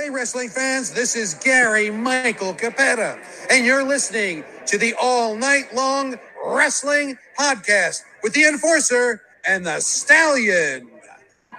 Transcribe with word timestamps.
Hey, 0.00 0.08
wrestling 0.08 0.48
fans, 0.48 0.90
this 0.90 1.14
is 1.14 1.34
Gary 1.34 1.90
Michael 1.90 2.54
Cappetta, 2.54 3.22
and 3.50 3.66
you're 3.66 3.82
listening 3.82 4.44
to 4.64 4.78
the 4.78 4.94
All 4.98 5.36
Night 5.36 5.74
Long 5.74 6.18
Wrestling 6.42 7.18
Podcast 7.38 8.00
with 8.22 8.32
the 8.32 8.44
Enforcer 8.44 9.20
and 9.46 9.66
the 9.66 9.78
Stallion. 9.80 10.88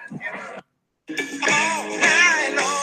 All 0.10 0.18
night 1.08 2.54
long. 2.58 2.81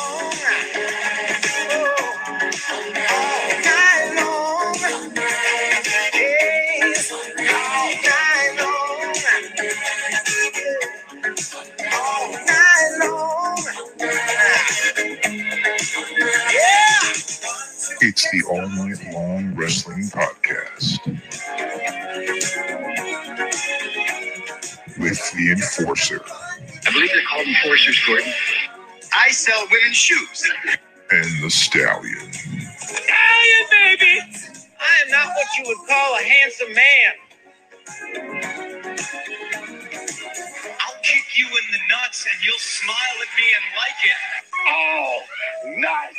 It's 18.01 18.31
the 18.31 18.45
All 18.51 18.69
Night 18.69 18.99
Long 19.13 19.55
Wrestling 19.55 20.05
Podcast 20.05 20.99
with 24.99 25.33
the 25.35 25.53
Enforcer 25.53 26.21
I 26.87 26.93
believe 26.93 27.11
they're 27.13 27.23
called 27.29 27.47
enforcers, 27.47 28.01
Gordon. 28.07 28.33
I 29.15 29.31
sell 29.31 29.63
women's 29.71 29.97
shoes. 29.97 30.51
and 31.11 31.45
the 31.45 31.51
Stallion. 31.51 32.33
Stallion, 32.33 33.67
baby! 33.71 34.21
I 34.81 35.03
am 35.05 35.11
not 35.11 35.29
what 35.29 35.47
you 35.59 35.65
would 35.67 35.89
call 35.89 36.17
a 36.19 36.23
handsome 36.23 36.73
man. 36.75 37.15
I'll 41.39 41.45
kick 41.45 41.51
you 41.51 41.57
in 41.57 41.73
the 41.73 41.79
nuts 41.89 42.27
and 42.27 42.45
you'll 42.45 42.59
smile 42.59 42.97
at 43.21 43.29
me 43.39 43.55
and 43.55 43.65
like 43.77 44.05
it. 44.05 44.17
Oh, 44.67 45.21
nice. 45.77 46.17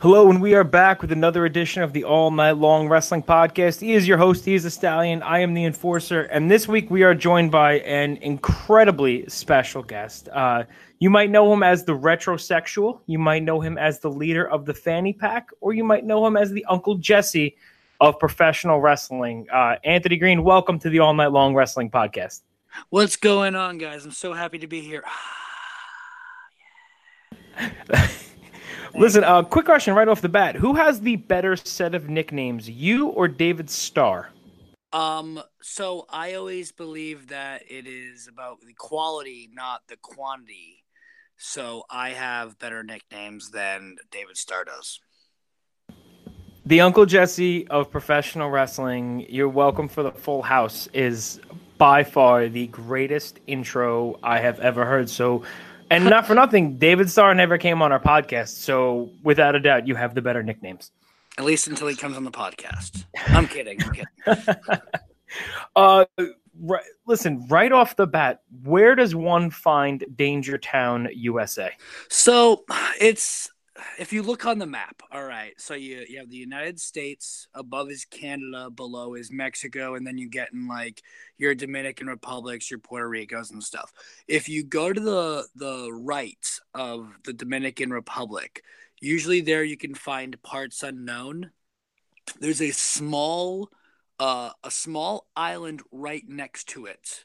Hello, 0.00 0.30
and 0.30 0.40
we 0.40 0.54
are 0.54 0.62
back 0.62 1.02
with 1.02 1.10
another 1.10 1.44
edition 1.44 1.82
of 1.82 1.92
the 1.92 2.04
All 2.04 2.30
Night 2.30 2.52
Long 2.52 2.88
Wrestling 2.88 3.24
Podcast. 3.24 3.80
He 3.80 3.94
is 3.94 4.06
your 4.06 4.16
host, 4.16 4.44
he 4.44 4.54
is 4.54 4.62
the 4.62 4.70
Stallion. 4.70 5.22
I 5.22 5.40
am 5.40 5.54
the 5.54 5.64
Enforcer, 5.64 6.22
and 6.22 6.48
this 6.48 6.68
week 6.68 6.88
we 6.88 7.02
are 7.02 7.16
joined 7.16 7.50
by 7.50 7.80
an 7.80 8.18
incredibly 8.18 9.28
special 9.28 9.82
guest. 9.82 10.28
Uh, 10.28 10.62
you 11.00 11.10
might 11.10 11.30
know 11.30 11.52
him 11.52 11.62
as 11.62 11.84
the 11.84 11.96
Retrosexual, 11.96 13.00
you 13.06 13.18
might 13.18 13.44
know 13.44 13.60
him 13.60 13.78
as 13.78 14.00
the 14.00 14.10
leader 14.10 14.48
of 14.48 14.64
the 14.66 14.74
Fanny 14.74 15.12
Pack, 15.12 15.50
or 15.60 15.72
you 15.72 15.84
might 15.84 16.04
know 16.04 16.26
him 16.26 16.36
as 16.36 16.50
the 16.50 16.64
Uncle 16.68 16.96
Jesse 16.96 17.56
of 18.00 18.18
professional 18.18 18.80
wrestling. 18.80 19.46
Uh, 19.52 19.76
Anthony 19.84 20.16
Greene, 20.16 20.42
welcome 20.42 20.78
to 20.80 20.90
the 20.90 20.98
All 20.98 21.14
Night 21.14 21.30
Long 21.30 21.54
Wrestling 21.54 21.90
Podcast. 21.90 22.42
What's 22.90 23.16
going 23.16 23.54
on, 23.54 23.78
guys? 23.78 24.04
I'm 24.04 24.10
so 24.10 24.32
happy 24.32 24.58
to 24.58 24.66
be 24.66 24.80
here. 24.80 25.04
Listen, 28.94 29.22
uh, 29.22 29.42
quick 29.42 29.66
question 29.66 29.94
right 29.94 30.08
off 30.08 30.20
the 30.20 30.28
bat: 30.28 30.56
Who 30.56 30.74
has 30.74 31.00
the 31.00 31.16
better 31.16 31.56
set 31.56 31.94
of 31.94 32.08
nicknames, 32.08 32.68
you 32.68 33.08
or 33.08 33.28
David 33.28 33.70
Starr? 33.70 34.30
Um, 34.92 35.40
so 35.60 36.06
I 36.08 36.34
always 36.34 36.72
believe 36.72 37.28
that 37.28 37.62
it 37.68 37.86
is 37.86 38.26
about 38.26 38.60
the 38.62 38.72
quality, 38.72 39.48
not 39.52 39.82
the 39.88 39.96
quantity. 39.96 40.77
So 41.38 41.84
I 41.88 42.10
have 42.10 42.58
better 42.58 42.82
nicknames 42.82 43.50
than 43.50 43.96
David 44.10 44.36
Starr 44.36 44.64
does. 44.64 45.00
The 46.66 46.80
Uncle 46.80 47.06
Jesse 47.06 47.66
of 47.68 47.90
professional 47.90 48.50
wrestling, 48.50 49.24
you're 49.28 49.48
welcome 49.48 49.88
for 49.88 50.02
the 50.02 50.10
full 50.10 50.42
house, 50.42 50.88
is 50.92 51.40
by 51.78 52.02
far 52.02 52.48
the 52.48 52.66
greatest 52.66 53.38
intro 53.46 54.18
I 54.22 54.40
have 54.40 54.58
ever 54.58 54.84
heard. 54.84 55.08
So, 55.08 55.44
and 55.90 56.04
not 56.04 56.26
for 56.26 56.34
nothing, 56.34 56.76
David 56.76 57.08
Starr 57.08 57.34
never 57.34 57.56
came 57.56 57.80
on 57.82 57.92
our 57.92 58.00
podcast. 58.00 58.48
So, 58.48 59.12
without 59.22 59.54
a 59.54 59.60
doubt, 59.60 59.86
you 59.86 59.94
have 59.94 60.16
the 60.16 60.20
better 60.20 60.42
nicknames. 60.42 60.90
At 61.38 61.44
least 61.44 61.68
until 61.68 61.86
he 61.86 61.94
comes 61.94 62.16
on 62.16 62.24
the 62.24 62.32
podcast. 62.32 63.04
I'm 63.28 63.46
kidding. 63.46 63.80
I'm 63.82 63.92
kidding. 63.92 64.56
Uh, 65.76 66.06
right, 66.60 66.84
listen, 67.06 67.46
right 67.48 67.72
off 67.72 67.96
the 67.96 68.06
bat, 68.06 68.42
where 68.62 68.94
does 68.94 69.14
one 69.14 69.50
find 69.50 70.04
Danger 70.14 70.58
Town, 70.58 71.08
USA? 71.12 71.72
So 72.08 72.64
it's 73.00 73.50
if 73.98 74.12
you 74.12 74.22
look 74.22 74.46
on 74.46 74.58
the 74.58 74.66
map, 74.66 75.02
all 75.10 75.24
right. 75.24 75.52
So 75.60 75.74
you 75.74 76.04
you 76.08 76.18
have 76.18 76.30
the 76.30 76.36
United 76.36 76.80
States, 76.80 77.48
above 77.54 77.90
is 77.90 78.04
Canada, 78.04 78.70
below 78.70 79.14
is 79.14 79.30
Mexico, 79.30 79.94
and 79.94 80.06
then 80.06 80.18
you 80.18 80.28
get 80.28 80.52
in 80.52 80.68
like 80.68 81.02
your 81.36 81.54
Dominican 81.54 82.06
Republics, 82.06 82.70
your 82.70 82.80
Puerto 82.80 83.08
Ricos 83.08 83.50
and 83.50 83.62
stuff. 83.62 83.92
If 84.26 84.48
you 84.48 84.64
go 84.64 84.92
to 84.92 85.00
the 85.00 85.46
the 85.54 85.92
right 85.92 86.46
of 86.74 87.12
the 87.24 87.32
Dominican 87.32 87.90
Republic, 87.90 88.62
usually 89.00 89.40
there 89.40 89.64
you 89.64 89.76
can 89.76 89.94
find 89.94 90.40
parts 90.42 90.82
unknown. 90.82 91.50
There's 92.40 92.62
a 92.62 92.70
small 92.72 93.70
uh, 94.18 94.50
a 94.64 94.70
small 94.70 95.26
island 95.36 95.82
right 95.92 96.24
next 96.28 96.68
to 96.68 96.86
it. 96.86 97.24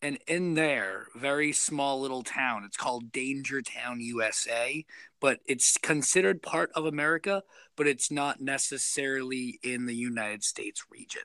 And 0.00 0.18
in 0.26 0.54
there, 0.54 1.06
very 1.14 1.52
small 1.52 2.00
little 2.00 2.24
town, 2.24 2.64
it's 2.64 2.76
called 2.76 3.12
Danger 3.12 3.62
Town, 3.62 4.00
USA, 4.00 4.84
but 5.20 5.38
it's 5.46 5.78
considered 5.78 6.42
part 6.42 6.72
of 6.74 6.86
America, 6.86 7.44
but 7.76 7.86
it's 7.86 8.10
not 8.10 8.40
necessarily 8.40 9.60
in 9.62 9.86
the 9.86 9.94
United 9.94 10.42
States 10.42 10.84
region. 10.90 11.22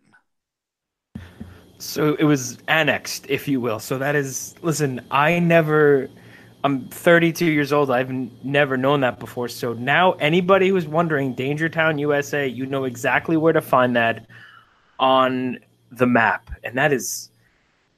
So 1.79 2.15
it 2.15 2.23
was 2.23 2.57
annexed, 2.67 3.25
if 3.29 3.47
you 3.47 3.61
will. 3.61 3.79
So 3.79 3.97
that 3.97 4.15
is, 4.15 4.55
listen, 4.61 5.01
I 5.09 5.39
never, 5.39 6.09
I'm 6.63 6.87
32 6.89 7.45
years 7.45 7.71
old. 7.71 7.91
I've 7.91 8.09
n- 8.09 8.31
never 8.43 8.77
known 8.77 9.01
that 9.01 9.19
before. 9.19 9.47
So 9.47 9.73
now 9.73 10.13
anybody 10.13 10.69
who's 10.69 10.87
wondering, 10.87 11.33
Danger 11.33 11.69
Town, 11.69 11.97
USA, 11.97 12.47
you 12.47 12.65
know 12.65 12.85
exactly 12.85 13.37
where 13.37 13.53
to 13.53 13.61
find 13.61 13.95
that 13.95 14.27
on 14.99 15.59
the 15.91 16.07
map. 16.07 16.49
And 16.63 16.77
that 16.77 16.93
is, 16.93 17.29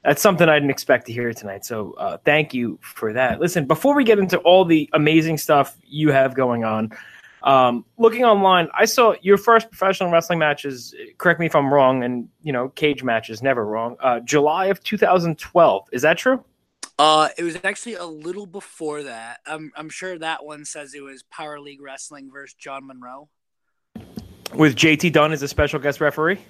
that's 0.04 0.22
something 0.22 0.48
I 0.48 0.54
didn't 0.54 0.70
expect 0.70 1.06
to 1.06 1.12
hear 1.12 1.32
tonight. 1.32 1.64
So 1.64 1.92
uh, 1.92 2.18
thank 2.18 2.54
you 2.54 2.78
for 2.82 3.12
that. 3.12 3.40
Listen, 3.40 3.66
before 3.66 3.94
we 3.94 4.04
get 4.04 4.18
into 4.18 4.38
all 4.38 4.64
the 4.64 4.88
amazing 4.92 5.38
stuff 5.38 5.76
you 5.84 6.10
have 6.10 6.34
going 6.34 6.64
on, 6.64 6.92
um, 7.42 7.84
looking 7.96 8.24
online, 8.24 8.68
I 8.74 8.84
saw 8.84 9.14
your 9.22 9.38
first 9.38 9.70
professional 9.70 10.10
wrestling 10.10 10.38
matches. 10.38 10.94
Correct 11.18 11.40
me 11.40 11.46
if 11.46 11.54
I'm 11.54 11.72
wrong, 11.72 12.04
and 12.04 12.28
you 12.42 12.52
know, 12.52 12.68
cage 12.68 13.02
matches 13.02 13.42
never 13.42 13.64
wrong. 13.64 13.96
Uh, 14.00 14.20
July 14.20 14.66
of 14.66 14.82
2012. 14.82 15.88
Is 15.92 16.02
that 16.02 16.18
true? 16.18 16.44
Uh, 16.98 17.30
it 17.38 17.42
was 17.42 17.56
actually 17.64 17.94
a 17.94 18.04
little 18.04 18.44
before 18.44 19.04
that. 19.04 19.40
I'm, 19.46 19.72
I'm 19.74 19.88
sure 19.88 20.18
that 20.18 20.44
one 20.44 20.66
says 20.66 20.92
it 20.92 21.02
was 21.02 21.22
Power 21.22 21.58
League 21.58 21.80
Wrestling 21.80 22.30
versus 22.30 22.54
John 22.58 22.86
Monroe. 22.86 23.30
With 24.54 24.76
JT 24.76 25.12
Dunn 25.12 25.32
as 25.32 25.42
a 25.42 25.48
special 25.48 25.78
guest 25.78 26.02
referee. 26.02 26.40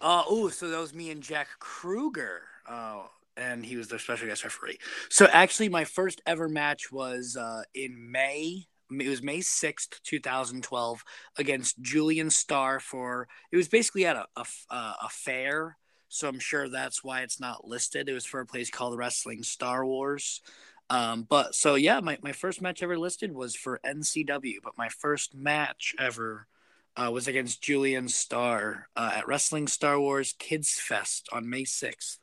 Uh, 0.00 0.22
oh, 0.28 0.48
so 0.48 0.68
that 0.68 0.78
was 0.78 0.94
me 0.94 1.10
and 1.10 1.22
Jack 1.22 1.48
Kruger. 1.58 2.42
Oh, 2.68 3.10
and 3.36 3.64
he 3.64 3.76
was 3.76 3.88
the 3.88 3.98
special 3.98 4.28
guest 4.28 4.44
referee. 4.44 4.78
So 5.08 5.26
actually, 5.32 5.68
my 5.68 5.84
first 5.84 6.20
ever 6.26 6.48
match 6.48 6.92
was 6.92 7.36
uh, 7.36 7.62
in 7.74 8.10
May. 8.10 8.66
It 8.90 9.08
was 9.08 9.22
May 9.22 9.40
sixth, 9.40 10.00
two 10.04 10.20
thousand 10.20 10.62
twelve, 10.62 11.02
against 11.38 11.80
Julian 11.80 12.30
Starr 12.30 12.80
for. 12.80 13.28
It 13.50 13.56
was 13.56 13.68
basically 13.68 14.06
at 14.06 14.16
a 14.16 14.26
a, 14.36 14.44
uh, 14.70 14.94
a 15.02 15.08
fair, 15.08 15.76
so 16.08 16.28
I'm 16.28 16.38
sure 16.38 16.68
that's 16.68 17.02
why 17.02 17.22
it's 17.22 17.40
not 17.40 17.66
listed. 17.66 18.08
It 18.08 18.12
was 18.14 18.26
for 18.26 18.40
a 18.40 18.46
place 18.46 18.70
called 18.70 18.96
Wrestling 18.96 19.42
Star 19.42 19.84
Wars. 19.84 20.40
Um, 20.88 21.26
but 21.28 21.54
so 21.54 21.74
yeah, 21.74 22.00
my, 22.00 22.18
my 22.22 22.32
first 22.32 22.62
match 22.62 22.82
ever 22.82 22.96
listed 22.96 23.34
was 23.34 23.56
for 23.56 23.80
NCW, 23.84 24.56
but 24.62 24.78
my 24.78 24.88
first 24.88 25.34
match 25.34 25.94
ever 25.98 26.46
uh, 26.96 27.10
was 27.10 27.28
against 27.28 27.62
Julian 27.62 28.08
Starr 28.08 28.88
uh, 28.96 29.12
at 29.16 29.28
Wrestling 29.28 29.68
Star 29.68 30.00
Wars 30.00 30.34
Kids 30.38 30.78
Fest 30.80 31.28
on 31.32 31.48
May 31.48 31.64
6th. 31.64 32.18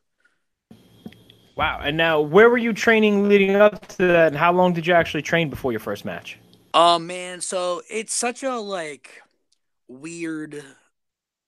Wow. 1.55 1.81
And 1.83 1.95
now, 1.95 2.19
where 2.19 2.49
were 2.49 2.57
you 2.57 2.73
training 2.73 3.29
leading 3.29 3.55
up 3.55 3.87
to 3.89 4.07
that? 4.07 4.27
And 4.27 4.37
how 4.37 4.51
long 4.51 4.73
did 4.73 4.87
you 4.87 4.93
actually 4.93 5.21
train 5.21 5.49
before 5.49 5.71
your 5.71 5.79
first 5.79 6.03
match? 6.03 6.39
Oh 6.73 6.97
man, 6.97 7.39
so 7.41 7.83
it's 7.87 8.15
such 8.15 8.41
a 8.41 8.57
like 8.57 9.21
weird 9.87 10.63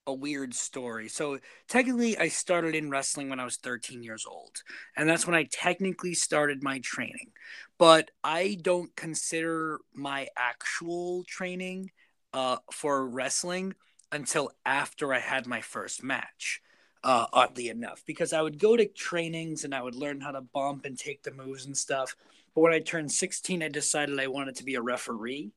a 0.07 0.13
weird 0.13 0.54
story. 0.54 1.07
So 1.07 1.39
technically 1.68 2.16
I 2.16 2.27
started 2.27 2.75
in 2.75 2.92
wrestling 2.92 3.30
when 3.30 3.39
I 3.39 3.44
was 3.44 3.57
13 3.57 4.04
years 4.04 4.25
old, 4.30 4.51
and 4.95 5.10
that's 5.10 5.25
when 5.25 5.36
I 5.36 5.48
technically 5.51 6.13
started 6.13 6.62
my 6.62 6.80
training. 6.83 7.31
But 7.80 8.12
I 8.24 8.57
don't 8.62 8.95
consider 8.95 9.80
my 9.95 10.27
actual 10.38 11.24
training 11.24 11.89
uh, 12.36 12.58
for 12.70 13.08
wrestling 13.08 13.74
until 14.12 14.52
after 14.66 15.14
I 15.14 15.20
had 15.20 15.48
my 15.48 15.62
first 15.62 16.04
match. 16.04 16.62
Uh, 17.04 17.28
oddly 17.32 17.70
enough, 17.70 18.02
because 18.08 18.34
I 18.34 18.42
would 18.42 18.58
go 18.58 18.76
to 18.76 18.88
trainings 18.88 19.64
and 19.64 19.76
I 19.76 19.82
would 19.84 19.94
learn 19.94 20.22
how 20.22 20.32
to 20.32 20.42
bump 20.42 20.86
and 20.86 20.98
take 20.98 21.22
the 21.22 21.32
moves 21.32 21.68
and 21.68 21.78
stuff. 21.78 22.16
But 22.56 22.62
when 22.62 22.74
I 22.74 22.80
turned 22.80 23.12
16, 23.12 23.62
I 23.62 23.68
decided 23.70 24.20
I 24.20 24.26
wanted 24.26 24.56
to 24.56 24.64
be 24.64 24.74
a 24.74 24.82
referee. 24.82 25.52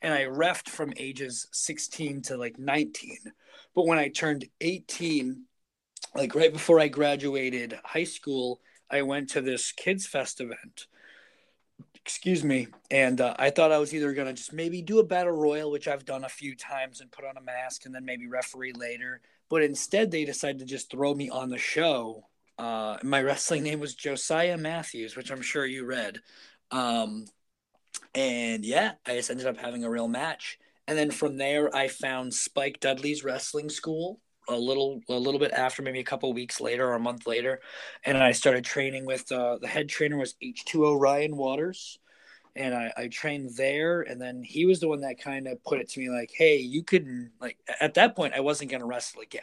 And 0.00 0.14
I 0.14 0.26
refed 0.26 0.68
from 0.68 0.92
ages 0.96 1.48
16 1.50 2.22
to 2.22 2.36
like 2.36 2.56
19. 2.56 3.18
But 3.74 3.86
when 3.86 3.98
I 3.98 4.08
turned 4.08 4.44
18, 4.60 5.42
like 6.14 6.36
right 6.36 6.52
before 6.52 6.78
I 6.78 6.86
graduated 6.86 7.80
high 7.82 8.04
school, 8.04 8.60
I 8.88 9.02
went 9.02 9.30
to 9.30 9.40
this 9.40 9.72
Kids 9.72 10.06
Fest 10.06 10.40
event. 10.40 10.86
Excuse 11.94 12.42
me. 12.42 12.66
And 12.90 13.20
uh, 13.20 13.34
I 13.38 13.50
thought 13.50 13.72
I 13.72 13.78
was 13.78 13.94
either 13.94 14.12
going 14.12 14.26
to 14.26 14.32
just 14.32 14.52
maybe 14.52 14.82
do 14.82 14.98
a 14.98 15.04
battle 15.04 15.32
royal, 15.32 15.70
which 15.70 15.86
I've 15.86 16.04
done 16.04 16.24
a 16.24 16.28
few 16.28 16.56
times, 16.56 17.00
and 17.00 17.10
put 17.12 17.24
on 17.24 17.36
a 17.36 17.42
mask 17.42 17.86
and 17.86 17.94
then 17.94 18.04
maybe 18.04 18.26
referee 18.26 18.72
later. 18.72 19.20
But 19.48 19.62
instead, 19.62 20.10
they 20.10 20.24
decided 20.24 20.58
to 20.60 20.64
just 20.64 20.90
throw 20.90 21.14
me 21.14 21.30
on 21.30 21.48
the 21.48 21.58
show. 21.58 22.26
Uh, 22.58 22.96
my 23.02 23.22
wrestling 23.22 23.62
name 23.62 23.80
was 23.80 23.94
Josiah 23.94 24.58
Matthews, 24.58 25.16
which 25.16 25.30
I'm 25.30 25.42
sure 25.42 25.64
you 25.64 25.84
read. 25.84 26.18
Um, 26.70 27.26
and 28.14 28.64
yeah, 28.64 28.92
I 29.06 29.16
just 29.16 29.30
ended 29.30 29.46
up 29.46 29.58
having 29.58 29.84
a 29.84 29.90
real 29.90 30.08
match. 30.08 30.58
And 30.88 30.98
then 30.98 31.10
from 31.10 31.36
there, 31.36 31.74
I 31.74 31.88
found 31.88 32.34
Spike 32.34 32.80
Dudley's 32.80 33.24
wrestling 33.24 33.70
school 33.70 34.20
a 34.48 34.56
little 34.56 35.00
a 35.08 35.14
little 35.14 35.40
bit 35.40 35.52
after, 35.52 35.82
maybe 35.82 36.00
a 36.00 36.04
couple 36.04 36.32
weeks 36.32 36.60
later 36.60 36.88
or 36.88 36.94
a 36.94 37.00
month 37.00 37.26
later, 37.26 37.60
and 38.04 38.18
I 38.18 38.32
started 38.32 38.64
training 38.64 39.06
with 39.06 39.30
uh, 39.32 39.58
the 39.58 39.68
head 39.68 39.88
trainer 39.88 40.16
was 40.16 40.34
H2O 40.42 41.00
Ryan 41.00 41.36
Waters, 41.36 41.98
and 42.56 42.74
I, 42.74 42.92
I 42.96 43.08
trained 43.08 43.56
there. 43.56 44.02
And 44.02 44.20
then 44.20 44.42
he 44.42 44.66
was 44.66 44.80
the 44.80 44.88
one 44.88 45.00
that 45.02 45.20
kind 45.20 45.46
of 45.46 45.62
put 45.64 45.80
it 45.80 45.90
to 45.90 46.00
me 46.00 46.10
like, 46.10 46.30
"Hey, 46.34 46.58
you 46.58 46.82
could 46.82 47.30
like." 47.40 47.58
At 47.80 47.94
that 47.94 48.16
point, 48.16 48.34
I 48.34 48.40
wasn't 48.40 48.70
gonna 48.70 48.86
wrestle 48.86 49.22
again. 49.22 49.42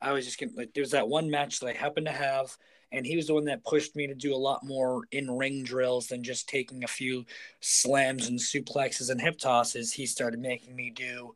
I 0.00 0.12
was 0.12 0.24
just 0.24 0.38
gonna 0.40 0.52
like. 0.56 0.74
There 0.74 0.82
was 0.82 0.92
that 0.92 1.08
one 1.08 1.30
match 1.30 1.60
that 1.60 1.68
I 1.68 1.72
happened 1.72 2.06
to 2.06 2.12
have 2.12 2.56
and 2.92 3.06
he 3.06 3.16
was 3.16 3.28
the 3.28 3.34
one 3.34 3.44
that 3.44 3.64
pushed 3.64 3.94
me 3.94 4.06
to 4.06 4.14
do 4.14 4.34
a 4.34 4.36
lot 4.36 4.64
more 4.64 5.04
in 5.12 5.30
ring 5.30 5.62
drills 5.62 6.08
than 6.08 6.22
just 6.22 6.48
taking 6.48 6.82
a 6.82 6.88
few 6.88 7.24
slams 7.60 8.28
and 8.28 8.38
suplexes 8.38 9.10
and 9.10 9.20
hip 9.20 9.38
tosses. 9.38 9.92
He 9.92 10.06
started 10.06 10.40
making 10.40 10.74
me 10.74 10.90
do, 10.90 11.34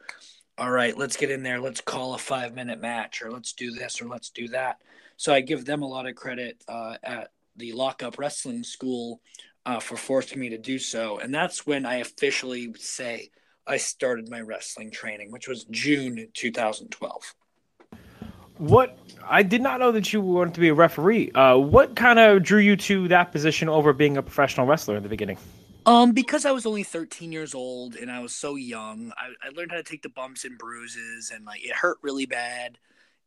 all 0.56 0.70
right, 0.70 0.96
let's 0.96 1.16
get 1.16 1.30
in 1.30 1.42
there, 1.42 1.60
let's 1.60 1.80
call 1.80 2.14
a 2.14 2.18
five 2.18 2.54
minute 2.54 2.80
match, 2.80 3.22
or 3.22 3.30
let's 3.30 3.52
do 3.52 3.72
this, 3.72 4.00
or 4.00 4.06
let's 4.06 4.30
do 4.30 4.48
that. 4.48 4.80
So 5.16 5.32
I 5.32 5.40
give 5.40 5.64
them 5.64 5.82
a 5.82 5.88
lot 5.88 6.06
of 6.06 6.14
credit 6.14 6.62
uh, 6.68 6.96
at 7.02 7.30
the 7.56 7.72
lockup 7.72 8.18
wrestling 8.18 8.62
school 8.62 9.20
uh, 9.66 9.80
for 9.80 9.96
forcing 9.96 10.40
me 10.40 10.50
to 10.50 10.58
do 10.58 10.78
so, 10.78 11.18
and 11.18 11.34
that's 11.34 11.66
when 11.66 11.86
I 11.86 11.96
officially 11.96 12.72
say 12.78 13.30
I 13.66 13.78
started 13.78 14.28
my 14.28 14.40
wrestling 14.40 14.90
training, 14.90 15.30
which 15.30 15.48
was 15.48 15.64
June 15.70 16.28
2012. 16.34 17.34
What 18.58 18.98
I 19.26 19.42
did 19.42 19.62
not 19.62 19.80
know 19.80 19.90
that 19.90 20.12
you 20.12 20.20
wanted 20.20 20.54
to 20.54 20.60
be 20.60 20.68
a 20.68 20.74
referee. 20.74 21.32
Uh, 21.32 21.56
what 21.56 21.96
kind 21.96 22.18
of 22.18 22.42
drew 22.42 22.60
you 22.60 22.76
to 22.76 23.08
that 23.08 23.32
position 23.32 23.68
over 23.68 23.92
being 23.92 24.16
a 24.16 24.22
professional 24.22 24.66
wrestler 24.66 24.96
in 24.96 25.02
the 25.02 25.08
beginning? 25.08 25.38
Um, 25.86 26.12
because 26.12 26.46
I 26.46 26.52
was 26.52 26.66
only 26.66 26.82
13 26.82 27.30
years 27.30 27.54
old 27.54 27.96
and 27.96 28.10
I 28.10 28.20
was 28.20 28.34
so 28.34 28.56
young, 28.56 29.12
I, 29.16 29.46
I 29.46 29.50
learned 29.50 29.70
how 29.70 29.76
to 29.76 29.82
take 29.82 30.02
the 30.02 30.08
bumps 30.08 30.44
and 30.44 30.56
bruises, 30.56 31.30
and 31.34 31.44
like 31.44 31.64
it 31.64 31.74
hurt 31.74 31.98
really 32.02 32.26
bad. 32.26 32.78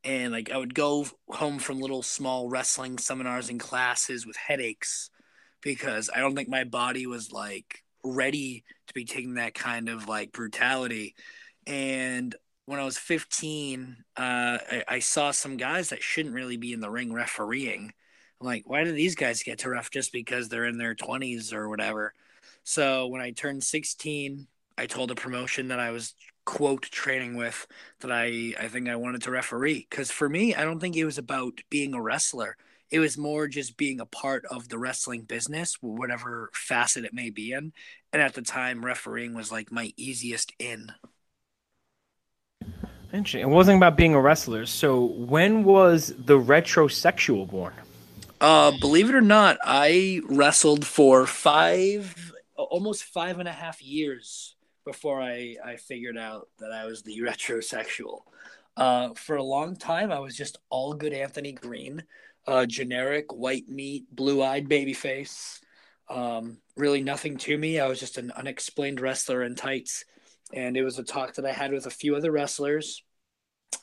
And 0.04 0.32
like 0.32 0.52
I 0.52 0.58
would 0.58 0.74
go 0.74 1.06
home 1.30 1.60
from 1.60 1.80
little 1.80 2.02
small 2.02 2.50
wrestling 2.50 2.98
seminars 2.98 3.50
and 3.50 3.60
classes 3.60 4.26
with 4.26 4.38
headaches 4.38 5.10
because 5.62 6.10
I 6.14 6.20
don't 6.20 6.36
think 6.36 6.50
my 6.50 6.64
body 6.64 7.08
was 7.08 7.32
like 7.32 7.84
ready 8.04 8.64
to 8.88 8.94
be 8.94 9.06
taking 9.06 9.36
that 9.36 9.54
kind 9.54 9.90
of 9.90 10.08
like 10.08 10.32
brutality. 10.32 11.16
And 11.66 12.34
when 12.66 12.80
I 12.80 12.86
was 12.86 12.98
15, 12.98 13.98
uh, 14.16 14.22
I, 14.22 14.84
I, 14.88 15.00
saw 15.00 15.32
some 15.32 15.58
guys 15.58 15.90
that 15.90 16.04
shouldn't 16.04 16.36
really 16.36 16.58
be 16.58 16.74
in 16.74 16.80
the 16.80 16.90
ring 16.90 17.14
refereeing. 17.14 17.92
I'm 18.40 18.48
like, 18.48 18.64
why 18.66 18.84
do 18.84 18.92
these 18.92 19.16
guys 19.16 19.44
get 19.44 19.60
to 19.60 19.70
ref 19.70 19.90
just 19.90 20.12
because 20.12 20.48
they're 20.48 20.66
in 20.66 20.78
their 20.78 20.96
20s 20.96 21.54
or 21.54 21.70
whatever? 21.70 22.14
So 22.68 23.08
when 23.08 23.22
I 23.22 23.32
turned 23.32 23.64
16, 23.64 24.46
I 24.78 24.88
told 24.88 25.10
a 25.10 25.16
promotion 25.16 25.70
that 25.70 25.80
I 25.80 25.92
was 25.92 26.16
quote 26.44 26.82
training 26.82 27.38
with 27.38 27.66
that 28.02 28.12
I 28.12 28.54
I 28.60 28.68
think 28.68 28.90
I 28.90 28.98
wanted 28.98 29.22
to 29.22 29.32
referee 29.32 29.88
because 29.90 30.12
for 30.12 30.28
me 30.28 30.54
I 30.54 30.66
don't 30.66 30.80
think 30.80 30.98
it 30.98 31.06
was 31.06 31.18
about 31.18 31.62
being 31.70 31.94
a 31.94 32.02
wrestler 32.02 32.56
it 32.90 33.00
was 33.00 33.18
more 33.18 33.50
just 33.50 33.76
being 33.76 34.00
a 34.00 34.06
part 34.06 34.46
of 34.46 34.70
the 34.70 34.78
wrestling 34.78 35.24
business 35.24 35.76
whatever 35.82 36.50
facet 36.54 37.04
it 37.04 37.14
may 37.14 37.30
be 37.30 37.52
in 37.52 37.74
and 38.14 38.22
at 38.22 38.34
the 38.34 38.42
time 38.42 38.86
refereeing 38.86 39.34
was 39.34 39.52
like 39.52 39.74
my 39.74 39.92
easiest 39.98 40.54
in 40.58 40.88
Interesting. 43.14 43.42
It 43.42 43.50
wasn't 43.50 43.78
about 43.78 43.96
being 43.96 44.14
a 44.14 44.22
wrestler. 44.22 44.66
So 44.66 45.06
when 45.06 45.64
was 45.64 46.14
the 46.18 46.38
retrosexual 46.38 47.50
born? 47.50 47.74
Uh, 48.40 48.72
believe 48.80 49.10
it 49.10 49.16
or 49.16 49.22
not, 49.22 49.58
I 49.64 50.22
wrestled 50.28 50.86
for 50.86 51.26
five, 51.26 52.34
almost 52.64 53.04
five 53.06 53.40
and 53.40 53.48
a 53.48 53.54
half 53.54 53.82
years 53.82 54.56
before 54.86 55.22
I, 55.22 55.56
I 55.64 55.76
figured 55.76 56.18
out 56.18 56.48
that 56.60 56.72
I 56.72 56.86
was 56.86 57.04
the 57.04 57.20
retrosexual. 57.20 58.22
Uh, 58.76 59.10
for 59.16 59.38
a 59.38 59.44
long 59.44 59.76
time, 59.76 60.12
I 60.12 60.20
was 60.20 60.36
just 60.36 60.58
all 60.70 60.94
good 60.94 61.14
Anthony 61.14 61.52
Greene, 61.52 62.04
uh, 62.46 62.66
generic 62.66 63.34
white 63.34 63.68
meat, 63.68 64.06
blue 64.12 64.44
eyed 64.44 64.70
baby 64.70 64.94
face. 64.94 65.60
Um, 66.10 66.60
really 66.78 67.02
nothing 67.02 67.38
to 67.38 67.58
me. 67.58 67.80
I 67.80 67.88
was 67.88 68.00
just 68.00 68.18
an 68.18 68.32
unexplained 68.32 69.02
wrestler 69.02 69.44
in 69.44 69.56
tights 69.56 70.06
and 70.54 70.78
it 70.78 70.84
was 70.84 70.98
a 70.98 71.04
talk 71.04 71.36
that 71.36 71.46
I 71.46 71.52
had 71.52 71.72
with 71.72 71.86
a 71.86 71.92
few 71.92 72.16
other 72.16 72.32
wrestlers 72.32 73.04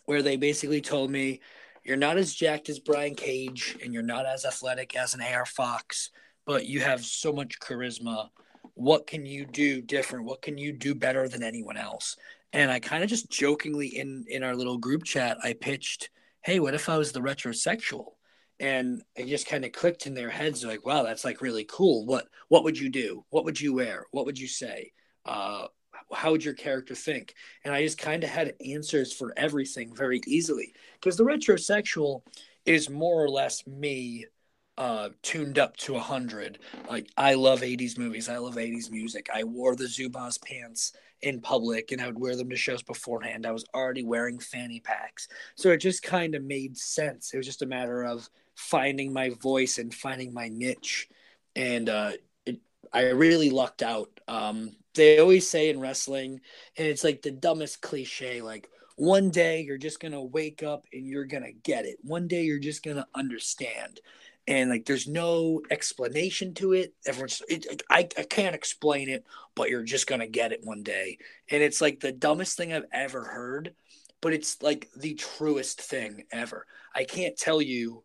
where 0.06 0.23
they 0.23 0.37
basically 0.37 0.81
told 0.81 1.11
me 1.11 1.41
you're 1.85 1.97
not 1.97 2.17
as 2.17 2.35
jacked 2.35 2.70
as 2.70 2.79
Brian 2.79 3.15
Cage 3.15 3.77
and 3.82 3.93
you're 3.93 4.03
not 4.03 4.27
as 4.27 4.44
athletic 4.44 4.97
as 4.97 5.15
an 5.15 5.20
AR 5.20 5.44
Fox, 5.44 6.11
but 6.47 6.67
you 6.67 6.81
have 6.81 7.05
so 7.05 7.32
much 7.32 7.59
charisma. 7.61 8.29
What 8.75 9.06
can 9.06 9.26
you 9.26 9.47
do 9.47 9.81
different? 9.81 10.26
What 10.26 10.43
can 10.43 10.59
you 10.59 10.73
do 10.73 10.94
better 10.94 11.29
than 11.29 11.43
anyone 11.43 11.76
else? 11.76 12.17
And 12.53 12.71
I 12.71 12.81
kind 12.81 13.03
of 13.03 13.11
just 13.11 13.31
jokingly 13.31 13.88
in 13.88 14.25
in 14.29 14.43
our 14.43 14.55
little 14.55 14.79
group 14.79 15.05
chat, 15.05 15.39
I 15.43 15.55
pitched, 15.55 16.10
"Hey, 16.43 16.60
what 16.60 16.75
if 16.75 16.89
I 16.89 16.98
was 16.98 17.13
the 17.13 17.20
retrosexual?" 17.20 18.15
And 18.60 19.03
it 19.17 19.27
just 19.27 19.46
kind 19.48 19.65
of 19.65 19.72
clicked 19.72 20.06
in 20.06 20.15
their 20.15 20.31
heads, 20.31 20.65
like, 20.65 20.84
"Wow, 20.87 21.03
that's 21.03 21.25
like 21.25 21.41
really 21.41 21.65
cool. 21.65 22.06
What 22.06 22.29
what 22.48 22.65
would 22.65 22.79
you 22.79 22.91
do? 22.91 23.25
What 23.31 23.44
would 23.44 23.60
you 23.60 23.75
wear? 23.75 24.06
What 24.13 24.27
would 24.27 24.39
you 24.39 24.48
say? 24.48 24.93
Uh, 25.25 25.69
how 26.13 26.32
would 26.32 26.44
your 26.44 26.55
character 26.55 26.94
think? 26.94 27.34
And 27.65 27.75
I 27.75 27.82
just 27.82 27.98
kind 27.98 28.25
of 28.25 28.31
had 28.31 28.55
answers 28.65 29.13
for 29.13 29.32
everything 29.37 29.94
very 29.94 30.20
easily 30.27 30.75
because 30.94 31.17
the 31.17 31.25
retrosexual 31.25 32.22
is 32.67 32.89
more 32.91 33.22
or 33.22 33.29
less 33.29 33.67
me 33.67 34.27
uh, 34.76 35.10
tuned 35.22 35.58
up 35.58 35.76
to 35.78 35.96
a 35.96 36.00
hundred. 36.00 36.58
Like 36.88 37.08
I 37.16 37.34
love 37.34 37.60
'80s 37.60 37.98
movies. 37.98 38.28
I 38.28 38.38
love 38.38 38.54
'80s 38.54 38.90
music. 38.90 39.28
I 39.32 39.44
wore 39.44 39.76
the 39.76 39.84
Zubaz 39.84 40.40
pants 40.43 40.93
in 41.22 41.40
public, 41.40 41.93
and 41.93 42.00
I 42.00 42.06
would 42.06 42.19
wear 42.19 42.36
them 42.36 42.50
to 42.50 42.56
shows 42.56 42.82
beforehand. 42.82 43.46
I 43.46 43.52
was 43.52 43.64
already 43.74 44.04
wearing 44.04 44.38
fanny 44.38 44.81
packs, 44.81 45.28
so 45.54 45.70
it 45.70 45.78
just 45.78 46.02
kind 46.02 46.34
of 46.34 46.43
made 46.43 46.76
sense. 46.76 47.32
It 47.32 47.36
was 47.36 47.46
just 47.46 47.62
a 47.62 47.66
matter 47.66 48.04
of 48.04 48.28
finding 48.54 49.12
my 49.12 49.31
voice 49.31 49.78
and 49.78 49.94
finding 49.94 50.32
my 50.34 50.48
niche, 50.48 51.08
and 51.56 51.88
uh, 51.88 52.12
it, 52.46 52.58
I 52.93 53.10
really 53.10 53.50
lucked 53.50 53.82
out. 53.82 54.08
Um, 54.28 54.76
they 54.94 55.19
always 55.19 55.48
say 55.48 55.70
in 55.70 55.81
wrestling, 55.81 56.40
and 56.76 56.86
it's 56.86 57.04
like 57.04 57.22
the 57.22 57.31
dumbest 57.31 57.81
cliche, 57.81 58.43
like 58.43 58.69
one 58.96 59.31
day 59.31 59.62
you're 59.62 59.78
just 59.78 60.00
gonna 60.00 60.22
wake 60.22 60.62
up 60.62 60.86
and 60.93 61.06
you're 61.06 61.24
gonna 61.24 61.52
get 61.52 61.84
it. 61.84 61.98
One 62.02 62.28
day 62.28 62.44
you're 62.44 62.58
just 62.58 62.82
gonna 62.84 63.06
understand. 63.14 64.00
And 64.46 64.69
like 64.69 64.84
there's 64.84 65.08
no 65.08 65.63
explanation 65.70 66.55
to 66.55 66.72
it. 66.72 66.93
Everyone's 67.06 67.43
it, 67.48 67.82
I, 67.89 68.08
I 68.19 68.22
can't 68.24 68.55
explain 68.55 69.08
it, 69.08 69.24
but 69.55 69.70
you're 69.70 69.82
just 69.82 70.06
gonna 70.06 70.27
get 70.27 70.53
it 70.53 70.60
one 70.63 70.82
day. 70.82 71.19
And 71.51 71.63
it's 71.63 71.81
like 71.81 72.01
the 72.01 72.13
dumbest 72.13 72.56
thing 72.56 72.72
I've 72.72 72.84
ever 72.93 73.24
heard, 73.24 73.74
but 74.20 74.34
it's 74.34 74.63
like 74.63 74.91
the 74.96 75.15
truest 75.15 75.81
thing 75.81 76.24
ever. 76.31 76.67
I 76.94 77.05
can't 77.05 77.36
tell 77.36 77.63
you 77.63 78.05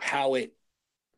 how 0.00 0.34
it 0.34 0.54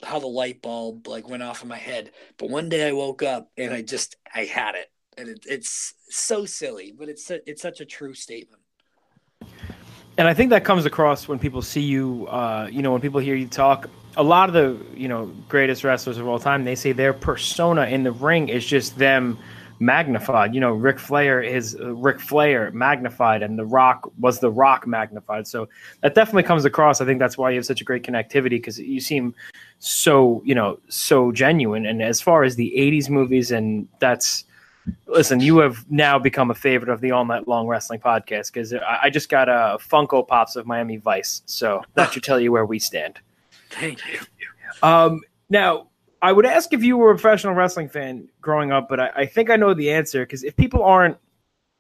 how 0.03 0.19
the 0.19 0.27
light 0.27 0.61
bulb 0.61 1.07
like 1.07 1.29
went 1.29 1.43
off 1.43 1.63
in 1.63 1.69
my 1.69 1.77
head. 1.77 2.11
But 2.37 2.51
one 2.51 2.69
day 2.69 2.89
I 2.89 2.93
woke 2.93 3.23
up 3.23 3.51
and 3.57 3.73
I 3.73 3.83
just 3.83 4.17
I 4.35 4.45
had 4.45 4.75
it, 4.75 4.91
and 5.17 5.29
it, 5.29 5.47
it's 5.49 5.95
so 6.09 6.45
silly, 6.45 6.93
but 6.97 7.09
it's 7.09 7.31
it's 7.31 7.63
such 7.63 7.81
a 7.81 7.85
true 7.85 8.15
statement. 8.15 8.63
And 10.19 10.29
I 10.29 10.35
think 10.35 10.51
that 10.51 10.65
comes 10.65 10.85
across 10.85 11.27
when 11.27 11.39
people 11.39 11.63
see 11.63 11.81
you. 11.81 12.27
Uh, 12.27 12.69
you 12.71 12.83
know, 12.83 12.93
when 12.93 13.01
people 13.01 13.21
hear 13.21 13.35
you 13.35 13.47
talk. 13.47 13.89
A 14.17 14.23
lot 14.23 14.49
of 14.49 14.55
the 14.55 14.77
you 14.95 15.09
know 15.09 15.27
greatest 15.49 15.85
wrestlers 15.85 16.19
of 16.19 16.29
all 16.29 16.39
time, 16.39 16.65
they 16.65 16.75
say 16.75 16.93
their 16.93 17.13
persona 17.13 17.87
in 17.87 18.03
the 18.03 18.13
ring 18.13 18.49
is 18.49 18.65
just 18.65 18.99
them 18.99 19.39
magnified. 19.83 20.55
You 20.55 20.61
know, 20.61 20.73
Ric 20.73 20.99
Flair 20.99 21.43
is 21.43 21.77
uh, 21.79 21.95
Ric 21.95 22.21
Flair 22.21 22.71
magnified, 22.71 23.43
and 23.43 23.59
The 23.59 23.67
Rock 23.67 24.11
was 24.19 24.39
The 24.39 24.51
Rock 24.51 24.87
magnified. 24.87 25.47
So 25.47 25.69
that 26.01 26.15
definitely 26.15 26.45
comes 26.45 26.65
across. 26.65 27.01
I 27.01 27.05
think 27.05 27.19
that's 27.19 27.37
why 27.37 27.51
you 27.51 27.57
have 27.57 27.67
such 27.67 27.81
a 27.81 27.85
great 27.85 28.05
connectivity 28.05 28.51
because 28.51 28.79
you 28.79 29.01
seem 29.01 29.35
so, 29.81 30.41
you 30.45 30.55
know, 30.55 30.79
so 30.89 31.33
genuine. 31.33 31.85
And 31.85 32.03
as 32.03 32.21
far 32.21 32.45
as 32.45 32.57
the 32.57 32.73
'80s 32.77 33.11
movies, 33.11 33.51
and 33.51 33.89
that's 33.99 34.45
listen, 35.07 35.41
you 35.41 35.59
have 35.59 35.91
now 35.91 36.19
become 36.19 36.51
a 36.51 36.55
favorite 36.55 36.91
of 36.91 37.01
the 37.01 37.11
All 37.11 37.25
Night 37.25 37.47
Long 37.47 37.67
Wrestling 37.67 38.01
podcast 38.01 38.53
because 38.53 38.73
I, 38.73 39.01
I 39.05 39.11
just 39.11 39.29
got 39.29 39.49
a 39.49 39.79
Funko 39.81 40.27
Pops 40.27 40.57
of 40.57 40.67
Miami 40.67 40.97
Vice, 40.97 41.43
so 41.47 41.83
that 41.95 42.13
should 42.13 42.23
tell 42.23 42.41
you 42.41 42.53
where 42.53 42.67
we 42.67 42.79
stand. 42.79 43.21
Thank 43.73 44.01
you. 44.07 44.19
Um, 44.83 45.21
now, 45.51 45.89
I 46.23 46.33
would 46.33 46.47
ask 46.47 46.73
if 46.73 46.85
you 46.85 46.97
were 46.97 47.11
a 47.11 47.15
professional 47.15 47.55
wrestling 47.55 47.89
fan 47.89 48.29
growing 48.41 48.71
up, 48.71 48.89
but 48.89 49.01
I, 49.01 49.11
I 49.17 49.27
think 49.27 49.51
I 49.51 49.57
know 49.57 49.75
the 49.75 49.91
answer 49.91 50.25
because 50.25 50.45
if 50.45 50.55
people 50.57 50.85
aren't, 50.85 51.17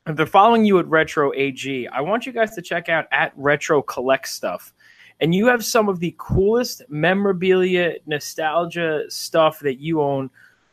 if 0.06 0.16
they're 0.16 0.26
following 0.26 0.64
you 0.64 0.80
at 0.80 0.86
Retro 0.88 1.32
AG, 1.32 1.88
I 1.88 2.00
want 2.00 2.26
you 2.26 2.32
guys 2.32 2.54
to 2.56 2.62
check 2.62 2.88
out 2.88 3.06
at 3.12 3.32
Retro 3.36 3.82
Collect 3.82 4.26
Stuff. 4.26 4.74
And 5.20 5.32
you 5.32 5.46
have 5.46 5.64
some 5.64 5.88
of 5.88 6.00
the 6.00 6.12
coolest 6.18 6.82
memorabilia, 6.88 7.94
nostalgia 8.06 9.04
stuff 9.08 9.60
that 9.60 9.78
you 9.78 10.02
own. 10.02 10.28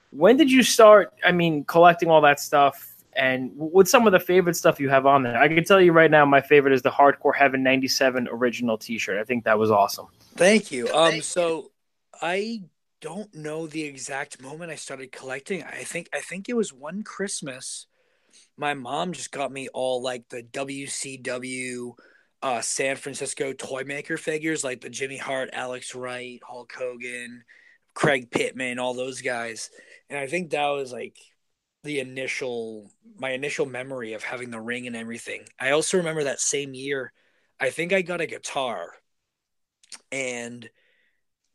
When 0.10 0.38
did 0.38 0.52
you 0.52 0.64
start? 0.64 1.14
I 1.24 1.32
mean, 1.32 1.64
collecting 1.66 2.10
all 2.10 2.22
that 2.22 2.40
stuff, 2.40 2.96
and 3.14 3.52
what's 3.56 3.92
some 3.92 4.08
of 4.08 4.14
the 4.14 4.20
favorite 4.20 4.56
stuff 4.56 4.80
you 4.80 4.90
have 4.90 5.06
on 5.06 5.22
there? 5.22 5.38
I 5.38 5.48
can 5.48 5.64
tell 5.64 5.80
you 5.80 5.92
right 5.92 6.10
now, 6.10 6.26
my 6.26 6.42
favorite 6.42 6.74
is 6.74 6.82
the 6.82 6.90
Hardcore 6.90 7.36
Heaven 7.36 7.62
'97 7.62 8.28
original 8.32 8.76
T-shirt. 8.76 9.20
I 9.20 9.24
think 9.24 9.44
that 9.44 9.60
was 9.60 9.70
awesome. 9.70 10.08
Thank 10.36 10.72
you. 10.72 10.88
Um, 10.90 11.22
so 11.22 11.72
I 12.22 12.62
don't 13.02 13.34
know 13.34 13.68
the 13.68 13.84
exact 13.84 14.42
moment 14.42 14.72
I 14.72 14.76
started 14.76 15.12
collecting. 15.12 15.64
I 15.64 15.84
think 15.84 16.10
I 16.14 16.20
think 16.20 16.50
it 16.50 16.56
was 16.56 16.74
one 16.74 17.04
Christmas. 17.04 17.88
My 18.58 18.74
mom 18.74 19.14
just 19.14 19.32
got 19.32 19.52
me 19.52 19.70
all 19.74 20.02
like 20.02 20.28
the 20.30 20.44
WCW 20.44 21.94
uh, 22.42 22.62
San 22.62 22.96
Francisco 22.96 23.54
toy 23.54 23.84
maker 23.84 24.18
figures, 24.18 24.64
like 24.64 24.82
the 24.82 24.90
Jimmy 24.90 25.18
Hart, 25.18 25.50
Alex 25.54 25.94
Wright, 25.96 26.40
Hulk 26.48 26.72
Hogan, 26.78 27.44
Craig 27.94 28.32
Pittman, 28.32 28.80
all 28.80 28.94
those 28.94 29.22
guys. 29.22 29.70
And 30.10 30.18
I 30.18 30.28
think 30.28 30.52
that 30.52 30.68
was 30.68 30.92
like 30.92 31.18
the 31.84 32.00
initial 32.00 32.92
my 33.18 33.32
initial 33.32 33.66
memory 33.66 34.14
of 34.14 34.24
having 34.24 34.52
the 34.52 34.62
ring 34.62 34.88
and 34.88 34.96
everything. 34.96 35.44
I 35.60 35.72
also 35.72 35.98
remember 35.98 36.26
that 36.26 36.40
same 36.40 36.74
year, 36.74 37.12
I 37.60 37.70
think 37.70 37.94
I 37.94 38.02
got 38.02 38.22
a 38.22 38.26
guitar 38.26 38.94
and 40.12 40.70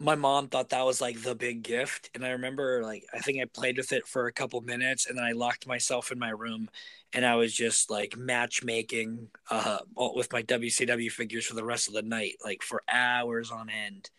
my 0.00 0.14
mom 0.16 0.48
thought 0.48 0.70
that 0.70 0.84
was 0.84 1.00
like 1.00 1.22
the 1.22 1.34
big 1.34 1.62
gift 1.62 2.10
and 2.14 2.24
i 2.24 2.30
remember 2.30 2.82
like 2.82 3.04
i 3.14 3.18
think 3.18 3.40
i 3.40 3.44
played 3.44 3.76
with 3.76 3.92
it 3.92 4.06
for 4.06 4.26
a 4.26 4.32
couple 4.32 4.60
minutes 4.60 5.06
and 5.06 5.16
then 5.16 5.24
i 5.24 5.32
locked 5.32 5.66
myself 5.66 6.10
in 6.10 6.18
my 6.18 6.30
room 6.30 6.68
and 7.12 7.24
i 7.24 7.36
was 7.36 7.54
just 7.54 7.90
like 7.90 8.16
matchmaking 8.16 9.28
uh 9.50 9.78
with 9.96 10.32
my 10.32 10.42
wcw 10.42 11.10
figures 11.10 11.46
for 11.46 11.54
the 11.54 11.64
rest 11.64 11.86
of 11.86 11.94
the 11.94 12.02
night 12.02 12.34
like 12.44 12.62
for 12.62 12.82
hours 12.88 13.50
on 13.50 13.70
end. 13.70 14.10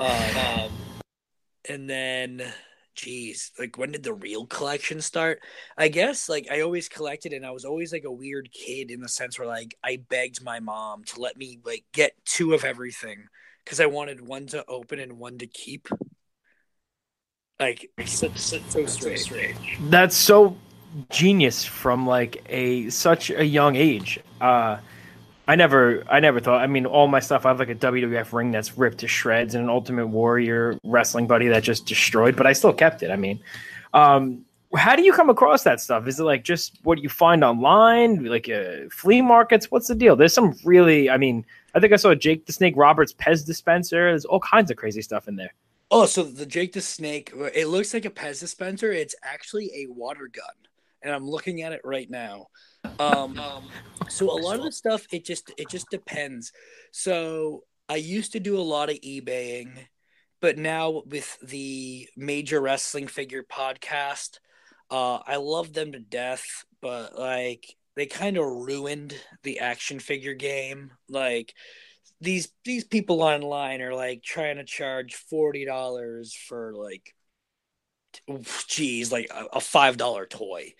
Um, 0.00 0.70
and 1.68 1.88
then 1.88 2.42
geez 2.94 3.52
like 3.58 3.78
when 3.78 3.92
did 3.92 4.02
the 4.02 4.12
real 4.12 4.46
collection 4.46 5.00
start 5.00 5.40
i 5.78 5.88
guess 5.88 6.28
like 6.28 6.46
i 6.50 6.60
always 6.60 6.88
collected 6.88 7.32
and 7.32 7.46
i 7.46 7.50
was 7.50 7.64
always 7.64 7.92
like 7.92 8.04
a 8.04 8.12
weird 8.12 8.50
kid 8.52 8.90
in 8.90 9.00
the 9.00 9.08
sense 9.08 9.38
where 9.38 9.48
like 9.48 9.76
i 9.82 9.98
begged 10.08 10.42
my 10.44 10.60
mom 10.60 11.02
to 11.04 11.20
let 11.20 11.36
me 11.36 11.58
like 11.64 11.84
get 11.92 12.12
two 12.24 12.52
of 12.52 12.64
everything 12.64 13.24
because 13.64 13.80
I 13.80 13.86
wanted 13.86 14.20
one 14.20 14.46
to 14.48 14.64
open 14.66 14.98
and 14.98 15.18
one 15.18 15.38
to 15.38 15.46
keep. 15.46 15.88
Like 17.60 17.90
so, 18.04 18.30
so, 18.34 18.58
so 18.68 18.86
strange. 18.86 19.78
That's 19.82 20.16
so 20.16 20.56
genius 21.10 21.64
from 21.64 22.06
like 22.06 22.44
a 22.48 22.90
such 22.90 23.30
a 23.30 23.44
young 23.44 23.76
age. 23.76 24.18
Uh, 24.40 24.78
I 25.48 25.56
never, 25.56 26.04
I 26.08 26.20
never 26.20 26.40
thought. 26.40 26.60
I 26.60 26.66
mean, 26.66 26.86
all 26.86 27.08
my 27.08 27.20
stuff. 27.20 27.44
I 27.44 27.48
have 27.48 27.58
like 27.58 27.68
a 27.68 27.74
WWF 27.74 28.32
ring 28.32 28.52
that's 28.52 28.78
ripped 28.78 28.98
to 28.98 29.08
shreds 29.08 29.54
and 29.54 29.64
an 29.64 29.70
Ultimate 29.70 30.06
Warrior 30.06 30.78
wrestling 30.84 31.26
buddy 31.26 31.48
that 31.48 31.62
just 31.62 31.86
destroyed, 31.86 32.36
but 32.36 32.46
I 32.46 32.52
still 32.52 32.72
kept 32.72 33.02
it. 33.02 33.10
I 33.10 33.16
mean, 33.16 33.40
um, 33.92 34.44
how 34.74 34.96
do 34.96 35.02
you 35.02 35.12
come 35.12 35.28
across 35.28 35.64
that 35.64 35.80
stuff? 35.80 36.06
Is 36.06 36.18
it 36.18 36.24
like 36.24 36.44
just 36.44 36.78
what 36.84 37.02
you 37.02 37.08
find 37.08 37.44
online, 37.44 38.24
like 38.24 38.48
uh, 38.48 38.88
flea 38.90 39.20
markets? 39.20 39.70
What's 39.70 39.88
the 39.88 39.94
deal? 39.94 40.16
There's 40.16 40.32
some 40.32 40.54
really, 40.64 41.10
I 41.10 41.16
mean, 41.16 41.44
I 41.74 41.80
think 41.80 41.92
I 41.92 41.96
saw 41.96 42.10
a 42.10 42.16
Jake 42.16 42.46
the 42.46 42.52
Snake 42.52 42.74
Roberts 42.76 43.12
Pez 43.12 43.44
dispenser. 43.44 44.10
There's 44.10 44.24
all 44.24 44.40
kinds 44.40 44.70
of 44.70 44.76
crazy 44.76 45.02
stuff 45.02 45.28
in 45.28 45.36
there. 45.36 45.52
Oh, 45.90 46.06
so 46.06 46.22
the 46.22 46.46
Jake 46.46 46.72
the 46.72 46.80
Snake, 46.80 47.32
it 47.54 47.66
looks 47.66 47.92
like 47.92 48.06
a 48.06 48.10
Pez 48.10 48.40
dispenser. 48.40 48.92
It's 48.92 49.14
actually 49.22 49.70
a 49.74 49.92
water 49.92 50.28
gun, 50.32 50.54
and 51.02 51.12
I'm 51.12 51.28
looking 51.28 51.62
at 51.62 51.72
it 51.72 51.80
right 51.84 52.08
now. 52.08 52.46
Um, 52.98 53.38
so 54.08 54.30
a 54.30 54.38
lot 54.38 54.58
of 54.58 54.64
the 54.64 54.72
stuff, 54.72 55.06
it 55.12 55.24
just 55.24 55.52
it 55.56 55.68
just 55.68 55.90
depends. 55.90 56.52
So 56.92 57.64
I 57.88 57.96
used 57.96 58.32
to 58.32 58.40
do 58.40 58.58
a 58.58 58.62
lot 58.62 58.90
of 58.90 58.96
eBaying, 58.96 59.76
but 60.40 60.58
now 60.58 61.02
with 61.06 61.38
the 61.42 62.08
Major 62.16 62.60
Wrestling 62.60 63.06
Figure 63.06 63.42
podcast, 63.42 64.38
uh, 64.90 65.18
I 65.26 65.36
love 65.36 65.72
them 65.72 65.92
to 65.92 66.00
death. 66.00 66.64
But 66.80 67.18
like 67.18 67.74
they 67.96 68.06
kind 68.06 68.36
of 68.36 68.44
ruined 68.44 69.14
the 69.42 69.60
action 69.60 69.98
figure 69.98 70.34
game. 70.34 70.90
Like 71.08 71.54
these 72.20 72.48
these 72.64 72.84
people 72.84 73.22
online 73.22 73.82
are 73.82 73.94
like 73.94 74.22
trying 74.22 74.56
to 74.56 74.64
charge 74.64 75.14
forty 75.14 75.64
dollars 75.64 76.34
for 76.34 76.72
like, 76.74 77.14
geez, 78.66 79.12
like 79.12 79.30
a, 79.30 79.60
five 79.60 79.96
dollar 79.96 80.26
toy, 80.26 80.74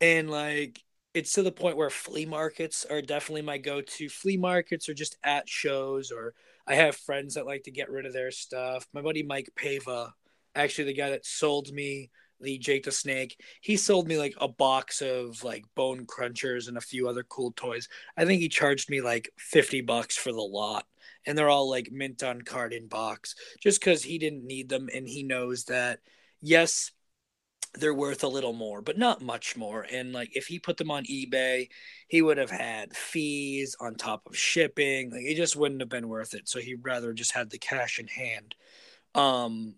and 0.00 0.30
like 0.30 0.82
it's 1.14 1.32
to 1.32 1.42
the 1.42 1.52
point 1.52 1.76
where 1.76 1.90
flea 1.90 2.26
markets 2.26 2.86
are 2.88 3.02
definitely 3.02 3.42
my 3.42 3.58
go-to. 3.58 4.08
Flea 4.08 4.36
markets 4.36 4.88
or 4.88 4.94
just 4.94 5.16
at 5.24 5.48
shows, 5.48 6.10
or 6.10 6.34
I 6.66 6.74
have 6.74 6.96
friends 6.96 7.34
that 7.34 7.46
like 7.46 7.64
to 7.64 7.70
get 7.70 7.90
rid 7.90 8.06
of 8.06 8.12
their 8.12 8.30
stuff. 8.30 8.86
My 8.92 9.02
buddy 9.02 9.22
Mike 9.22 9.50
Pava, 9.56 10.10
actually 10.54 10.84
the 10.84 10.94
guy 10.94 11.10
that 11.10 11.26
sold 11.26 11.72
me 11.72 12.10
the 12.40 12.58
Jake 12.58 12.84
the 12.84 12.92
Snake. 12.92 13.40
He 13.60 13.76
sold 13.76 14.06
me 14.06 14.18
like 14.18 14.34
a 14.40 14.48
box 14.48 15.00
of 15.02 15.42
like 15.42 15.64
bone 15.74 16.06
crunchers 16.06 16.68
and 16.68 16.76
a 16.76 16.82
few 16.82 17.08
other 17.08 17.24
cool 17.24 17.52
toys. 17.52 17.88
I 18.16 18.24
think 18.24 18.40
he 18.40 18.48
charged 18.48 18.90
me 18.90 19.00
like 19.00 19.30
50 19.38 19.80
bucks 19.82 20.16
for 20.16 20.32
the 20.32 20.40
lot. 20.40 20.86
And 21.26 21.36
they're 21.36 21.48
all 21.48 21.68
like 21.68 21.90
mint 21.90 22.22
on 22.22 22.42
card 22.42 22.72
in 22.72 22.86
box 22.86 23.34
just 23.60 23.80
because 23.80 24.02
he 24.02 24.18
didn't 24.18 24.46
need 24.46 24.68
them. 24.68 24.88
And 24.94 25.06
he 25.06 25.22
knows 25.22 25.64
that, 25.64 26.00
yes, 26.40 26.90
they're 27.74 27.94
worth 27.94 28.24
a 28.24 28.28
little 28.28 28.52
more, 28.52 28.80
but 28.80 28.98
not 28.98 29.20
much 29.20 29.56
more. 29.56 29.86
And 29.92 30.12
like 30.12 30.36
if 30.36 30.46
he 30.46 30.58
put 30.58 30.76
them 30.76 30.90
on 30.90 31.04
eBay, 31.04 31.68
he 32.08 32.22
would 32.22 32.38
have 32.38 32.50
had 32.50 32.96
fees 32.96 33.76
on 33.80 33.94
top 33.94 34.22
of 34.26 34.36
shipping. 34.36 35.10
Like 35.10 35.22
it 35.22 35.36
just 35.36 35.56
wouldn't 35.56 35.80
have 35.80 35.88
been 35.88 36.08
worth 36.08 36.34
it. 36.34 36.48
So 36.48 36.60
he'd 36.60 36.84
rather 36.84 37.12
just 37.12 37.32
had 37.32 37.50
the 37.50 37.58
cash 37.58 37.98
in 37.98 38.06
hand. 38.06 38.54
Um, 39.14 39.74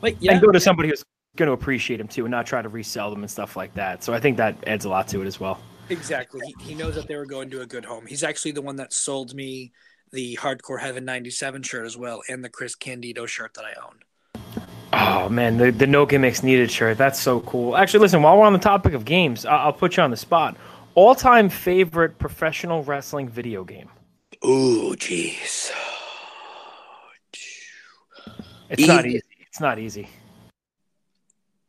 but 0.00 0.20
yeah, 0.22 0.32
and 0.32 0.40
go 0.42 0.50
to 0.50 0.60
somebody 0.60 0.88
who's 0.88 1.04
going 1.36 1.46
to 1.46 1.52
appreciate 1.52 1.98
them 1.98 2.08
too 2.08 2.24
and 2.24 2.30
not 2.30 2.46
try 2.46 2.62
to 2.62 2.68
resell 2.68 3.10
them 3.10 3.22
and 3.22 3.30
stuff 3.30 3.56
like 3.56 3.74
that. 3.74 4.02
So 4.02 4.12
I 4.12 4.20
think 4.20 4.36
that 4.38 4.56
adds 4.66 4.84
a 4.84 4.88
lot 4.88 5.08
to 5.08 5.22
it 5.22 5.26
as 5.26 5.38
well. 5.38 5.60
Exactly. 5.88 6.40
He, 6.58 6.70
he 6.70 6.74
knows 6.74 6.94
that 6.96 7.08
they 7.08 7.16
were 7.16 7.26
going 7.26 7.50
to 7.50 7.60
a 7.62 7.66
good 7.66 7.84
home. 7.84 8.06
He's 8.06 8.24
actually 8.24 8.52
the 8.52 8.62
one 8.62 8.76
that 8.76 8.92
sold 8.92 9.34
me 9.34 9.72
the 10.12 10.36
Hardcore 10.40 10.80
Heaven 10.80 11.04
97 11.04 11.62
shirt 11.62 11.86
as 11.86 11.96
well 11.96 12.22
and 12.28 12.44
the 12.44 12.48
Chris 12.48 12.74
Candido 12.74 13.26
shirt 13.26 13.54
that 13.54 13.64
I 13.64 13.74
own. 13.82 14.00
Oh 15.10 15.28
man, 15.28 15.56
the, 15.56 15.70
the 15.70 15.86
no 15.86 16.06
gimmicks 16.06 16.42
needed 16.42 16.70
shirt. 16.70 16.98
That's 16.98 17.20
so 17.20 17.40
cool. 17.40 17.76
Actually, 17.76 18.00
listen, 18.00 18.22
while 18.22 18.36
we're 18.38 18.44
on 18.44 18.52
the 18.52 18.58
topic 18.58 18.94
of 18.94 19.04
games, 19.04 19.46
I'll, 19.46 19.66
I'll 19.66 19.72
put 19.72 19.96
you 19.96 20.02
on 20.02 20.10
the 20.10 20.16
spot. 20.16 20.56
All 20.94 21.14
time 21.14 21.48
favorite 21.48 22.18
professional 22.18 22.82
wrestling 22.82 23.28
video 23.28 23.64
game? 23.64 23.88
Ooh, 24.44 24.94
jeez. 24.96 25.70
It's 28.70 28.86
not 28.86 29.06
easy. 29.06 29.22
It's 29.40 29.60
not 29.60 29.78
easy 29.78 30.08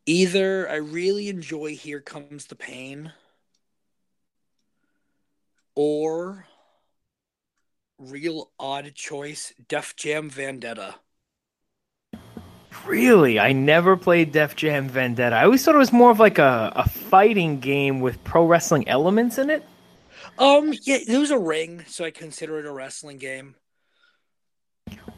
either 0.10 0.68
I 0.68 0.78
really 0.78 1.30
enjoy 1.30 1.76
Here 1.76 2.00
Comes 2.00 2.48
the 2.48 2.56
Pain 2.56 3.14
or 5.76 6.48
real 8.00 8.50
odd 8.60 8.96
choice 8.96 9.54
Def 9.68 9.96
Jam 9.96 10.28
Vendetta. 10.28 10.96
Really? 12.86 13.40
I 13.40 13.52
never 13.52 13.96
played 13.98 14.32
Def 14.32 14.56
Jam 14.56 14.90
Vendetta. 14.90 15.36
I 15.36 15.44
always 15.44 15.64
thought 15.64 15.76
it 15.76 15.80
was 15.80 15.94
more 15.94 16.12
of 16.12 16.20
like 16.20 16.38
a, 16.38 16.72
a 16.76 16.88
fighting 16.90 17.60
game 17.60 18.02
with 18.02 18.24
pro 18.24 18.46
wrestling 18.46 18.88
elements 18.88 19.38
in 19.38 19.50
it. 19.50 19.64
Um, 20.38 20.74
yeah, 20.84 21.00
there 21.06 21.20
was 21.20 21.32
a 21.32 21.38
ring, 21.38 21.84
so 21.88 22.06
I 22.06 22.12
consider 22.12 22.60
it 22.60 22.66
a 22.66 22.72
wrestling 22.72 23.18
game. 23.18 23.56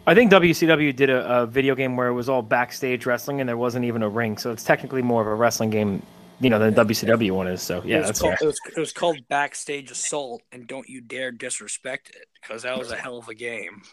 I 0.07 0.15
think 0.15 0.31
WCW 0.31 0.95
did 0.95 1.11
a, 1.11 1.41
a, 1.41 1.45
video 1.45 1.75
game 1.75 1.95
where 1.95 2.07
it 2.07 2.13
was 2.13 2.27
all 2.27 2.41
backstage 2.41 3.05
wrestling 3.05 3.39
and 3.39 3.47
there 3.47 3.57
wasn't 3.57 3.85
even 3.85 4.01
a 4.01 4.09
ring, 4.09 4.37
so 4.37 4.51
it's 4.51 4.63
technically 4.63 5.03
more 5.03 5.21
of 5.21 5.27
a 5.27 5.35
wrestling 5.35 5.69
game, 5.69 6.01
you 6.39 6.49
know, 6.49 6.57
than 6.57 6.73
WCW 6.73 7.31
one 7.31 7.47
is. 7.47 7.61
So 7.61 7.83
yeah, 7.85 8.01
that's 8.01 8.19
called, 8.19 8.35
it 8.41 8.45
was, 8.45 8.59
it 8.75 8.79
was 8.79 8.91
called 8.91 9.19
Backstage 9.29 9.91
Assault, 9.91 10.41
and 10.51 10.67
don't 10.67 10.89
you 10.89 11.01
dare 11.01 11.31
disrespect 11.31 12.09
it 12.09 12.25
because 12.41 12.63
that 12.63 12.79
was 12.79 12.91
a 12.91 12.95
hell 12.95 13.19
of 13.19 13.29
a 13.29 13.35
game. 13.35 13.83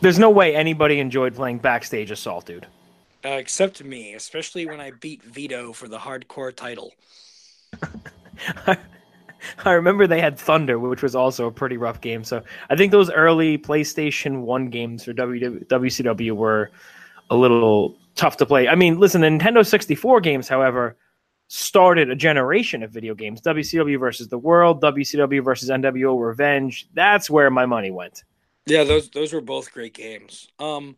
There's 0.00 0.18
no 0.18 0.30
way 0.30 0.54
anybody 0.54 1.00
enjoyed 1.00 1.34
playing 1.34 1.58
Backstage 1.58 2.10
Assault, 2.10 2.46
dude. 2.46 2.66
uh, 3.24 3.30
except 3.30 3.82
me, 3.82 4.14
especially 4.14 4.66
when 4.66 4.80
I 4.80 4.92
beat 4.92 5.22
Vito 5.22 5.72
for 5.72 5.88
the 5.88 5.98
hardcore 5.98 6.54
title. 6.54 6.92
I 9.64 9.72
remember 9.72 10.06
they 10.06 10.20
had 10.20 10.38
Thunder, 10.38 10.78
which 10.78 11.02
was 11.02 11.14
also 11.16 11.46
a 11.46 11.52
pretty 11.52 11.76
rough 11.76 12.00
game. 12.00 12.24
So 12.24 12.42
I 12.70 12.76
think 12.76 12.92
those 12.92 13.10
early 13.10 13.58
PlayStation 13.58 14.42
1 14.42 14.70
games 14.70 15.04
for 15.04 15.12
WCW 15.12 16.32
were 16.32 16.70
a 17.30 17.36
little 17.36 17.96
tough 18.14 18.36
to 18.38 18.46
play. 18.46 18.68
I 18.68 18.74
mean, 18.74 18.98
listen, 18.98 19.20
the 19.20 19.28
Nintendo 19.28 19.66
64 19.66 20.20
games, 20.20 20.48
however, 20.48 20.96
started 21.48 22.10
a 22.10 22.16
generation 22.16 22.82
of 22.82 22.90
video 22.90 23.14
games. 23.14 23.40
WCW 23.40 23.98
versus 23.98 24.28
the 24.28 24.38
World, 24.38 24.80
WCW 24.82 25.42
versus 25.44 25.68
NWO 25.70 26.20
Revenge. 26.20 26.88
That's 26.94 27.28
where 27.30 27.50
my 27.50 27.66
money 27.66 27.90
went. 27.90 28.24
Yeah, 28.66 28.84
those 28.84 29.10
those 29.10 29.32
were 29.32 29.40
both 29.40 29.72
great 29.72 29.94
games. 29.94 30.48
Um 30.58 30.96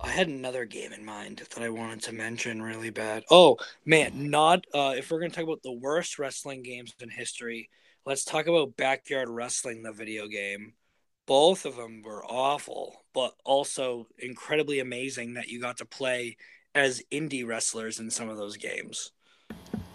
I 0.00 0.10
had 0.10 0.26
another 0.26 0.64
game 0.64 0.92
in 0.92 1.04
mind 1.04 1.38
that 1.54 1.62
I 1.62 1.68
wanted 1.68 2.02
to 2.02 2.12
mention 2.12 2.60
really 2.60 2.90
bad. 2.90 3.22
Oh 3.30 3.56
man, 3.86 4.30
not 4.30 4.66
uh, 4.74 4.94
if 4.96 5.10
we're 5.10 5.20
gonna 5.20 5.30
talk 5.30 5.44
about 5.44 5.62
the 5.62 5.72
worst 5.72 6.18
wrestling 6.18 6.62
games 6.62 6.92
in 7.00 7.08
history, 7.08 7.70
let's 8.04 8.24
talk 8.24 8.48
about 8.48 8.76
Backyard 8.76 9.28
Wrestling, 9.28 9.82
the 9.82 9.92
video 9.92 10.26
game. 10.26 10.74
Both 11.26 11.66
of 11.66 11.76
them 11.76 12.02
were 12.02 12.24
awful, 12.24 13.04
but 13.14 13.34
also 13.44 14.08
incredibly 14.18 14.80
amazing 14.80 15.34
that 15.34 15.48
you 15.48 15.60
got 15.60 15.76
to 15.78 15.84
play 15.84 16.36
as 16.74 17.02
indie 17.12 17.46
wrestlers 17.46 18.00
in 18.00 18.10
some 18.10 18.28
of 18.28 18.36
those 18.36 18.56
games. 18.56 19.12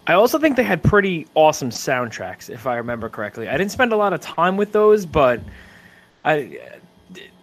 I 0.06 0.14
also 0.14 0.38
think 0.38 0.56
they 0.56 0.64
had 0.64 0.82
pretty 0.82 1.26
awesome 1.34 1.68
soundtracks, 1.68 2.48
if 2.48 2.66
I 2.66 2.76
remember 2.76 3.10
correctly. 3.10 3.46
I 3.46 3.58
didn't 3.58 3.72
spend 3.72 3.92
a 3.92 3.96
lot 3.96 4.14
of 4.14 4.22
time 4.22 4.56
with 4.56 4.72
those, 4.72 5.04
but 5.04 5.38
I 6.28 6.78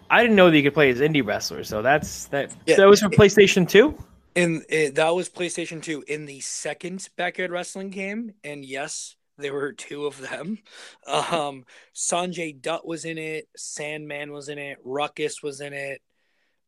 I 0.08 0.22
didn't 0.22 0.36
know 0.36 0.50
that 0.50 0.56
you 0.56 0.62
could 0.62 0.74
play 0.74 0.90
as 0.90 1.00
indie 1.00 1.26
wrestlers. 1.26 1.68
So 1.68 1.82
that's 1.82 2.26
that. 2.26 2.54
Yeah. 2.66 2.76
That 2.76 2.86
was 2.88 3.00
for 3.00 3.08
PlayStation 3.08 3.68
Two. 3.68 3.98
And 4.34 4.64
it, 4.68 4.94
that 4.96 5.14
was 5.14 5.28
PlayStation 5.28 5.82
Two. 5.82 6.04
In 6.06 6.26
the 6.26 6.40
second 6.40 7.08
backyard 7.16 7.50
wrestling 7.50 7.90
game, 7.90 8.34
and 8.44 8.64
yes, 8.64 9.16
there 9.38 9.52
were 9.52 9.72
two 9.72 10.06
of 10.06 10.18
them. 10.18 10.58
Um, 11.06 11.64
Sanjay 11.94 12.60
Dutt 12.60 12.86
was 12.86 13.04
in 13.04 13.18
it. 13.18 13.48
Sandman 13.56 14.32
was 14.32 14.48
in 14.48 14.58
it. 14.58 14.78
Ruckus 14.84 15.42
was 15.42 15.60
in 15.60 15.72
it. 15.72 16.00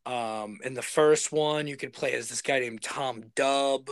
Um, 0.06 0.58
in 0.64 0.74
the 0.74 0.82
first 0.82 1.32
one, 1.32 1.66
you 1.66 1.76
could 1.76 1.92
play 1.92 2.14
as 2.14 2.28
this 2.28 2.42
guy 2.42 2.60
named 2.60 2.82
Tom 2.82 3.24
Dub, 3.34 3.90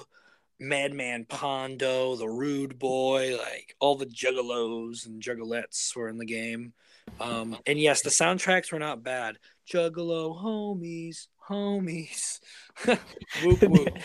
Madman 0.58 1.26
Pondo, 1.26 2.16
the 2.16 2.28
Rude 2.28 2.78
Boy, 2.78 3.36
like 3.36 3.76
all 3.80 3.96
the 3.96 4.06
juggalos 4.06 5.04
and 5.04 5.22
juggalettes 5.22 5.94
were 5.94 6.08
in 6.08 6.16
the 6.16 6.24
game. 6.24 6.72
Um, 7.20 7.56
and 7.66 7.78
yes, 7.78 8.02
the 8.02 8.10
soundtracks 8.10 8.72
were 8.72 8.78
not 8.78 9.02
bad. 9.02 9.38
Juggalo 9.70 10.40
homies, 10.40 11.26
homies. 11.48 12.40
whoop 13.44 13.62
whoop. 13.62 13.98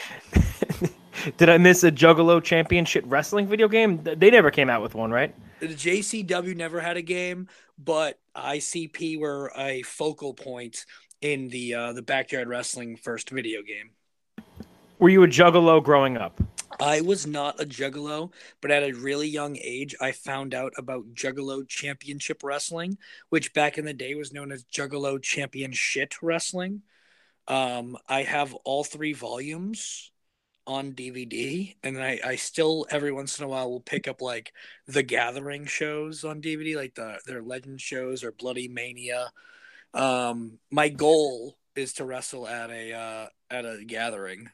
Did 1.37 1.49
I 1.49 1.57
miss 1.57 1.83
a 1.83 1.91
Juggalo 1.91 2.41
Championship 2.41 3.03
Wrestling 3.07 3.47
video 3.47 3.67
game? 3.67 4.01
They 4.03 4.31
never 4.31 4.49
came 4.49 4.69
out 4.69 4.81
with 4.81 4.95
one, 4.95 5.11
right? 5.11 5.35
The 5.59 5.67
JCW 5.67 6.55
never 6.55 6.79
had 6.79 6.97
a 6.97 7.01
game, 7.01 7.47
but 7.77 8.19
ICP 8.35 9.19
were 9.19 9.51
a 9.55 9.83
focal 9.83 10.33
point 10.33 10.85
in 11.21 11.49
the 11.49 11.75
uh, 11.75 11.93
the 11.93 12.01
backyard 12.01 12.47
wrestling 12.47 12.97
first 12.97 13.29
video 13.29 13.61
game. 13.61 13.91
Were 14.97 15.09
you 15.09 15.23
a 15.23 15.27
Juggalo 15.27 15.83
growing 15.83 16.17
up? 16.17 16.41
I 16.79 17.01
was 17.01 17.27
not 17.27 17.61
a 17.61 17.65
juggalo, 17.65 18.31
but 18.61 18.71
at 18.71 18.83
a 18.83 18.93
really 18.93 19.27
young 19.27 19.57
age, 19.57 19.95
I 19.99 20.11
found 20.11 20.53
out 20.53 20.73
about 20.77 21.13
Juggalo 21.13 21.67
Championship 21.67 22.43
Wrestling, 22.43 22.97
which 23.29 23.53
back 23.53 23.77
in 23.77 23.85
the 23.85 23.93
day 23.93 24.15
was 24.15 24.33
known 24.33 24.51
as 24.51 24.63
Juggalo 24.65 25.19
Championshit 25.19 26.13
Wrestling. 26.21 26.83
Um, 27.47 27.97
I 28.07 28.23
have 28.23 28.53
all 28.63 28.83
three 28.83 29.13
volumes 29.13 30.11
on 30.67 30.93
DVD, 30.93 31.75
and 31.83 32.01
I, 32.01 32.19
I 32.23 32.35
still 32.35 32.85
every 32.89 33.11
once 33.11 33.39
in 33.39 33.45
a 33.45 33.47
while 33.47 33.69
will 33.69 33.81
pick 33.81 34.07
up 34.07 34.21
like 34.21 34.53
the 34.87 35.03
Gathering 35.03 35.65
shows 35.65 36.23
on 36.23 36.41
DVD, 36.41 36.75
like 36.75 36.95
the 36.95 37.19
their 37.25 37.41
Legend 37.41 37.81
shows 37.81 38.23
or 38.23 38.31
Bloodymania. 38.31 39.29
Um, 39.93 40.59
my 40.71 40.89
goal 40.89 41.57
is 41.75 41.93
to 41.93 42.05
wrestle 42.05 42.47
at 42.47 42.69
a 42.71 42.93
uh, 42.93 43.27
at 43.49 43.65
a 43.65 43.83
Gathering 43.85 44.49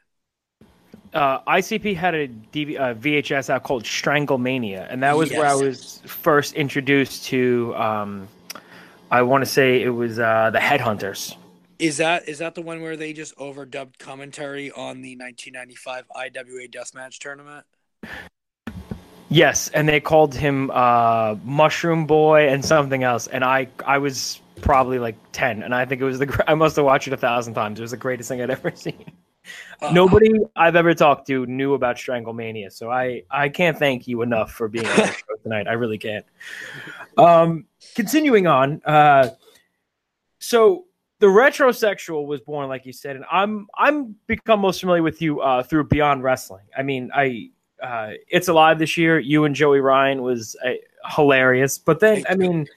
uh, 1.18 1.42
ICP 1.48 1.96
had 1.96 2.14
a 2.14 2.28
DV, 2.28 2.80
uh, 2.80 2.94
VHS 2.94 3.50
out 3.50 3.64
called 3.64 3.84
Stranglemania, 3.84 4.86
and 4.90 5.02
that 5.02 5.18
was 5.18 5.32
Yes. 5.32 5.40
where 5.40 5.48
I 5.48 5.56
was 5.56 6.00
first 6.06 6.54
introduced 6.54 7.26
to. 7.26 7.74
Um, 7.76 8.28
I 9.10 9.24
want 9.24 9.42
to 9.44 9.50
say 9.50 9.82
it 9.82 9.90
was 9.90 10.20
uh, 10.20 10.52
the 10.52 10.60
Headhunters. 10.60 11.36
Is 11.80 11.98
that 11.98 12.28
is 12.30 12.38
that 12.40 12.54
the 12.56 12.62
one 12.62 12.82
where 12.82 12.96
they 12.96 13.14
just 13.14 13.36
overdubbed 13.38 13.98
commentary 13.98 14.70
on 14.72 15.02
the 15.02 15.16
1995 15.16 16.06
IWA 16.16 16.68
Deathmatch 16.68 17.18
tournament? 17.18 17.66
Yes, 19.30 19.70
and 19.70 19.90
they 19.90 20.00
called 20.00 20.36
him 20.36 20.70
uh, 20.72 21.36
Mushroom 21.44 22.06
Boy 22.06 22.48
and 22.48 22.64
something 22.64 23.04
else, 23.04 23.26
and 23.28 23.44
I 23.44 23.68
I 23.86 23.98
was 23.98 24.40
probably 24.62 25.00
like 25.00 25.16
ten, 25.32 25.64
and 25.64 25.74
I 25.74 25.86
think 25.86 26.00
it 26.00 26.06
was 26.06 26.20
the 26.20 26.44
I 26.48 26.54
must 26.54 26.76
have 26.76 26.86
watched 26.86 27.08
it 27.08 27.14
a 27.14 27.18
thousand 27.18 27.56
times. 27.56 27.80
It 27.80 27.82
was 27.82 27.92
the 27.92 27.98
greatest 27.98 28.30
thing 28.30 28.42
I'd 28.42 28.52
ever 28.52 28.72
seen. 28.76 29.12
Uh, 29.82 29.92
Nobody 29.92 30.32
I've 30.56 30.76
ever 30.76 30.94
talked 30.94 31.28
to 31.28 31.46
knew 31.46 31.74
about 31.74 31.98
Stranglemania, 31.98 32.72
so 32.72 32.92
I 32.92 33.24
I 33.30 33.50
can't 33.50 33.78
thank 33.78 34.08
you 34.08 34.22
enough 34.22 34.52
for 34.52 34.68
being 34.68 34.88
on 34.88 34.96
the 34.96 35.06
show 35.08 35.36
tonight. 35.44 35.68
I 35.68 35.74
really 35.74 35.98
can't. 35.98 36.26
Um, 37.18 37.66
continuing 37.96 38.48
on, 38.48 38.82
uh, 38.86 39.30
so 40.40 40.86
the 41.20 41.28
retrosexual 41.28 42.26
was 42.26 42.42
born, 42.42 42.70
like 42.70 42.86
you 42.86 42.94
said, 42.94 43.16
and 43.16 43.26
I'm 43.32 43.68
I'm 43.78 44.16
become 44.28 44.62
most 44.62 44.80
familiar 44.80 45.04
with 45.04 45.22
you 45.22 45.42
uh, 45.42 45.64
through 45.64 45.86
Beyond 45.86 46.24
Wrestling. 46.24 46.66
I 46.78 46.84
mean, 46.84 47.10
I 47.14 47.50
uh, 47.82 48.12
it's 48.30 48.48
alive 48.48 48.80
this 48.80 48.98
year. 48.98 49.20
You 49.20 49.46
and 49.46 49.56
Joey 49.56 49.80
Ryan 49.80 50.22
was 50.22 50.56
uh, 50.66 50.72
hilarious, 51.10 51.78
but 51.78 52.00
then 52.00 52.26
I 52.30 52.36
mean. 52.36 52.68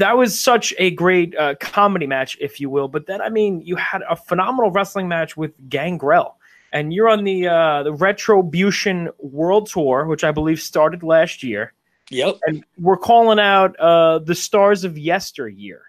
That 0.00 0.16
was 0.16 0.40
such 0.40 0.72
a 0.78 0.90
great 0.92 1.36
uh, 1.36 1.56
comedy 1.60 2.06
match, 2.06 2.38
if 2.40 2.58
you 2.58 2.70
will. 2.70 2.88
But 2.88 3.04
then, 3.04 3.20
I 3.20 3.28
mean, 3.28 3.60
you 3.60 3.76
had 3.76 4.00
a 4.08 4.16
phenomenal 4.16 4.70
wrestling 4.70 5.08
match 5.08 5.36
with 5.36 5.52
Gangrel, 5.68 6.38
and 6.72 6.90
you're 6.94 7.10
on 7.10 7.22
the 7.24 7.46
uh, 7.46 7.82
the 7.82 7.92
Retribution 7.92 9.10
World 9.18 9.68
Tour, 9.68 10.06
which 10.06 10.24
I 10.24 10.32
believe 10.32 10.58
started 10.58 11.02
last 11.02 11.42
year. 11.42 11.74
Yep. 12.10 12.38
And 12.46 12.64
we're 12.78 12.96
calling 12.96 13.38
out 13.38 13.78
uh, 13.78 14.20
the 14.20 14.34
stars 14.34 14.84
of 14.84 14.96
yesteryear. 14.96 15.82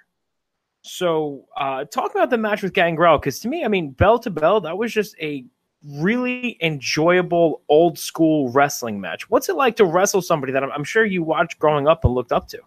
So, 0.82 1.46
uh, 1.56 1.86
talk 1.86 2.12
about 2.12 2.30
the 2.30 2.38
match 2.38 2.62
with 2.64 2.74
Gangrel, 2.74 3.18
because 3.18 3.40
to 3.40 3.48
me, 3.48 3.64
I 3.64 3.70
mean, 3.70 3.92
bell 3.92 4.20
to 4.20 4.30
bell, 4.30 4.60
that 4.62 4.78
was 4.78 4.92
just 4.92 5.16
a 5.22 5.46
really 5.88 6.58
enjoyable 6.62 7.62
old 7.70 7.98
school 7.98 8.52
wrestling 8.52 9.00
match. 9.00 9.30
What's 9.30 9.48
it 9.48 9.56
like 9.56 9.78
to 9.78 9.86
wrestle 9.86 10.22
somebody 10.22 10.52
that 10.54 10.64
I'm, 10.64 10.72
I'm 10.72 10.84
sure 10.84 11.06
you 11.06 11.24
watched 11.24 11.60
growing 11.60 11.88
up 11.88 12.04
and 12.04 12.14
looked 12.14 12.34
up 12.34 12.50
to? 12.50 12.60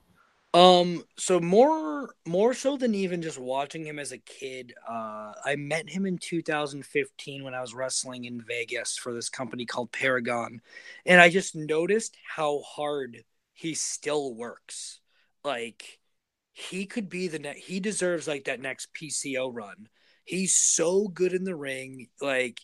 Um, 0.55 1.03
so 1.19 1.41
more 1.41 2.15
more 2.27 2.55
so 2.55 2.77
than 2.77 2.95
even 2.95 3.23
just 3.23 3.41
watching 3.41 3.85
him 3.85 3.99
as 3.99 4.13
a 4.13 4.19
kid, 4.19 4.73
uh, 4.89 5.33
I 5.45 5.57
met 5.57 5.91
him 5.91 6.07
in 6.07 6.17
2015 6.19 7.43
when 7.43 7.55
I 7.55 7.61
was 7.61 7.75
wrestling 7.75 8.25
in 8.25 8.41
Vegas 8.41 8.97
for 8.97 9.13
this 9.13 9.29
company 9.29 9.67
called 9.67 9.91
Paragon, 9.91 10.61
and 11.07 11.21
I 11.21 11.29
just 11.29 11.57
noticed 11.57 12.17
how 12.25 12.61
hard 12.61 13.25
he 13.53 13.75
still 13.75 14.33
works. 14.33 15.01
Like 15.43 15.99
he 16.53 16.87
could 16.87 17.09
be 17.09 17.27
the 17.29 17.41
next. 17.41 17.63
He 17.65 17.81
deserves 17.81 18.29
like 18.29 18.45
that 18.45 18.61
next 18.61 18.95
PCO 18.95 19.51
run. 19.53 19.89
He's 20.25 20.55
so 20.55 21.09
good 21.09 21.33
in 21.33 21.43
the 21.45 21.57
ring, 21.57 22.09
like 22.21 22.61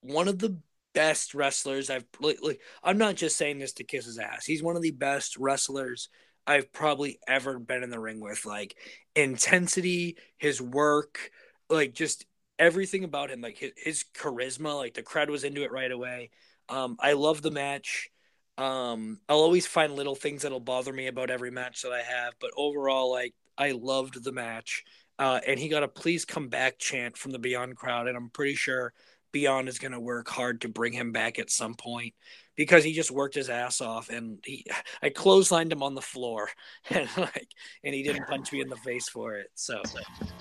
one 0.00 0.28
of 0.28 0.38
the 0.38 0.58
best 0.94 1.34
wrestlers 1.34 1.90
I've. 1.90 2.06
Like, 2.20 2.38
like, 2.42 2.60
I'm 2.82 2.98
not 2.98 3.16
just 3.16 3.36
saying 3.36 3.58
this 3.58 3.74
to 3.74 3.84
kiss 3.84 4.06
his 4.06 4.18
ass. 4.18 4.46
He's 4.46 4.62
one 4.62 4.76
of 4.76 4.82
the 4.82 4.92
best 4.92 5.36
wrestlers 5.36 6.08
I've 6.46 6.72
probably 6.72 7.18
ever 7.26 7.58
been 7.58 7.82
in 7.82 7.90
the 7.90 8.00
ring 8.00 8.20
with. 8.20 8.44
Like 8.44 8.76
intensity, 9.14 10.16
his 10.38 10.60
work, 10.60 11.30
like 11.70 11.94
just 11.94 12.26
everything 12.58 13.04
about 13.04 13.30
him, 13.30 13.40
like 13.40 13.58
his, 13.58 13.72
his 13.76 14.04
charisma, 14.16 14.76
like 14.76 14.94
the 14.94 15.02
crowd 15.02 15.30
was 15.30 15.44
into 15.44 15.62
it 15.64 15.72
right 15.72 15.90
away. 15.90 16.30
Um, 16.68 16.96
I 17.00 17.12
love 17.12 17.42
the 17.42 17.50
match. 17.50 18.10
Um, 18.56 19.20
I'll 19.28 19.38
always 19.38 19.66
find 19.66 19.94
little 19.94 20.14
things 20.14 20.42
that'll 20.42 20.60
bother 20.60 20.92
me 20.92 21.08
about 21.08 21.30
every 21.30 21.50
match 21.50 21.82
that 21.82 21.92
I 21.92 22.02
have, 22.02 22.34
but 22.40 22.50
overall, 22.56 23.10
like 23.10 23.34
I 23.58 23.72
loved 23.72 24.22
the 24.22 24.32
match. 24.32 24.84
Uh, 25.18 25.40
and 25.46 25.58
he 25.58 25.68
got 25.68 25.82
a 25.82 25.88
please 25.88 26.24
come 26.24 26.48
back 26.48 26.78
chant 26.78 27.16
from 27.16 27.32
the 27.32 27.38
Beyond 27.38 27.76
crowd, 27.76 28.08
and 28.08 28.16
I'm 28.16 28.30
pretty 28.30 28.54
sure 28.54 28.92
Beyond 29.34 29.68
is 29.68 29.80
going 29.80 29.92
to 29.92 29.98
work 29.98 30.28
hard 30.28 30.60
to 30.60 30.68
bring 30.68 30.92
him 30.92 31.10
back 31.10 31.40
at 31.40 31.50
some 31.50 31.74
point 31.74 32.14
because 32.54 32.84
he 32.84 32.92
just 32.92 33.10
worked 33.10 33.34
his 33.34 33.50
ass 33.50 33.80
off 33.80 34.10
and 34.10 34.38
he 34.44 34.64
I 35.02 35.10
clotheslined 35.10 35.72
him 35.72 35.82
on 35.82 35.96
the 35.96 36.00
floor 36.00 36.48
and 36.90 37.08
like 37.16 37.48
and 37.82 37.92
he 37.92 38.04
didn't 38.04 38.28
punch 38.28 38.52
me 38.52 38.60
in 38.60 38.68
the 38.68 38.76
face 38.76 39.08
for 39.08 39.34
it. 39.34 39.48
So 39.56 39.82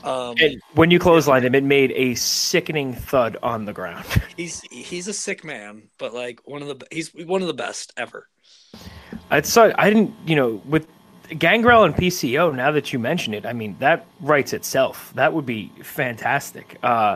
um 0.03 0.36
And 0.39 0.62
when 0.75 0.91
you 0.91 0.99
clotheslined 0.99 1.41
him, 1.41 1.56
it 1.56 1.63
made 1.63 1.91
a 1.93 2.13
sickening 2.13 2.93
thud 2.93 3.36
on 3.41 3.65
the 3.65 3.73
ground. 3.73 4.06
he's 4.38 4.62
he's 4.69 5.08
a 5.08 5.13
sick 5.13 5.43
man, 5.43 5.89
but 5.97 6.13
like 6.13 6.39
one 6.45 6.62
of 6.62 6.67
the 6.67 6.86
he's 6.91 7.10
one 7.15 7.41
of 7.41 7.47
the 7.47 7.53
best 7.56 7.91
ever. 7.97 8.27
I'd 9.32 9.47
so 9.47 9.73
I 9.75 9.89
didn't, 9.89 10.13
you 10.27 10.36
know, 10.36 10.62
with 10.65 10.88
Gangrel 11.39 11.84
and 11.84 11.95
PCO. 11.95 12.53
Now 12.53 12.69
that 12.69 12.93
you 12.93 12.99
mention 12.99 13.34
it, 13.34 13.43
I 13.43 13.53
mean 13.53 13.75
that 13.79 14.06
writes 14.19 14.53
itself. 14.53 15.12
That 15.15 15.34
would 15.34 15.47
be 15.47 15.71
fantastic. 15.82 16.77
Uh, 16.84 17.15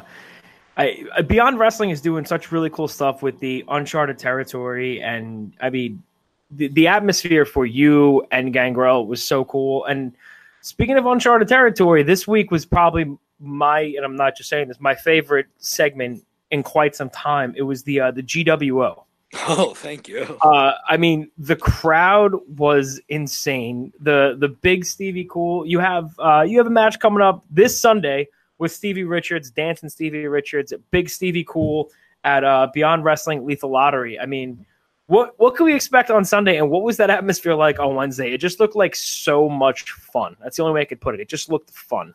I 0.78 1.22
Beyond 1.26 1.60
Wrestling 1.60 1.90
is 1.90 2.02
doing 2.02 2.24
such 2.24 2.52
really 2.52 2.70
cool 2.70 2.88
stuff 2.88 3.24
with 3.24 3.40
the 3.40 3.66
Uncharted 3.68 4.20
territory, 4.20 5.02
and 5.02 5.54
I 5.60 5.72
mean, 5.72 6.04
the, 6.52 6.68
the 6.68 6.88
atmosphere 6.88 7.46
for 7.46 7.66
you 7.66 8.26
and 8.32 8.54
Gangrel 8.54 9.08
was 9.08 9.22
so 9.22 9.44
cool. 9.46 9.86
And 9.86 10.14
speaking 10.62 10.98
of 10.98 11.06
Uncharted 11.06 11.48
territory, 11.48 12.04
this 12.04 12.28
week 12.28 12.52
was 12.52 12.66
probably 12.66 13.18
my, 13.40 13.82
and 13.82 14.06
I'm 14.06 14.16
not 14.16 14.38
just 14.38 14.50
saying 14.50 14.68
this, 14.68 14.80
my 14.80 14.96
favorite 14.96 15.48
segment 15.58 16.24
in 16.52 16.64
quite 16.64 16.96
some 16.96 17.10
time. 17.10 17.54
It 17.58 17.64
was 17.64 17.84
the 17.84 18.00
uh, 18.00 18.12
the 18.12 18.24
GWO. 18.24 19.04
Oh, 19.50 19.74
thank 19.74 20.08
you. 20.08 20.38
Uh, 20.42 20.72
I 20.88 20.96
mean, 20.96 21.30
the 21.38 21.58
crowd 21.58 22.32
was 22.58 23.02
insane. 23.10 23.92
The 24.00 24.38
the 24.40 24.48
big 24.48 24.86
Stevie 24.86 25.28
Cool. 25.30 25.66
You 25.66 25.80
have 25.80 26.18
uh, 26.18 26.46
you 26.48 26.58
have 26.60 26.68
a 26.68 26.72
match 26.72 27.00
coming 27.00 27.22
up 27.22 27.44
this 27.50 27.80
Sunday 27.80 28.30
with 28.58 28.72
Stevie 28.72 29.04
Richards, 29.04 29.52
dancing 29.52 29.90
Stevie 29.90 30.28
Richards, 30.28 30.74
big 30.92 31.10
Stevie 31.10 31.46
Cool 31.48 31.92
at 32.24 32.44
uh, 32.44 32.68
Beyond 32.74 33.04
Wrestling 33.04 33.46
Lethal 33.46 33.72
Lottery. 33.72 34.20
I 34.20 34.26
mean, 34.26 34.66
what 35.08 35.36
what 35.38 35.56
can 35.56 35.66
we 35.66 35.74
expect 35.74 36.12
on 36.12 36.26
Sunday, 36.26 36.58
and 36.58 36.70
what 36.70 36.84
was 36.84 36.98
that 36.98 37.10
atmosphere 37.10 37.56
like 37.56 37.80
on 37.80 37.96
Wednesday? 37.96 38.34
It 38.34 38.40
just 38.40 38.60
looked 38.60 38.76
like 38.76 38.96
so 38.96 39.48
much 39.48 39.92
fun. 39.92 40.36
That's 40.42 40.58
the 40.58 40.64
only 40.64 40.74
way 40.74 40.82
I 40.82 40.86
could 40.86 41.02
put 41.02 41.16
it. 41.16 41.22
It 41.22 41.30
just 41.30 41.50
looked 41.50 41.72
fun. 41.72 42.14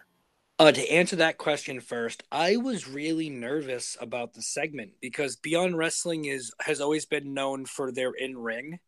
Uh, 0.58 0.70
to 0.70 0.92
answer 0.92 1.16
that 1.16 1.38
question 1.38 1.80
first, 1.80 2.22
I 2.30 2.56
was 2.56 2.86
really 2.86 3.30
nervous 3.30 3.96
about 4.00 4.34
the 4.34 4.42
segment 4.42 4.92
because 5.00 5.36
Beyond 5.36 5.76
Wrestling 5.76 6.26
is 6.26 6.52
has 6.60 6.80
always 6.80 7.06
been 7.06 7.34
known 7.34 7.64
for 7.64 7.90
their 7.90 8.12
in 8.12 8.36
ring, 8.36 8.78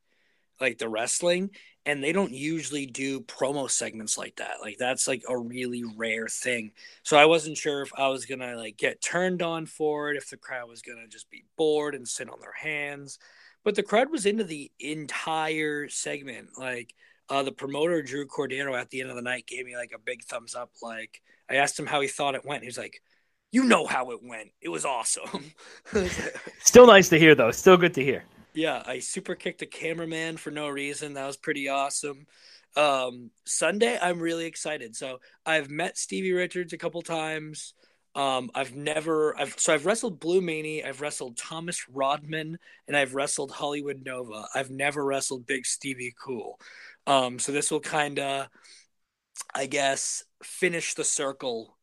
like 0.64 0.78
the 0.78 0.88
wrestling, 0.88 1.50
and 1.86 2.02
they 2.02 2.12
don't 2.12 2.32
usually 2.32 2.86
do 2.86 3.20
promo 3.20 3.70
segments 3.70 4.16
like 4.16 4.36
that. 4.36 4.56
Like 4.60 4.76
that's 4.78 5.06
like 5.06 5.22
a 5.28 5.38
really 5.38 5.84
rare 5.96 6.28
thing. 6.28 6.72
So 7.02 7.16
I 7.16 7.26
wasn't 7.26 7.58
sure 7.58 7.82
if 7.82 7.90
I 7.96 8.08
was 8.08 8.26
gonna 8.26 8.56
like 8.56 8.76
get 8.76 9.02
turned 9.02 9.42
on 9.42 9.66
for 9.66 10.10
it, 10.10 10.16
if 10.16 10.30
the 10.30 10.36
crowd 10.36 10.68
was 10.68 10.82
gonna 10.82 11.06
just 11.08 11.30
be 11.30 11.44
bored 11.56 11.94
and 11.94 12.08
sit 12.08 12.30
on 12.30 12.40
their 12.40 12.54
hands. 12.54 13.18
But 13.64 13.74
the 13.74 13.82
crowd 13.82 14.10
was 14.10 14.26
into 14.26 14.44
the 14.44 14.70
entire 14.78 15.88
segment. 15.88 16.50
Like 16.58 16.94
uh, 17.28 17.42
the 17.42 17.52
promoter 17.52 18.02
Drew 18.02 18.26
Cordero 18.26 18.78
at 18.78 18.90
the 18.90 19.00
end 19.00 19.10
of 19.10 19.16
the 19.16 19.22
night 19.22 19.46
gave 19.46 19.64
me 19.66 19.76
like 19.76 19.92
a 19.94 19.98
big 19.98 20.24
thumbs 20.24 20.54
up. 20.54 20.70
Like 20.82 21.20
I 21.50 21.56
asked 21.56 21.78
him 21.78 21.86
how 21.86 22.00
he 22.00 22.08
thought 22.08 22.34
it 22.34 22.44
went. 22.44 22.62
He 22.62 22.68
was 22.68 22.78
like, 22.78 23.02
"You 23.52 23.64
know 23.64 23.86
how 23.86 24.10
it 24.12 24.20
went. 24.22 24.50
It 24.60 24.70
was 24.70 24.84
awesome." 24.84 25.52
Still 26.60 26.86
nice 26.86 27.08
to 27.10 27.18
hear, 27.18 27.34
though. 27.34 27.50
Still 27.50 27.76
good 27.76 27.94
to 27.94 28.02
hear. 28.02 28.24
Yeah, 28.54 28.82
I 28.86 29.00
super 29.00 29.34
kicked 29.34 29.62
a 29.62 29.66
cameraman 29.66 30.36
for 30.36 30.50
no 30.50 30.68
reason. 30.68 31.14
That 31.14 31.26
was 31.26 31.36
pretty 31.36 31.68
awesome. 31.68 32.26
Um, 32.76 33.30
Sunday, 33.44 33.98
I'm 34.00 34.20
really 34.20 34.46
excited. 34.46 34.94
So 34.96 35.18
I've 35.44 35.70
met 35.70 35.98
Stevie 35.98 36.32
Richards 36.32 36.72
a 36.72 36.78
couple 36.78 37.02
times. 37.02 37.74
Um, 38.14 38.50
I've 38.54 38.74
never, 38.76 39.36
I've 39.36 39.58
so 39.58 39.74
I've 39.74 39.86
wrestled 39.86 40.20
Blue 40.20 40.40
Meanie, 40.40 40.86
I've 40.86 41.00
wrestled 41.00 41.36
Thomas 41.36 41.88
Rodman, 41.88 42.58
and 42.86 42.96
I've 42.96 43.14
wrestled 43.14 43.50
Hollywood 43.50 44.04
Nova. 44.04 44.46
I've 44.54 44.70
never 44.70 45.04
wrestled 45.04 45.46
Big 45.46 45.66
Stevie 45.66 46.14
Cool. 46.24 46.60
Um, 47.08 47.40
so 47.40 47.50
this 47.50 47.72
will 47.72 47.80
kind 47.80 48.20
of, 48.20 48.46
I 49.54 49.66
guess, 49.66 50.24
finish 50.42 50.94
the 50.94 51.04
circle 51.04 51.73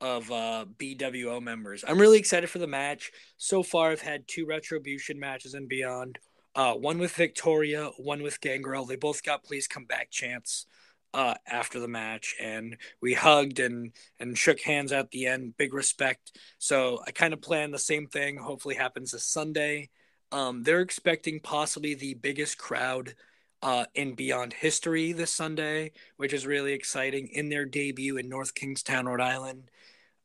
of 0.00 0.30
uh, 0.30 0.64
BWO 0.78 1.42
members. 1.42 1.84
I'm 1.86 2.00
really 2.00 2.18
excited 2.18 2.48
for 2.48 2.58
the 2.58 2.66
match. 2.66 3.12
So 3.36 3.62
far, 3.62 3.90
I've 3.90 4.00
had 4.00 4.26
two 4.26 4.46
Retribution 4.46 5.18
matches 5.18 5.54
and 5.54 5.68
beyond. 5.68 6.18
Uh, 6.54 6.74
one 6.74 6.98
with 6.98 7.14
Victoria, 7.14 7.90
one 7.98 8.22
with 8.22 8.40
Gangrel. 8.40 8.84
They 8.84 8.96
both 8.96 9.22
got 9.22 9.44
please 9.44 9.68
come 9.68 9.84
back 9.84 10.10
chance 10.10 10.66
uh, 11.14 11.34
after 11.46 11.80
the 11.80 11.88
match, 11.88 12.34
and 12.40 12.76
we 13.00 13.14
hugged 13.14 13.60
and 13.60 13.92
and 14.18 14.36
shook 14.36 14.60
hands 14.60 14.92
at 14.92 15.10
the 15.10 15.26
end. 15.26 15.56
Big 15.56 15.74
respect. 15.74 16.38
So 16.58 17.00
I 17.06 17.12
kind 17.12 17.32
of 17.32 17.40
plan 17.40 17.70
the 17.70 17.78
same 17.78 18.06
thing. 18.06 18.36
Hopefully, 18.36 18.74
happens 18.74 19.12
this 19.12 19.24
Sunday. 19.24 19.90
Um, 20.32 20.62
they're 20.62 20.80
expecting 20.80 21.40
possibly 21.40 21.94
the 21.94 22.14
biggest 22.14 22.58
crowd 22.58 23.14
uh, 23.62 23.84
in 23.94 24.14
Beyond 24.14 24.52
History 24.52 25.12
this 25.12 25.32
Sunday, 25.32 25.92
which 26.16 26.32
is 26.32 26.46
really 26.46 26.72
exciting 26.72 27.28
in 27.28 27.48
their 27.48 27.64
debut 27.64 28.16
in 28.16 28.28
North 28.28 28.54
Kingstown, 28.54 29.06
Rhode 29.06 29.20
Island. 29.20 29.70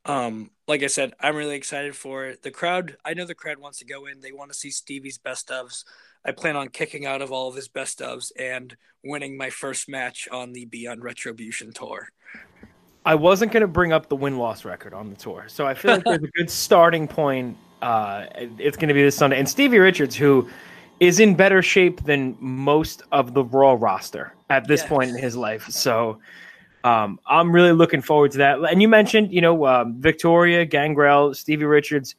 Um, 0.05 0.51
like 0.67 0.83
I 0.83 0.87
said, 0.87 1.13
I'm 1.19 1.35
really 1.35 1.55
excited 1.55 1.95
for 1.95 2.25
it. 2.25 2.43
The 2.43 2.51
crowd, 2.51 2.97
I 3.03 3.13
know 3.13 3.25
the 3.25 3.35
crowd 3.35 3.57
wants 3.57 3.79
to 3.79 3.85
go 3.85 4.05
in. 4.05 4.21
They 4.21 4.31
want 4.31 4.51
to 4.51 4.57
see 4.57 4.69
Stevie's 4.69 5.17
best 5.17 5.49
ofs. 5.49 5.83
I 6.23 6.31
plan 6.31 6.55
on 6.55 6.69
kicking 6.69 7.05
out 7.05 7.21
of 7.21 7.31
all 7.31 7.49
of 7.49 7.55
his 7.55 7.67
best 7.67 7.99
ofs 7.99 8.31
and 8.37 8.75
winning 9.03 9.37
my 9.37 9.49
first 9.49 9.89
match 9.89 10.27
on 10.31 10.53
the 10.53 10.65
Beyond 10.65 11.03
Retribution 11.03 11.71
tour. 11.73 12.09
I 13.05 13.15
wasn't 13.15 13.51
going 13.51 13.61
to 13.61 13.67
bring 13.67 13.93
up 13.93 14.09
the 14.09 14.15
win 14.15 14.37
loss 14.37 14.65
record 14.65 14.93
on 14.93 15.11
the 15.11 15.15
tour, 15.15 15.45
so 15.47 15.67
I 15.67 15.75
feel 15.75 15.91
like 15.91 16.03
there's 16.03 16.23
a 16.23 16.27
good 16.27 16.49
starting 16.49 17.07
point. 17.07 17.55
Uh, 17.81 18.25
it's 18.57 18.77
going 18.77 18.87
to 18.87 18.95
be 18.95 19.03
this 19.03 19.15
Sunday, 19.15 19.37
and 19.37 19.47
Stevie 19.47 19.77
Richards, 19.77 20.15
who 20.15 20.49
is 20.99 21.19
in 21.19 21.35
better 21.35 21.61
shape 21.61 22.03
than 22.05 22.35
most 22.39 23.03
of 23.11 23.33
the 23.33 23.43
Raw 23.43 23.77
roster 23.79 24.33
at 24.49 24.67
this 24.67 24.81
yes. 24.81 24.89
point 24.89 25.11
in 25.11 25.17
his 25.17 25.35
life. 25.35 25.69
So 25.69 26.19
um, 26.85 27.19
I'm 27.25 27.51
really 27.51 27.71
looking 27.71 28.01
forward 28.01 28.31
to 28.33 28.37
that. 28.37 28.59
And 28.59 28.79
you 28.79 28.87
mentioned, 28.87 29.33
you 29.33 29.41
know, 29.41 29.65
um, 29.65 29.99
Victoria, 29.99 30.65
Gangrel, 30.65 31.33
Stevie 31.33 31.65
Richards. 31.65 32.15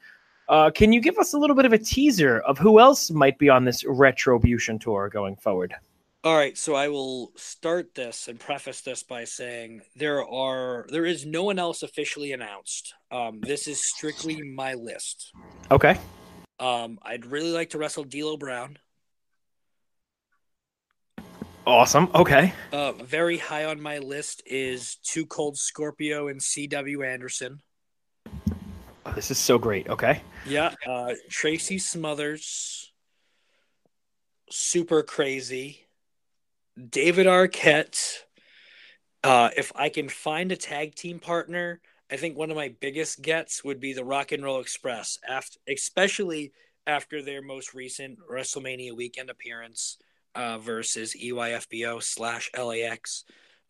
Uh, 0.49 0.71
can 0.71 0.93
you 0.93 1.01
give 1.01 1.17
us 1.19 1.35
a 1.35 1.39
little 1.39 1.55
bit 1.55 1.65
of 1.65 1.73
a 1.73 1.79
teaser 1.79 2.41
of 2.41 2.59
who 2.59 2.81
else 2.81 3.11
might 3.11 3.39
be 3.39 3.49
on 3.49 3.65
this 3.65 3.85
Retribution 3.85 4.79
tour 4.81 5.09
going 5.09 5.37
forward? 5.37 5.75
All 6.25 6.37
right, 6.37 6.59
so 6.59 6.75
I 6.75 6.89
will 6.89 7.31
start 7.37 7.95
this 7.95 8.27
and 8.27 8.41
preface 8.41 8.81
this 8.81 9.05
by 9.05 9.23
saying 9.23 9.83
there 9.95 10.27
are 10.27 10.87
there 10.89 11.05
is 11.05 11.25
no 11.25 11.45
one 11.45 11.61
else 11.61 11.85
officially 11.85 12.33
announced. 12.33 12.95
Um, 13.13 13.41
this 13.43 13.69
is 13.69 13.89
strictly 13.89 14.43
my 14.43 14.75
list. 14.75 15.31
Okay. 15.71 15.97
Um, 16.59 16.99
I'd 17.03 17.27
really 17.27 17.53
like 17.53 17.71
to 17.71 17.79
wrestle 17.79 18.03
D'Lo 18.03 18.37
Brown. 18.37 18.79
Awesome. 21.67 22.09
Okay. 22.15 22.53
Uh, 22.73 22.93
very 22.93 23.39
high 23.39 23.65
on 23.65 23.81
my 23.81 23.99
list 23.99 24.43
is 24.47 24.97
2 25.03 25.27
Cold 25.27 25.59
Scorpio 25.59 26.29
and 26.29 26.41
C.W. 26.41 27.03
Anderson. 27.03 27.61
Oh, 29.05 29.13
this 29.15 29.31
is 29.31 29.39
so 29.39 29.59
great. 29.59 29.89
Okay. 29.89 30.23
Yeah. 30.47 30.75
Uh, 30.87 31.15
Tracy 31.29 31.79
Smothers. 31.79 32.93
Super 34.49 35.03
crazy. 35.03 35.89
David 36.89 37.27
Arquette. 37.27 38.19
Uh, 39.25 39.51
if 39.57 39.73
I 39.75 39.89
can 39.89 40.09
find 40.09 40.53
a 40.53 40.57
tag 40.57 40.95
team 40.95 41.19
partner 41.19 41.81
I 42.11 42.17
think 42.17 42.37
one 42.37 42.51
of 42.51 42.57
my 42.57 42.75
biggest 42.81 43.21
gets 43.23 43.65
would 43.65 43.81
be 43.81 43.93
the 43.93 44.05
Rock 44.05 44.31
and 44.33 44.45
Roll 44.45 44.61
Express, 44.61 45.19
after, 45.29 45.59
especially 45.69 46.53
after 46.87 47.21
their 47.21 47.43
most 47.43 47.75
recent 47.75 48.19
WrestleMania 48.31 48.97
weekend 48.97 49.29
appearance 49.29 49.99
uh, 50.37 50.59
versus 50.59 51.17
EYFBO 51.21 52.03
slash 52.03 52.51
LAX. 52.57 53.25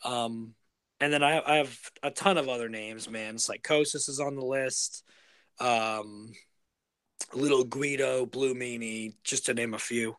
Um, 0.04 0.54
and 1.00 1.12
then 1.12 1.22
I, 1.22 1.40
I, 1.40 1.56
have 1.56 1.78
a 2.02 2.10
ton 2.10 2.38
of 2.38 2.48
other 2.48 2.68
names, 2.68 3.08
man. 3.08 3.36
Psicosis 3.36 4.08
is 4.08 4.20
on 4.20 4.34
the 4.34 4.44
list. 4.44 5.04
Um, 5.60 6.32
Little 7.32 7.64
Guido, 7.64 8.26
Blue 8.26 8.54
Meanie, 8.54 9.14
just 9.24 9.46
to 9.46 9.54
name 9.54 9.74
a 9.74 9.78
few 9.78 10.16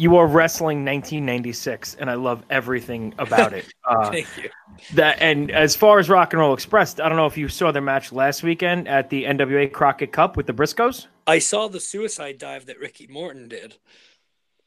you 0.00 0.16
are 0.16 0.26
wrestling 0.26 0.78
1996, 0.78 1.96
and 1.96 2.08
I 2.08 2.14
love 2.14 2.42
everything 2.48 3.14
about 3.18 3.52
it. 3.52 3.66
Uh, 3.84 4.08
Thank 4.08 4.28
you. 4.36 4.48
That 4.94 5.20
and 5.20 5.50
as 5.50 5.74
far 5.74 5.98
as 5.98 6.08
Rock 6.08 6.32
and 6.32 6.38
Roll 6.38 6.54
Express, 6.54 7.00
I 7.00 7.08
don't 7.08 7.16
know 7.16 7.26
if 7.26 7.36
you 7.36 7.48
saw 7.48 7.72
their 7.72 7.82
match 7.82 8.12
last 8.12 8.44
weekend 8.44 8.86
at 8.86 9.10
the 9.10 9.24
NWA 9.24 9.72
Crockett 9.72 10.12
Cup 10.12 10.36
with 10.36 10.46
the 10.46 10.52
Briscoes. 10.52 11.08
I 11.26 11.40
saw 11.40 11.66
the 11.66 11.80
suicide 11.80 12.38
dive 12.38 12.66
that 12.66 12.78
Ricky 12.78 13.08
Morton 13.08 13.48
did. 13.48 13.78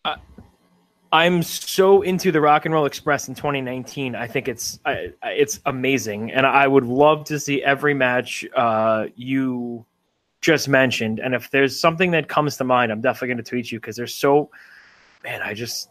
Uh, 0.03 0.17
I'm 1.13 1.43
so 1.43 2.01
into 2.01 2.31
the 2.31 2.41
Rock 2.41 2.65
and 2.65 2.73
Roll 2.73 2.87
Express 2.87 3.27
in 3.27 3.35
2019. 3.35 4.15
I 4.15 4.25
think 4.25 4.47
it's 4.47 4.79
it's 5.23 5.59
amazing, 5.67 6.31
and 6.31 6.47
I 6.47 6.67
would 6.67 6.85
love 6.85 7.23
to 7.25 7.39
see 7.39 7.61
every 7.61 7.93
match 7.93 8.43
uh, 8.55 9.05
you 9.15 9.85
just 10.41 10.67
mentioned. 10.67 11.19
And 11.19 11.35
if 11.35 11.51
there's 11.51 11.79
something 11.79 12.09
that 12.11 12.29
comes 12.29 12.57
to 12.57 12.63
mind, 12.63 12.91
I'm 12.91 12.99
definitely 12.99 13.27
going 13.27 13.37
to 13.37 13.43
tweet 13.43 13.71
you 13.71 13.79
because 13.79 13.95
there's 13.95 14.15
so 14.15 14.49
man, 15.23 15.43
I 15.43 15.53
just 15.53 15.89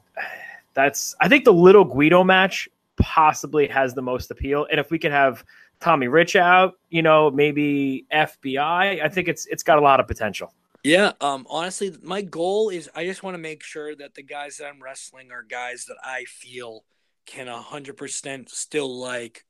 that's 0.75 1.15
I 1.21 1.29
think 1.29 1.45
the 1.45 1.53
little 1.53 1.85
Guido 1.85 2.25
match 2.25 2.69
possibly 2.97 3.69
has 3.69 3.95
the 3.95 4.03
most 4.03 4.29
appeal. 4.33 4.67
And 4.73 4.81
if 4.81 4.91
we 4.91 4.99
could 4.99 5.13
have 5.13 5.45
Tommy 5.79 6.09
Rich 6.09 6.35
out, 6.35 6.75
you 6.91 7.01
know, 7.01 7.31
maybe 7.31 8.07
FBI, 8.13 9.01
I 9.01 9.09
think 9.09 9.29
it's 9.29 9.47
it's 9.47 9.63
got 9.63 9.79
a 9.79 9.83
lot 9.83 10.01
of 10.01 10.09
potential. 10.09 10.53
Yeah, 10.85 11.13
um 11.21 11.47
honestly, 11.49 11.97
my 12.03 12.23
goal 12.23 12.69
is 12.71 12.91
I 12.95 13.05
just 13.05 13.23
want 13.23 13.35
to 13.35 13.39
make 13.39 13.63
sure 13.63 13.95
that 13.97 14.15
the 14.15 14.23
guys 14.23 14.57
that 14.57 14.67
I'm 14.67 14.83
wrestling 14.83 15.31
are 15.31 15.43
guys 15.43 15.85
that 15.87 15.97
I 16.03 16.25
feel 16.25 16.85
can 17.27 17.47
100% 17.47 18.49
still 18.49 18.99
like 18.99 19.45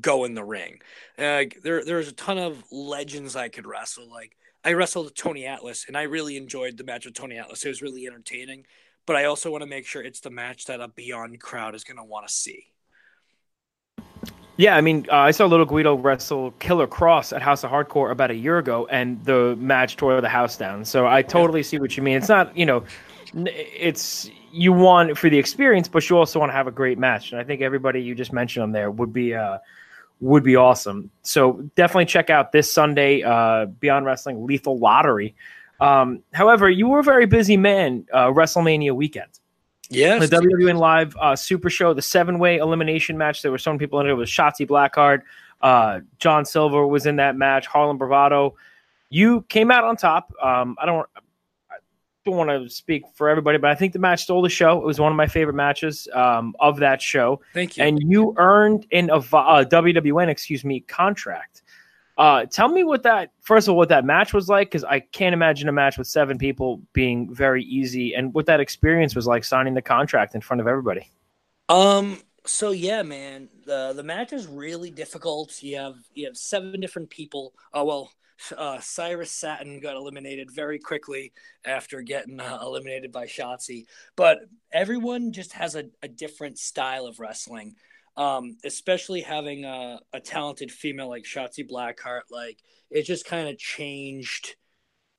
go 0.00 0.24
in 0.24 0.34
the 0.34 0.44
ring. 0.44 0.80
Like 1.18 1.60
there 1.62 1.84
there's 1.84 2.08
a 2.08 2.12
ton 2.12 2.38
of 2.38 2.62
legends 2.70 3.36
I 3.36 3.48
could 3.48 3.66
wrestle 3.66 4.08
like 4.10 4.36
I 4.64 4.72
wrestled 4.74 5.14
Tony 5.16 5.46
Atlas 5.46 5.86
and 5.88 5.96
I 5.96 6.02
really 6.02 6.36
enjoyed 6.36 6.76
the 6.76 6.84
match 6.84 7.04
with 7.06 7.14
Tony 7.14 7.38
Atlas. 7.38 7.64
It 7.64 7.68
was 7.68 7.82
really 7.82 8.06
entertaining 8.06 8.66
but 9.06 9.16
I 9.16 9.24
also 9.24 9.50
want 9.52 9.62
to 9.62 9.68
make 9.70 9.86
sure 9.86 10.02
it's 10.02 10.20
the 10.20 10.30
match 10.30 10.66
that 10.66 10.80
a 10.80 10.88
Beyond 10.88 11.40
crowd 11.40 11.74
is 11.76 11.84
going 11.84 11.98
to 11.98 12.04
want 12.04 12.26
to 12.28 12.32
see. 12.34 12.72
Yeah, 14.58 14.74
I 14.74 14.80
mean, 14.80 15.06
uh, 15.10 15.16
I 15.16 15.32
saw 15.32 15.44
Little 15.44 15.66
Guido 15.66 15.96
wrestle 15.96 16.52
Killer 16.52 16.86
Kross 16.86 17.34
at 17.34 17.42
House 17.42 17.62
of 17.62 17.70
Hardcore 17.70 18.10
about 18.10 18.30
a 18.30 18.34
year 18.34 18.56
ago, 18.56 18.86
and 18.86 19.22
the 19.24 19.54
match 19.56 19.96
tore 19.96 20.18
the 20.22 20.30
house 20.30 20.56
down. 20.56 20.84
So 20.86 21.06
I 21.06 21.20
totally 21.20 21.62
see 21.62 21.78
what 21.78 21.96
you 21.96 22.02
mean. 22.02 22.16
It's 22.16 22.28
not, 22.30 22.56
you 22.56 22.64
know, 22.64 22.84
it's 23.34 24.30
you 24.52 24.72
want 24.72 25.18
for 25.18 25.28
the 25.28 25.38
experience, 25.38 25.88
but 25.88 26.08
you 26.08 26.16
also 26.16 26.40
want 26.40 26.48
to 26.48 26.54
have 26.54 26.66
a 26.66 26.72
great 26.72 26.98
match. 26.98 27.32
And 27.32 27.40
I 27.40 27.44
think 27.44 27.60
everybody 27.60 28.00
you 28.00 28.14
just 28.14 28.32
mentioned 28.32 28.62
on 28.62 28.72
there 28.72 28.90
would 28.90 29.12
be 29.12 29.34
uh, 29.34 29.58
would 30.20 30.42
be 30.42 30.56
awesome. 30.56 31.10
So 31.20 31.68
definitely 31.74 32.06
check 32.06 32.30
out 32.30 32.52
this 32.52 32.72
Sunday, 32.72 33.22
uh, 33.22 33.66
Beyond 33.66 34.06
Wrestling 34.06 34.46
Lethal 34.46 34.78
Lottery. 34.78 35.34
Um, 35.80 36.22
however, 36.32 36.70
you 36.70 36.88
were 36.88 37.00
a 37.00 37.04
very 37.04 37.26
busy 37.26 37.58
man 37.58 38.06
uh, 38.10 38.28
WrestleMania 38.28 38.92
weekend. 38.92 39.38
Yes. 39.90 40.28
The 40.28 40.36
WWN 40.36 40.78
Live 40.78 41.16
uh, 41.16 41.36
Super 41.36 41.70
Show, 41.70 41.94
the 41.94 42.02
seven 42.02 42.38
way 42.38 42.56
elimination 42.56 43.16
match. 43.16 43.42
There 43.42 43.50
were 43.50 43.58
some 43.58 43.78
people 43.78 44.00
in 44.00 44.06
it. 44.06 44.10
It 44.10 44.14
was 44.14 44.30
Shotzi 44.30 44.66
Blackheart. 44.66 45.22
Uh, 45.60 46.00
John 46.18 46.44
Silver 46.44 46.86
was 46.86 47.06
in 47.06 47.16
that 47.16 47.36
match. 47.36 47.66
Harlem 47.66 47.98
Bravado. 47.98 48.56
You 49.08 49.42
came 49.42 49.70
out 49.70 49.84
on 49.84 49.96
top. 49.96 50.32
Um, 50.42 50.76
I 50.80 50.86
don't. 50.86 51.08
I 51.70 51.76
don't 52.24 52.36
want 52.36 52.50
to 52.50 52.68
speak 52.68 53.04
for 53.14 53.28
everybody, 53.28 53.56
but 53.56 53.70
I 53.70 53.76
think 53.76 53.92
the 53.92 54.00
match 54.00 54.24
stole 54.24 54.42
the 54.42 54.48
show. 54.48 54.78
It 54.78 54.84
was 54.84 54.98
one 54.98 55.12
of 55.12 55.16
my 55.16 55.28
favorite 55.28 55.54
matches 55.54 56.08
um, 56.12 56.56
of 56.58 56.78
that 56.78 57.00
show. 57.00 57.40
Thank 57.54 57.76
you. 57.76 57.84
And 57.84 58.00
you 58.02 58.34
earned 58.36 58.84
in 58.90 59.10
a 59.10 59.18
uh, 59.18 59.64
WWN, 59.64 60.26
excuse 60.26 60.64
me, 60.64 60.80
contract. 60.80 61.62
Uh, 62.16 62.46
tell 62.46 62.68
me 62.68 62.82
what 62.82 63.02
that 63.02 63.30
first 63.42 63.68
of 63.68 63.72
all 63.72 63.76
what 63.76 63.90
that 63.90 64.04
match 64.04 64.32
was 64.32 64.48
like 64.48 64.68
because 64.68 64.84
I 64.84 65.00
can't 65.00 65.34
imagine 65.34 65.68
a 65.68 65.72
match 65.72 65.98
with 65.98 66.06
seven 66.06 66.38
people 66.38 66.80
being 66.92 67.34
very 67.34 67.62
easy, 67.64 68.14
and 68.14 68.32
what 68.32 68.46
that 68.46 68.60
experience 68.60 69.14
was 69.14 69.26
like 69.26 69.44
signing 69.44 69.74
the 69.74 69.82
contract 69.82 70.34
in 70.34 70.40
front 70.40 70.60
of 70.60 70.66
everybody. 70.66 71.10
Um. 71.68 72.18
So 72.46 72.70
yeah, 72.70 73.02
man, 73.02 73.48
the 73.66 73.92
the 73.94 74.02
match 74.02 74.32
is 74.32 74.46
really 74.46 74.90
difficult. 74.90 75.62
You 75.62 75.76
have 75.76 75.96
you 76.14 76.26
have 76.26 76.36
seven 76.36 76.80
different 76.80 77.10
people. 77.10 77.52
Oh 77.74 77.84
well, 77.84 78.10
uh, 78.56 78.80
Cyrus 78.80 79.32
Satin 79.32 79.80
got 79.80 79.96
eliminated 79.96 80.50
very 80.50 80.78
quickly 80.78 81.32
after 81.64 82.00
getting 82.02 82.40
uh, 82.40 82.58
eliminated 82.62 83.12
by 83.12 83.26
Shotzi, 83.26 83.86
but 84.14 84.38
everyone 84.72 85.32
just 85.32 85.52
has 85.52 85.74
a, 85.74 85.84
a 86.02 86.08
different 86.08 86.58
style 86.58 87.06
of 87.06 87.18
wrestling 87.20 87.74
um, 88.16 88.56
especially 88.64 89.20
having 89.20 89.64
a, 89.64 89.98
a 90.12 90.20
talented 90.20 90.70
female 90.72 91.08
like 91.08 91.24
Shotzi 91.24 91.68
Blackheart, 91.68 92.22
like 92.30 92.58
it 92.90 93.02
just 93.02 93.26
kind 93.26 93.48
of 93.48 93.58
changed 93.58 94.56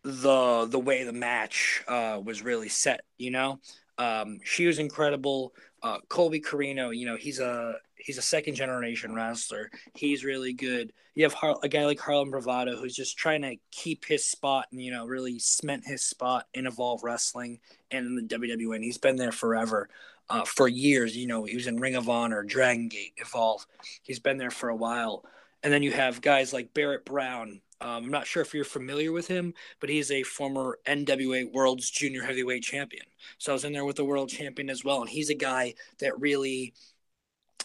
the 0.03 0.65
the 0.69 0.79
way 0.79 1.03
the 1.03 1.13
match 1.13 1.83
uh, 1.87 2.19
was 2.23 2.41
really 2.41 2.69
set. 2.69 3.01
You 3.17 3.31
know, 3.31 3.59
um, 3.97 4.39
she 4.43 4.65
was 4.65 4.79
incredible. 4.79 5.53
Uh, 5.83 5.99
Colby 6.09 6.41
Corino, 6.41 6.95
you 6.95 7.05
know, 7.05 7.17
he's 7.17 7.39
a 7.39 7.75
he's 7.97 8.17
a 8.17 8.21
second 8.21 8.55
generation 8.55 9.13
wrestler. 9.13 9.69
He's 9.95 10.23
really 10.23 10.53
good. 10.53 10.91
You 11.13 11.23
have 11.23 11.33
Har- 11.33 11.59
a 11.61 11.67
guy 11.67 11.85
like 11.85 11.99
Harlem 11.99 12.31
Bravado 12.31 12.77
who's 12.77 12.95
just 12.95 13.17
trying 13.17 13.41
to 13.41 13.57
keep 13.71 14.05
his 14.05 14.25
spot 14.25 14.67
and 14.71 14.81
you 14.81 14.91
know 14.91 15.05
really 15.05 15.39
cement 15.39 15.83
his 15.85 16.03
spot 16.03 16.45
in 16.53 16.65
Evolve 16.65 17.03
Wrestling 17.03 17.59
and 17.91 18.05
in 18.05 18.15
the 18.15 18.35
WWE. 18.35 18.75
And 18.75 18.83
he's 18.83 18.97
been 18.97 19.17
there 19.17 19.31
forever 19.31 19.89
uh, 20.29 20.45
for 20.45 20.67
years. 20.67 21.15
You 21.15 21.27
know, 21.27 21.43
he 21.45 21.55
was 21.55 21.67
in 21.67 21.77
Ring 21.77 21.95
of 21.95 22.09
Honor, 22.09 22.43
Dragon 22.43 22.87
Gate, 22.87 23.13
Evolve. 23.17 23.65
He's 24.03 24.19
been 24.19 24.37
there 24.37 24.51
for 24.51 24.69
a 24.69 24.75
while. 24.75 25.23
And 25.63 25.73
then 25.73 25.83
you 25.83 25.91
have 25.91 26.21
guys 26.21 26.53
like 26.53 26.73
Barrett 26.73 27.05
Brown. 27.05 27.61
Um, 27.79 28.05
I'm 28.05 28.11
not 28.11 28.27
sure 28.27 28.41
if 28.41 28.53
you're 28.53 28.63
familiar 28.63 29.11
with 29.11 29.27
him, 29.27 29.53
but 29.79 29.89
he's 29.89 30.11
a 30.11 30.23
former 30.23 30.79
NWA 30.87 31.51
World's 31.51 31.89
Junior 31.89 32.23
Heavyweight 32.23 32.63
Champion. 32.63 33.05
So 33.37 33.51
I 33.51 33.53
was 33.53 33.65
in 33.65 33.73
there 33.73 33.85
with 33.85 33.97
the 33.97 34.05
World 34.05 34.29
Champion 34.29 34.69
as 34.69 34.83
well, 34.83 35.01
and 35.01 35.09
he's 35.09 35.29
a 35.29 35.35
guy 35.35 35.75
that 35.99 36.19
really 36.19 36.73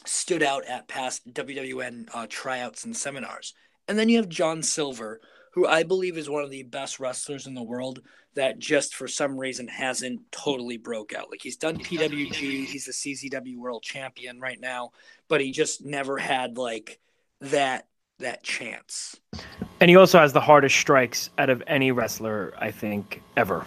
stood 0.04 0.42
out 0.42 0.64
at 0.66 0.88
past 0.88 1.32
WWN 1.32 2.08
uh, 2.12 2.26
tryouts 2.28 2.84
and 2.84 2.96
seminars. 2.96 3.54
And 3.88 3.98
then 3.98 4.08
you 4.08 4.18
have 4.18 4.28
John 4.28 4.62
Silver, 4.62 5.20
who 5.52 5.66
I 5.66 5.82
believe 5.82 6.16
is 6.16 6.28
one 6.28 6.42
of 6.42 6.50
the 6.50 6.62
best 6.62 6.98
wrestlers 6.98 7.46
in 7.46 7.54
the 7.54 7.62
world 7.62 8.00
that 8.34 8.58
just 8.58 8.94
for 8.94 9.06
some 9.06 9.38
reason 9.38 9.68
hasn't 9.68 10.20
totally 10.32 10.78
broke 10.78 11.14
out. 11.14 11.30
Like 11.30 11.42
he's 11.42 11.56
done 11.56 11.78
PWG, 11.78 12.64
he's 12.64 12.86
the 12.86 12.92
CZW 12.92 13.56
world 13.56 13.82
champion 13.82 14.40
right 14.40 14.58
now, 14.60 14.92
but 15.28 15.40
he 15.40 15.52
just 15.52 15.84
never 15.84 16.18
had 16.18 16.56
like 16.56 16.98
that 17.40 17.86
that 18.18 18.42
chance. 18.42 19.20
And 19.80 19.90
he 19.90 19.96
also 19.96 20.18
has 20.18 20.32
the 20.32 20.40
hardest 20.40 20.76
strikes 20.76 21.30
out 21.38 21.50
of 21.50 21.62
any 21.66 21.92
wrestler 21.92 22.54
I 22.58 22.70
think 22.70 23.22
ever. 23.36 23.66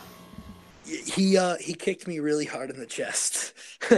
He 0.86 1.38
uh 1.38 1.58
he 1.58 1.74
kicked 1.74 2.08
me 2.08 2.20
really 2.20 2.46
hard 2.46 2.72
in 2.72 2.80
the 2.80 2.86
chest. 2.86 3.54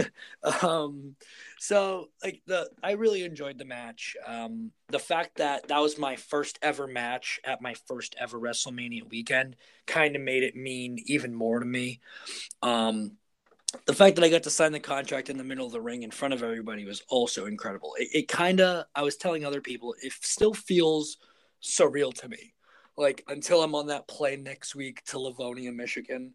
um 0.62 1.16
so 1.58 2.08
like 2.22 2.40
the 2.46 2.70
I 2.82 2.92
really 2.92 3.24
enjoyed 3.24 3.58
the 3.58 3.64
match. 3.64 4.16
Um, 4.26 4.70
the 4.88 4.98
fact 4.98 5.36
that 5.38 5.68
that 5.68 5.80
was 5.80 5.98
my 5.98 6.16
first 6.16 6.58
ever 6.62 6.86
match 6.86 7.40
at 7.44 7.60
my 7.60 7.74
first 7.86 8.14
ever 8.18 8.38
WrestleMania 8.38 9.08
weekend 9.08 9.56
kind 9.86 10.14
of 10.14 10.22
made 10.22 10.44
it 10.44 10.56
mean 10.56 10.98
even 11.06 11.34
more 11.34 11.58
to 11.58 11.66
me. 11.66 12.00
Um, 12.62 13.16
the 13.86 13.92
fact 13.92 14.16
that 14.16 14.24
I 14.24 14.30
got 14.30 14.44
to 14.44 14.50
sign 14.50 14.72
the 14.72 14.80
contract 14.80 15.30
in 15.30 15.36
the 15.36 15.44
middle 15.44 15.66
of 15.66 15.72
the 15.72 15.80
ring 15.80 16.04
in 16.04 16.10
front 16.10 16.32
of 16.32 16.42
everybody 16.42 16.84
was 16.84 17.02
also 17.08 17.46
incredible. 17.46 17.94
It, 17.98 18.08
it 18.14 18.28
kind 18.28 18.60
of 18.60 18.84
I 18.94 19.02
was 19.02 19.16
telling 19.16 19.44
other 19.44 19.60
people 19.60 19.94
it 20.00 20.12
still 20.20 20.54
feels 20.54 21.18
surreal 21.62 22.14
to 22.20 22.28
me. 22.28 22.54
Like 22.96 23.24
until 23.28 23.62
I'm 23.62 23.74
on 23.74 23.88
that 23.88 24.08
plane 24.08 24.44
next 24.44 24.74
week 24.74 25.04
to 25.06 25.18
Livonia, 25.18 25.72
Michigan 25.72 26.34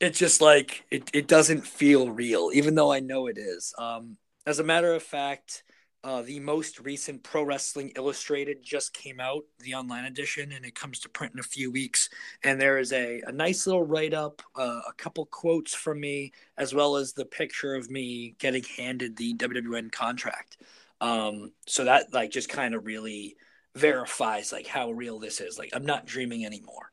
it's 0.00 0.18
just 0.18 0.40
like 0.40 0.84
it, 0.90 1.10
it 1.12 1.26
doesn't 1.26 1.66
feel 1.66 2.10
real, 2.10 2.50
even 2.54 2.74
though 2.74 2.92
I 2.92 3.00
know 3.00 3.26
it 3.26 3.38
is. 3.38 3.74
Um, 3.78 4.16
as 4.46 4.58
a 4.58 4.64
matter 4.64 4.94
of 4.94 5.02
fact, 5.02 5.64
uh, 6.04 6.22
the 6.22 6.38
most 6.38 6.78
recent 6.80 7.22
Pro 7.24 7.42
Wrestling 7.42 7.92
Illustrated 7.96 8.62
just 8.62 8.94
came 8.94 9.18
out, 9.18 9.42
the 9.58 9.74
online 9.74 10.04
edition, 10.04 10.52
and 10.52 10.64
it 10.64 10.76
comes 10.76 11.00
to 11.00 11.08
print 11.08 11.34
in 11.34 11.40
a 11.40 11.42
few 11.42 11.72
weeks. 11.72 12.08
And 12.44 12.60
there 12.60 12.78
is 12.78 12.92
a, 12.92 13.20
a 13.26 13.32
nice 13.32 13.66
little 13.66 13.82
write 13.82 14.14
up, 14.14 14.40
uh, 14.54 14.80
a 14.88 14.92
couple 14.96 15.26
quotes 15.26 15.74
from 15.74 16.00
me, 16.00 16.32
as 16.56 16.72
well 16.72 16.96
as 16.96 17.12
the 17.12 17.24
picture 17.24 17.74
of 17.74 17.90
me 17.90 18.36
getting 18.38 18.62
handed 18.76 19.16
the 19.16 19.34
WWN 19.34 19.90
contract. 19.90 20.58
Um, 21.00 21.52
so 21.66 21.84
that 21.84 22.12
like 22.12 22.30
just 22.30 22.48
kind 22.48 22.74
of 22.74 22.86
really 22.86 23.36
verifies 23.74 24.52
like 24.52 24.66
how 24.66 24.92
real 24.92 25.18
this 25.18 25.40
is. 25.40 25.58
Like 25.58 25.70
I'm 25.72 25.86
not 25.86 26.06
dreaming 26.06 26.46
anymore. 26.46 26.92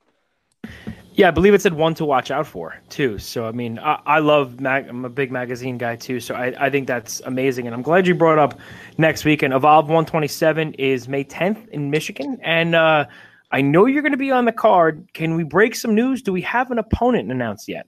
Yeah, 1.17 1.29
I 1.29 1.31
believe 1.31 1.53
it 1.53 1.61
said 1.61 1.73
one 1.73 1.93
to 1.95 2.03
watch 2.03 2.29
out 2.29 2.45
for 2.45 2.77
too. 2.89 3.17
So 3.19 3.45
I 3.45 3.53
mean, 3.53 3.79
I, 3.79 4.01
I 4.05 4.19
love 4.19 4.59
mag. 4.59 4.89
I'm 4.89 5.05
a 5.05 5.09
big 5.09 5.31
magazine 5.31 5.77
guy 5.77 5.95
too. 5.95 6.19
So 6.19 6.35
I, 6.35 6.53
I 6.65 6.69
think 6.69 6.87
that's 6.87 7.21
amazing, 7.21 7.67
and 7.67 7.73
I'm 7.73 7.81
glad 7.81 8.05
you 8.05 8.13
brought 8.13 8.37
up 8.37 8.59
next 8.97 9.23
weekend. 9.23 9.53
Evolve 9.53 9.85
127 9.85 10.73
is 10.73 11.07
May 11.07 11.23
10th 11.23 11.69
in 11.69 11.89
Michigan, 11.89 12.37
and 12.43 12.75
uh, 12.75 13.05
I 13.49 13.61
know 13.61 13.85
you're 13.85 14.01
going 14.01 14.11
to 14.11 14.17
be 14.17 14.31
on 14.31 14.43
the 14.43 14.51
card. 14.51 15.07
Can 15.13 15.35
we 15.35 15.43
break 15.43 15.75
some 15.75 15.95
news? 15.95 16.21
Do 16.21 16.33
we 16.33 16.41
have 16.41 16.69
an 16.69 16.79
opponent 16.79 17.31
announced 17.31 17.69
yet? 17.69 17.87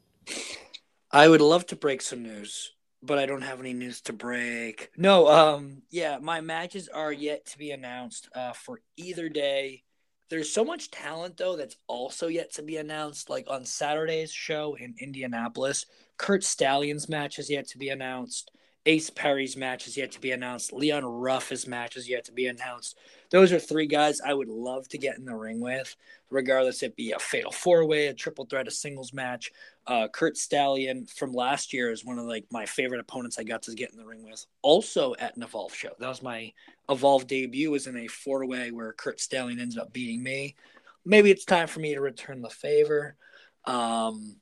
I 1.11 1.27
would 1.27 1.41
love 1.41 1.65
to 1.67 1.75
break 1.75 2.01
some 2.01 2.23
news, 2.23 2.71
but 3.03 3.17
I 3.17 3.25
don't 3.25 3.41
have 3.41 3.59
any 3.59 3.73
news 3.73 3.99
to 4.01 4.13
break. 4.13 4.89
No, 4.95 5.27
um, 5.27 5.81
yeah, 5.89 6.17
my 6.21 6.39
matches 6.39 6.87
are 6.87 7.11
yet 7.11 7.45
to 7.47 7.57
be 7.57 7.71
announced 7.71 8.29
uh, 8.33 8.53
for 8.53 8.79
either 8.95 9.27
day 9.27 9.83
there's 10.29 10.51
so 10.51 10.63
much 10.63 10.91
talent 10.91 11.37
though 11.37 11.55
that's 11.55 11.77
also 11.87 12.27
yet 12.27 12.53
to 12.53 12.61
be 12.61 12.77
announced. 12.77 13.29
Like 13.29 13.45
on 13.49 13.65
Saturday's 13.65 14.31
show 14.31 14.75
in 14.79 14.95
Indianapolis, 14.99 15.85
Curt 16.17 16.43
Stallion's 16.43 17.09
match 17.09 17.39
is 17.39 17.49
yet 17.49 17.67
to 17.69 17.77
be 17.77 17.89
announced. 17.89 18.51
Ace 18.87 19.09
Perry's 19.09 19.57
match 19.57 19.85
is 19.85 19.97
yet 19.97 20.13
to 20.13 20.21
be 20.21 20.31
announced. 20.31 20.71
Leon 20.71 21.03
Ruff's 21.03 21.67
match 21.67 21.97
is 21.97 22.07
yet 22.07 22.23
to 22.23 22.31
be 22.31 22.47
announced. 22.47 22.97
Those 23.29 23.51
are 23.51 23.59
three 23.59 23.85
guys 23.85 24.21
I 24.25 24.33
would 24.33 24.47
love 24.47 24.87
to 24.89 24.97
get 24.97 25.17
in 25.17 25.25
the 25.25 25.35
ring 25.35 25.59
with, 25.59 25.93
regardless 26.29 26.81
it 26.81 26.95
be 26.95 27.11
a 27.11 27.19
fatal 27.19 27.51
four 27.51 27.85
way, 27.85 28.07
a 28.07 28.13
triple 28.13 28.45
threat, 28.45 28.65
a 28.65 28.71
singles 28.71 29.11
match. 29.11 29.51
Uh, 29.85 30.07
Curt 30.07 30.37
Stallion 30.37 31.05
from 31.05 31.33
last 31.33 31.73
year 31.73 31.91
is 31.91 32.05
one 32.05 32.17
of 32.17 32.25
like 32.27 32.45
my 32.49 32.65
favorite 32.65 33.01
opponents 33.01 33.37
I 33.37 33.43
got 33.43 33.61
to 33.63 33.75
get 33.75 33.91
in 33.91 33.97
the 33.97 34.05
ring 34.05 34.23
with. 34.23 34.45
Also 34.61 35.15
at 35.19 35.35
an 35.35 35.43
Evolve 35.43 35.75
show, 35.75 35.91
that 35.99 36.07
was 36.07 36.23
my 36.23 36.53
Evolve 36.87 37.27
debut. 37.27 37.69
Was 37.69 37.87
in 37.87 37.97
a 37.97 38.07
four 38.07 38.45
way 38.45 38.71
where 38.71 38.93
Curt 38.93 39.19
Stallion 39.19 39.59
ends 39.59 39.77
up 39.77 39.91
beating 39.91 40.23
me. 40.23 40.55
Maybe 41.03 41.29
it's 41.29 41.43
time 41.43 41.67
for 41.67 41.81
me 41.81 41.93
to 41.93 41.99
return 41.99 42.41
the 42.41 42.49
favor. 42.49 43.17
Um, 43.65 44.37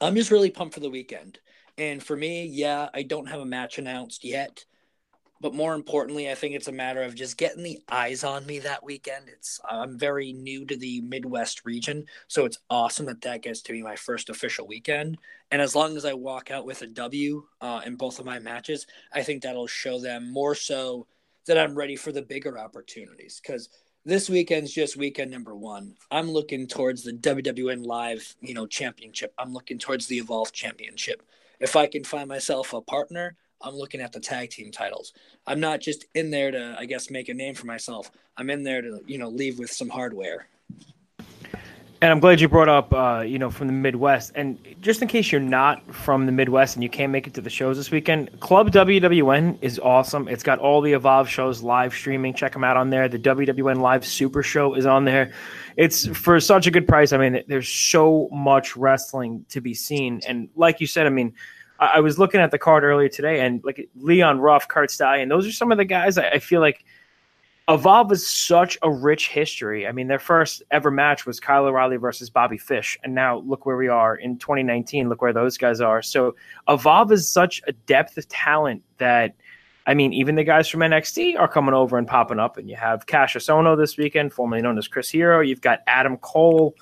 I'm 0.00 0.16
just 0.16 0.32
really 0.32 0.50
pumped 0.50 0.74
for 0.74 0.80
the 0.80 0.90
weekend. 0.90 1.38
And 1.78 2.02
for 2.02 2.16
me, 2.16 2.46
yeah, 2.46 2.88
I 2.92 3.02
don't 3.02 3.28
have 3.28 3.40
a 3.40 3.46
match 3.46 3.78
announced 3.78 4.24
yet. 4.24 4.64
But 5.40 5.54
more 5.54 5.74
importantly, 5.74 6.30
I 6.30 6.36
think 6.36 6.54
it's 6.54 6.68
a 6.68 6.72
matter 6.72 7.02
of 7.02 7.16
just 7.16 7.36
getting 7.36 7.64
the 7.64 7.80
eyes 7.90 8.22
on 8.22 8.46
me 8.46 8.60
that 8.60 8.84
weekend. 8.84 9.24
It's 9.28 9.58
I'm 9.68 9.98
very 9.98 10.32
new 10.32 10.64
to 10.66 10.76
the 10.76 11.00
Midwest 11.00 11.64
region, 11.64 12.06
so 12.28 12.44
it's 12.44 12.58
awesome 12.70 13.06
that 13.06 13.22
that 13.22 13.42
gets 13.42 13.60
to 13.62 13.72
be 13.72 13.82
my 13.82 13.96
first 13.96 14.30
official 14.30 14.68
weekend. 14.68 15.18
And 15.50 15.60
as 15.60 15.74
long 15.74 15.96
as 15.96 16.04
I 16.04 16.12
walk 16.12 16.52
out 16.52 16.64
with 16.64 16.82
a 16.82 16.86
W 16.86 17.42
uh, 17.60 17.80
in 17.84 17.96
both 17.96 18.20
of 18.20 18.24
my 18.24 18.38
matches, 18.38 18.86
I 19.12 19.24
think 19.24 19.42
that'll 19.42 19.66
show 19.66 19.98
them 19.98 20.32
more 20.32 20.54
so 20.54 21.08
that 21.48 21.58
I'm 21.58 21.74
ready 21.74 21.96
for 21.96 22.12
the 22.12 22.22
bigger 22.22 22.56
opportunities. 22.56 23.40
Because 23.42 23.68
this 24.04 24.30
weekend's 24.30 24.72
just 24.72 24.96
weekend 24.96 25.32
number 25.32 25.56
one. 25.56 25.96
I'm 26.12 26.30
looking 26.30 26.68
towards 26.68 27.02
the 27.02 27.14
WWN 27.14 27.84
Live, 27.84 28.36
you 28.40 28.54
know, 28.54 28.68
championship. 28.68 29.34
I'm 29.38 29.52
looking 29.52 29.80
towards 29.80 30.06
the 30.06 30.18
Evolve 30.18 30.52
Championship 30.52 31.22
if 31.62 31.76
I 31.76 31.86
can 31.86 32.04
find 32.04 32.28
myself 32.28 32.72
a 32.72 32.80
partner, 32.80 33.36
I'm 33.60 33.74
looking 33.74 34.00
at 34.00 34.12
the 34.12 34.20
tag 34.20 34.50
team 34.50 34.72
titles. 34.72 35.12
I'm 35.46 35.60
not 35.60 35.80
just 35.80 36.06
in 36.14 36.30
there 36.30 36.50
to, 36.50 36.76
I 36.78 36.84
guess, 36.84 37.10
make 37.10 37.28
a 37.28 37.34
name 37.34 37.54
for 37.54 37.66
myself. 37.66 38.10
I'm 38.36 38.50
in 38.50 38.64
there 38.64 38.82
to, 38.82 39.00
you 39.06 39.18
know, 39.18 39.28
leave 39.28 39.58
with 39.58 39.70
some 39.70 39.88
hardware. 39.88 40.48
And 42.02 42.10
I'm 42.10 42.18
glad 42.18 42.40
you 42.40 42.48
brought 42.48 42.68
up, 42.68 42.92
uh, 42.92 43.22
you 43.24 43.38
know, 43.38 43.48
from 43.48 43.68
the 43.68 43.72
Midwest. 43.72 44.32
And 44.34 44.58
just 44.80 45.02
in 45.02 45.06
case 45.06 45.30
you're 45.30 45.40
not 45.40 45.94
from 45.94 46.26
the 46.26 46.32
Midwest 46.32 46.74
and 46.74 46.82
you 46.82 46.88
can't 46.88 47.12
make 47.12 47.28
it 47.28 47.34
to 47.34 47.40
the 47.40 47.48
shows 47.48 47.76
this 47.76 47.92
weekend, 47.92 48.40
Club 48.40 48.72
WWN 48.72 49.56
is 49.62 49.78
awesome. 49.78 50.26
It's 50.26 50.42
got 50.42 50.58
all 50.58 50.80
the 50.80 50.94
Evolve 50.94 51.28
shows 51.28 51.62
live 51.62 51.94
streaming. 51.94 52.34
Check 52.34 52.54
them 52.54 52.64
out 52.64 52.76
on 52.76 52.90
there. 52.90 53.08
The 53.08 53.20
WWN 53.20 53.80
Live 53.80 54.04
Super 54.04 54.42
Show 54.42 54.74
is 54.74 54.84
on 54.84 55.04
there. 55.04 55.32
It's 55.76 56.08
for 56.08 56.40
such 56.40 56.66
a 56.66 56.72
good 56.72 56.88
price. 56.88 57.12
I 57.12 57.18
mean, 57.18 57.40
there's 57.46 57.68
so 57.68 58.28
much 58.32 58.76
wrestling 58.76 59.46
to 59.50 59.60
be 59.60 59.72
seen. 59.72 60.22
And 60.26 60.48
like 60.56 60.80
you 60.80 60.88
said, 60.88 61.06
I 61.06 61.10
mean, 61.10 61.32
I, 61.78 61.86
I 61.86 62.00
was 62.00 62.18
looking 62.18 62.40
at 62.40 62.50
the 62.50 62.58
card 62.58 62.82
earlier 62.82 63.10
today, 63.10 63.38
and 63.46 63.62
like 63.62 63.88
Leon 63.94 64.40
Ruff, 64.40 64.66
Curt 64.66 64.90
Stallion, 64.90 65.28
those 65.28 65.46
are 65.46 65.52
some 65.52 65.70
of 65.70 65.78
the 65.78 65.84
guys 65.84 66.18
I, 66.18 66.30
I 66.30 66.38
feel 66.40 66.60
like– 66.60 66.84
Evolve 67.72 68.12
is 68.12 68.28
such 68.28 68.76
a 68.82 68.90
rich 68.90 69.28
history. 69.28 69.86
I 69.86 69.92
mean, 69.92 70.06
their 70.06 70.18
first 70.18 70.62
ever 70.70 70.90
match 70.90 71.24
was 71.24 71.40
Kyle 71.40 71.64
O'Reilly 71.64 71.96
versus 71.96 72.28
Bobby 72.28 72.58
Fish, 72.58 72.98
and 73.02 73.14
now 73.14 73.38
look 73.38 73.64
where 73.64 73.78
we 73.78 73.88
are 73.88 74.14
in 74.14 74.36
2019. 74.36 75.08
Look 75.08 75.22
where 75.22 75.32
those 75.32 75.56
guys 75.56 75.80
are. 75.80 76.02
So 76.02 76.34
Evolve 76.68 77.10
is 77.12 77.26
such 77.26 77.62
a 77.66 77.72
depth 77.72 78.18
of 78.18 78.28
talent 78.28 78.82
that, 78.98 79.34
I 79.86 79.94
mean, 79.94 80.12
even 80.12 80.34
the 80.34 80.44
guys 80.44 80.68
from 80.68 80.80
NXT 80.80 81.38
are 81.38 81.48
coming 81.48 81.72
over 81.72 81.96
and 81.96 82.06
popping 82.06 82.38
up. 82.38 82.58
And 82.58 82.68
you 82.68 82.76
have 82.76 83.06
Kassius 83.06 83.48
Ohno 83.48 83.74
this 83.74 83.96
weekend, 83.96 84.34
formerly 84.34 84.60
known 84.60 84.76
as 84.76 84.86
Chris 84.86 85.08
Hero. 85.08 85.40
You've 85.40 85.62
got 85.62 85.78
Adam 85.86 86.18
Cole. 86.18 86.74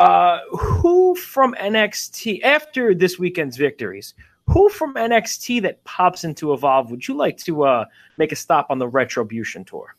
Uh, 0.00 0.40
who 0.50 1.14
from 1.14 1.54
NXT 1.54 2.42
after 2.42 2.96
this 2.96 3.16
weekend's 3.16 3.56
victories? 3.56 4.14
Who 4.46 4.70
from 4.70 4.94
NXT 4.94 5.62
that 5.62 5.84
pops 5.84 6.24
into 6.24 6.52
Evolve 6.52 6.90
would 6.90 7.06
you 7.06 7.14
like 7.14 7.36
to 7.38 7.62
uh, 7.62 7.84
make 8.18 8.32
a 8.32 8.36
stop 8.36 8.66
on 8.70 8.80
the 8.80 8.88
Retribution 8.88 9.64
tour? 9.64 9.94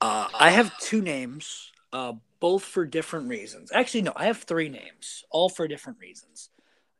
Uh, 0.00 0.28
I 0.38 0.50
have 0.50 0.76
two 0.78 1.00
names, 1.00 1.72
uh, 1.92 2.12
both 2.40 2.62
for 2.62 2.84
different 2.84 3.28
reasons. 3.28 3.70
Actually, 3.72 4.02
no, 4.02 4.12
I 4.14 4.26
have 4.26 4.42
three 4.42 4.68
names, 4.68 5.24
all 5.30 5.48
for 5.48 5.66
different 5.66 5.98
reasons. 5.98 6.50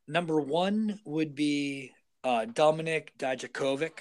Number 0.08 0.40
one 0.40 1.00
would 1.04 1.34
be 1.34 1.92
uh, 2.24 2.46
Dominik 2.46 3.08
Dijakovic, 3.18 3.98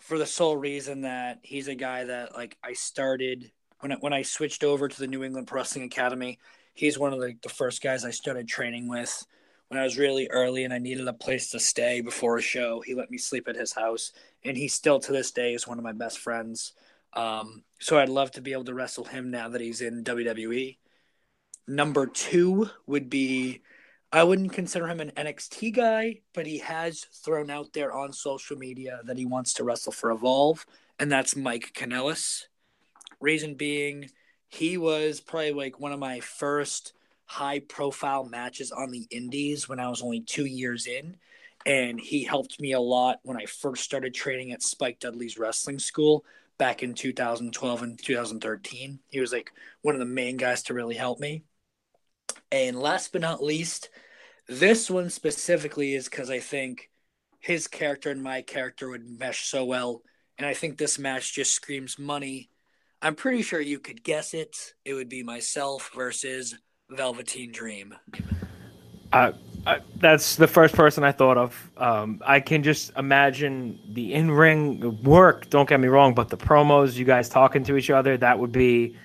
for 0.00 0.18
the 0.18 0.26
sole 0.26 0.56
reason 0.56 1.02
that 1.02 1.40
he's 1.42 1.68
a 1.68 1.74
guy 1.74 2.04
that 2.04 2.34
like 2.34 2.56
I 2.62 2.72
started 2.72 3.50
when 3.80 3.92
I, 3.92 3.96
when 3.96 4.12
I 4.12 4.22
switched 4.22 4.64
over 4.64 4.88
to 4.88 4.98
the 4.98 5.06
New 5.06 5.24
England 5.24 5.48
Wrestling 5.50 5.84
Academy. 5.84 6.38
He's 6.74 6.98
one 6.98 7.12
of 7.12 7.20
the, 7.20 7.34
the 7.42 7.48
first 7.48 7.82
guys 7.82 8.04
I 8.04 8.10
started 8.10 8.46
training 8.46 8.88
with 8.88 9.26
when 9.68 9.80
I 9.80 9.84
was 9.84 9.98
really 9.98 10.28
early 10.30 10.64
and 10.64 10.72
I 10.72 10.78
needed 10.78 11.06
a 11.08 11.12
place 11.12 11.50
to 11.50 11.60
stay 11.60 12.00
before 12.00 12.38
a 12.38 12.42
show. 12.42 12.80
He 12.80 12.94
let 12.94 13.10
me 13.10 13.18
sleep 13.18 13.48
at 13.48 13.56
his 13.56 13.72
house, 13.72 14.12
and 14.44 14.56
he 14.56 14.68
still 14.68 14.98
to 15.00 15.12
this 15.12 15.30
day 15.30 15.54
is 15.54 15.66
one 15.66 15.78
of 15.78 15.84
my 15.84 15.92
best 15.92 16.18
friends. 16.18 16.72
Um, 17.14 17.64
so 17.78 17.98
I'd 17.98 18.08
love 18.08 18.30
to 18.32 18.40
be 18.40 18.52
able 18.52 18.64
to 18.64 18.74
wrestle 18.74 19.04
him 19.04 19.30
now 19.30 19.48
that 19.48 19.60
he's 19.60 19.80
in 19.80 20.04
WWE. 20.04 20.78
Number 21.66 22.06
two 22.06 22.70
would 22.86 23.10
be 23.10 23.62
I 24.10 24.24
wouldn't 24.24 24.52
consider 24.54 24.88
him 24.88 25.00
an 25.00 25.12
NXT 25.16 25.74
guy, 25.74 26.20
but 26.32 26.46
he 26.46 26.58
has 26.58 27.04
thrown 27.22 27.50
out 27.50 27.74
there 27.74 27.92
on 27.92 28.12
social 28.12 28.56
media 28.56 29.00
that 29.04 29.18
he 29.18 29.26
wants 29.26 29.52
to 29.54 29.64
wrestle 29.64 29.92
for 29.92 30.10
Evolve, 30.10 30.64
and 30.98 31.12
that's 31.12 31.36
Mike 31.36 31.72
Kanellis. 31.74 32.44
Reason 33.20 33.54
being, 33.54 34.08
he 34.48 34.78
was 34.78 35.20
probably 35.20 35.52
like 35.52 35.78
one 35.78 35.92
of 35.92 35.98
my 35.98 36.20
first 36.20 36.94
high 37.26 37.58
profile 37.58 38.24
matches 38.24 38.72
on 38.72 38.90
the 38.90 39.06
indies 39.10 39.68
when 39.68 39.78
I 39.78 39.90
was 39.90 40.00
only 40.00 40.22
two 40.22 40.46
years 40.46 40.86
in. 40.86 41.16
And 41.66 42.00
he 42.00 42.24
helped 42.24 42.58
me 42.58 42.72
a 42.72 42.80
lot 42.80 43.18
when 43.24 43.36
I 43.36 43.44
first 43.44 43.84
started 43.84 44.14
training 44.14 44.52
at 44.52 44.62
Spike 44.62 45.00
Dudley's 45.00 45.38
wrestling 45.38 45.78
school 45.78 46.24
back 46.58 46.82
in 46.82 46.94
2012 46.94 47.82
and 47.82 47.98
2013. 48.02 48.98
He 49.08 49.20
was 49.20 49.32
like 49.32 49.50
one 49.82 49.94
of 49.94 50.00
the 50.00 50.04
main 50.04 50.36
guys 50.36 50.64
to 50.64 50.74
really 50.74 50.96
help 50.96 51.20
me. 51.20 51.44
And 52.50 52.78
last 52.78 53.12
but 53.12 53.20
not 53.20 53.42
least, 53.42 53.90
this 54.48 54.90
one 54.90 55.10
specifically 55.10 55.94
is 55.94 56.08
because 56.08 56.30
I 56.30 56.40
think 56.40 56.90
his 57.40 57.68
character 57.68 58.10
and 58.10 58.22
my 58.22 58.42
character 58.42 58.88
would 58.88 59.06
mesh 59.06 59.46
so 59.46 59.64
well. 59.64 60.02
And 60.36 60.46
I 60.46 60.54
think 60.54 60.76
this 60.76 60.98
match 60.98 61.34
just 61.34 61.52
screams 61.52 61.98
money. 61.98 62.50
I'm 63.00 63.14
pretty 63.14 63.42
sure 63.42 63.60
you 63.60 63.78
could 63.78 64.02
guess 64.02 64.34
it. 64.34 64.74
It 64.84 64.94
would 64.94 65.08
be 65.08 65.22
myself 65.22 65.90
versus 65.94 66.56
Velveteen 66.90 67.52
Dream. 67.52 67.94
Uh, 69.12 69.32
that's 69.96 70.36
the 70.36 70.46
first 70.46 70.74
person 70.74 71.04
I 71.04 71.12
thought 71.12 71.38
of. 71.38 71.70
Um, 71.76 72.22
I 72.24 72.40
can 72.40 72.62
just 72.62 72.92
imagine 72.96 73.78
the 73.92 74.14
in 74.14 74.30
ring 74.30 75.02
work. 75.02 75.50
Don't 75.50 75.68
get 75.68 75.80
me 75.80 75.88
wrong, 75.88 76.14
but 76.14 76.28
the 76.28 76.36
promos, 76.36 76.96
you 76.96 77.04
guys 77.04 77.28
talking 77.28 77.64
to 77.64 77.76
each 77.76 77.90
other, 77.90 78.16
that 78.16 78.38
would 78.38 78.52
be 78.52 78.96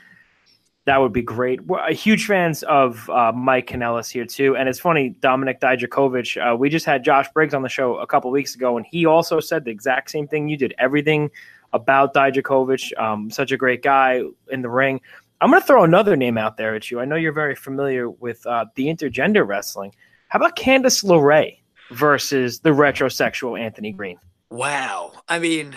that 0.86 0.98
would 0.98 1.14
be 1.14 1.22
great. 1.22 1.66
We're 1.66 1.80
uh, 1.80 1.94
huge 1.94 2.26
fans 2.26 2.64
of 2.64 3.10
uh, 3.10 3.32
Mike 3.32 3.68
Kanellis 3.68 4.12
here 4.12 4.26
too, 4.26 4.58
and 4.58 4.68
it's 4.68 4.80
funny, 4.80 5.16
Dominik 5.22 5.60
Dijakovic. 5.60 6.54
Uh, 6.54 6.56
we 6.58 6.70
just 6.70 6.86
had 6.86 7.04
Josh 7.04 7.28
Briggs 7.34 7.54
on 7.54 7.62
the 7.62 7.70
show 7.70 7.98
a 7.98 8.08
couple 8.08 8.30
weeks 8.32 8.56
ago, 8.56 8.76
and 8.78 8.86
he 8.86 9.06
also 9.06 9.40
said 9.40 9.64
the 9.64 9.72
exact 9.72 10.12
same 10.12 10.28
thing 10.28 10.50
you 10.50 10.58
did. 10.58 10.74
Everything 10.78 11.32
about 11.72 12.14
Dijakovic, 12.14 12.98
um, 13.00 13.32
such 13.32 13.52
a 13.52 13.58
great 13.58 13.82
guy 13.82 14.22
in 14.52 14.62
the 14.62 14.70
ring. 14.70 15.00
I'm 15.42 15.50
going 15.50 15.62
to 15.62 15.68
throw 15.68 15.84
another 15.84 16.16
name 16.16 16.38
out 16.38 16.56
there 16.56 16.76
at 16.76 16.90
you. 16.90 17.00
I 17.00 17.06
know 17.06 17.16
you're 17.16 17.34
very 17.34 17.56
familiar 17.56 18.10
with 18.10 18.46
uh, 18.46 18.66
the 18.76 18.86
intergender 18.86 19.46
wrestling. 19.46 19.94
How 20.34 20.38
about 20.38 20.56
Candice 20.56 21.04
LeRae 21.04 21.60
versus 21.92 22.62
the 22.62 22.72
retrosexual 22.72 23.60
Anthony 23.60 23.92
Greene? 23.92 24.18
Wow. 24.50 25.12
I 25.30 25.38
mean, 25.38 25.76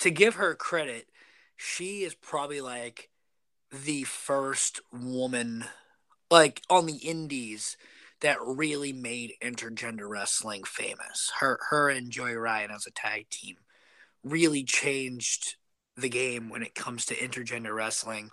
to 0.00 0.10
give 0.10 0.34
her 0.34 0.54
credit, 0.54 1.06
she 1.56 2.02
is 2.02 2.14
probably 2.14 2.60
like 2.60 3.08
the 3.72 4.02
first 4.02 4.82
woman, 4.92 5.64
like 6.30 6.60
on 6.68 6.84
the 6.84 6.98
indies, 6.98 7.78
that 8.20 8.36
really 8.42 8.92
made 8.92 9.32
intergender 9.42 10.06
wrestling 10.06 10.64
famous. 10.64 11.32
Her, 11.40 11.60
her 11.70 11.88
and 11.88 12.10
Joey 12.10 12.34
Ryan 12.34 12.70
as 12.70 12.86
a 12.86 12.90
tag 12.90 13.30
team 13.30 13.56
really 14.22 14.64
changed 14.64 15.56
the 15.96 16.10
game 16.10 16.50
when 16.50 16.62
it 16.62 16.74
comes 16.74 17.06
to 17.06 17.16
intergender 17.16 17.74
wrestling 17.74 18.32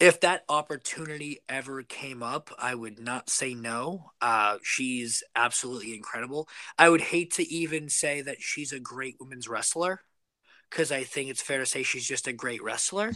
if 0.00 0.20
that 0.20 0.44
opportunity 0.48 1.40
ever 1.46 1.82
came 1.82 2.22
up, 2.22 2.50
I 2.58 2.74
would 2.74 2.98
not 2.98 3.28
say 3.28 3.52
no. 3.52 4.12
Uh, 4.20 4.56
she's 4.62 5.22
absolutely 5.36 5.94
incredible. 5.94 6.48
I 6.78 6.88
would 6.88 7.02
hate 7.02 7.34
to 7.34 7.46
even 7.52 7.90
say 7.90 8.22
that 8.22 8.40
she's 8.40 8.72
a 8.72 8.80
great 8.80 9.16
women's 9.20 9.46
wrestler 9.46 10.00
because 10.70 10.90
I 10.90 11.04
think 11.04 11.28
it's 11.28 11.42
fair 11.42 11.58
to 11.58 11.66
say 11.66 11.82
she's 11.82 12.06
just 12.06 12.26
a 12.26 12.32
great 12.32 12.62
wrestler. 12.62 13.12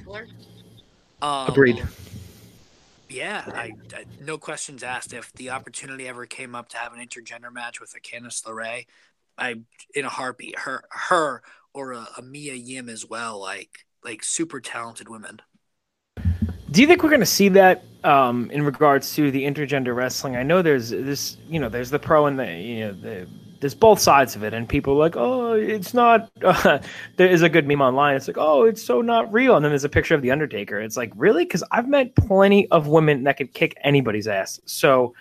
Um, 1.22 1.48
Agreed. 1.48 1.82
Yeah, 3.08 3.44
I, 3.46 3.72
I, 3.94 4.04
no 4.20 4.36
questions 4.36 4.82
asked. 4.82 5.14
If 5.14 5.32
the 5.32 5.50
opportunity 5.50 6.06
ever 6.06 6.26
came 6.26 6.54
up 6.54 6.68
to 6.70 6.76
have 6.76 6.92
an 6.92 7.06
intergender 7.06 7.52
match 7.52 7.80
with 7.80 7.94
a 7.96 8.00
Candice 8.00 8.44
LeRae, 8.44 8.86
I 9.38 9.56
in 9.94 10.04
a 10.04 10.10
heartbeat. 10.10 10.58
Her, 10.58 10.84
her, 10.90 11.42
or 11.72 11.92
a, 11.92 12.06
a 12.18 12.22
Mia 12.22 12.54
Yim 12.54 12.90
as 12.90 13.06
well. 13.08 13.40
Like, 13.40 13.86
like 14.04 14.22
super 14.22 14.60
talented 14.60 15.08
women. 15.08 15.40
Do 16.74 16.80
you 16.80 16.88
think 16.88 17.04
we're 17.04 17.10
going 17.10 17.20
to 17.20 17.26
see 17.26 17.48
that 17.50 17.84
um, 18.02 18.50
in 18.50 18.64
regards 18.64 19.14
to 19.14 19.30
the 19.30 19.44
intergender 19.44 19.94
wrestling? 19.94 20.34
I 20.34 20.42
know 20.42 20.60
there's 20.60 20.90
this, 20.90 21.36
you 21.48 21.60
know, 21.60 21.68
there's 21.68 21.88
the 21.88 22.00
pro 22.00 22.26
and 22.26 22.36
the, 22.36 22.52
you 22.52 22.86
know, 22.86 22.92
the, 22.94 23.28
there's 23.60 23.76
both 23.76 24.00
sides 24.00 24.34
of 24.34 24.42
it, 24.42 24.52
and 24.52 24.68
people 24.68 24.94
are 24.94 24.96
like, 24.96 25.14
oh, 25.16 25.52
it's 25.52 25.94
not. 25.94 26.28
Uh, 26.42 26.80
there 27.16 27.28
is 27.28 27.42
a 27.42 27.48
good 27.48 27.68
meme 27.68 27.80
online. 27.80 28.16
It's 28.16 28.26
like, 28.26 28.38
oh, 28.40 28.64
it's 28.64 28.82
so 28.82 29.00
not 29.00 29.32
real, 29.32 29.54
and 29.54 29.64
then 29.64 29.70
there's 29.70 29.84
a 29.84 29.88
picture 29.88 30.16
of 30.16 30.22
the 30.22 30.32
Undertaker. 30.32 30.80
It's 30.80 30.96
like, 30.96 31.12
really? 31.14 31.44
Because 31.44 31.62
I've 31.70 31.86
met 31.86 32.16
plenty 32.16 32.68
of 32.72 32.88
women 32.88 33.22
that 33.22 33.36
could 33.36 33.54
kick 33.54 33.78
anybody's 33.84 34.26
ass. 34.26 34.60
So, 34.66 35.14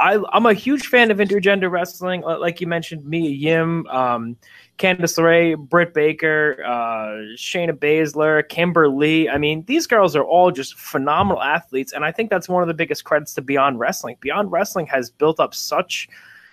I, 0.00 0.18
am 0.32 0.46
a 0.46 0.54
huge 0.54 0.86
fan 0.86 1.10
of 1.10 1.18
intergender 1.18 1.70
wrestling. 1.70 2.22
Like 2.22 2.60
you 2.60 2.66
mentioned, 2.66 3.04
Mia 3.04 3.30
Yim. 3.30 3.86
Um, 3.88 4.36
Candice 4.78 5.18
LeRae, 5.18 5.58
Britt 5.58 5.92
Baker, 5.92 6.62
uh, 6.64 7.34
Shayna 7.36 7.72
Baszler, 7.72 8.48
Kimber 8.48 8.88
Lee. 8.88 9.28
I 9.28 9.36
mean, 9.36 9.64
these 9.66 9.86
girls 9.86 10.14
are 10.14 10.22
all 10.22 10.52
just 10.52 10.78
phenomenal 10.78 11.42
athletes, 11.42 11.92
and 11.92 12.04
I 12.04 12.12
think 12.12 12.30
that's 12.30 12.48
one 12.48 12.62
of 12.62 12.68
the 12.68 12.74
biggest 12.74 13.04
credits 13.04 13.34
to 13.34 13.42
Beyond 13.42 13.80
Wrestling. 13.80 14.16
Beyond 14.20 14.52
Wrestling 14.52 14.86
has 14.86 15.10
built 15.10 15.40
up 15.40 15.52
such, 15.52 16.08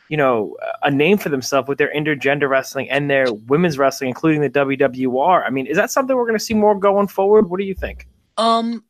you 0.10 0.18
know, 0.18 0.58
a 0.82 0.90
name 0.90 1.20
for 1.20 1.30
themselves 1.30 1.68
with 1.68 1.78
their 1.78 1.94
intergender 1.94 2.50
wrestling 2.50 2.90
and 2.90 3.10
their 3.10 3.32
women's 3.32 3.78
wrestling, 3.78 4.08
including 4.10 4.42
the 4.42 4.50
WWR. 4.50 5.46
I 5.46 5.52
mean, 5.52 5.68
is 5.68 5.78
that 5.78 5.92
something 5.92 6.16
we're 6.16 6.26
going 6.26 6.40
to 6.40 6.44
see 6.44 6.56
more 6.56 6.78
going 6.78 7.08
forward? 7.08 7.48
What 7.50 7.60
do 7.60 7.66
you 7.66 7.76
think? 7.76 8.08
Um, 8.38 8.84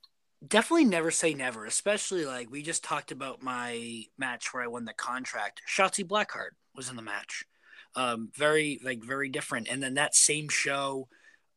definitely 0.47 0.85
never 0.85 1.11
say 1.11 1.33
never. 1.33 1.65
Especially 1.65 2.25
like 2.25 2.49
we 2.49 2.61
just 2.61 2.83
talked 2.83 3.11
about 3.11 3.41
my 3.41 4.03
match 4.17 4.53
where 4.53 4.63
I 4.63 4.67
won 4.67 4.85
the 4.85 4.93
contract. 4.93 5.61
Shotzi 5.67 6.03
Blackheart 6.03 6.51
was 6.75 6.89
in 6.89 6.95
the 6.95 7.01
match 7.01 7.45
um, 7.95 8.29
very 8.35 8.79
like 8.83 9.03
very 9.03 9.29
different. 9.29 9.67
And 9.69 9.81
then 9.81 9.95
that 9.95 10.15
same 10.15 10.49
show, 10.49 11.07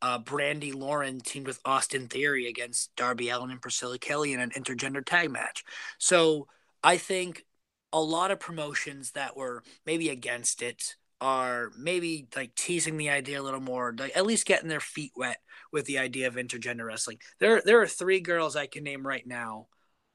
uh, 0.01 0.19
Brandi 0.21 0.75
Lauren 0.75 1.21
teamed 1.21 1.47
with 1.47 1.61
Austin 1.65 2.07
Theory 2.07 2.47
against 2.47 2.95
Darby 2.97 3.29
Allin 3.29 3.51
and 3.51 3.63
Priscilla 3.63 3.99
Kelly 3.99 4.33
in 4.33 4.41
an 4.41 4.51
intergender 4.51 5.05
tag 5.05 5.31
match. 5.31 5.65
So 5.99 6.47
I 6.83 6.97
think 6.97 7.45
a 7.93 8.01
lot 8.01 8.31
of 8.31 8.39
promotions 8.39 9.13
that 9.13 9.37
were 9.37 9.63
maybe 9.85 10.09
against 10.11 10.63
it 10.63 10.97
are 11.21 11.71
maybe 11.77 12.29
like 12.37 12.55
teasing 12.55 12.97
the 12.97 13.11
idea 13.11 13.41
a 13.41 13.43
little 13.43 13.61
more, 13.61 13.95
like 13.99 14.17
at 14.17 14.27
least 14.27 14.47
getting 14.47 14.69
their 14.69 14.81
feet 14.81 15.13
wet 15.17 15.39
with 15.73 15.85
the 15.87 15.99
idea 15.99 16.29
of 16.29 16.37
intergender 16.37 16.87
wrestling. 16.87 17.19
There, 17.41 17.61
there 17.65 17.81
are 17.81 17.87
three 17.87 18.21
girls 18.21 18.57
I 18.57 18.67
can 18.67 18.85
name 18.85 19.07
right 19.07 19.27
now 19.27 19.67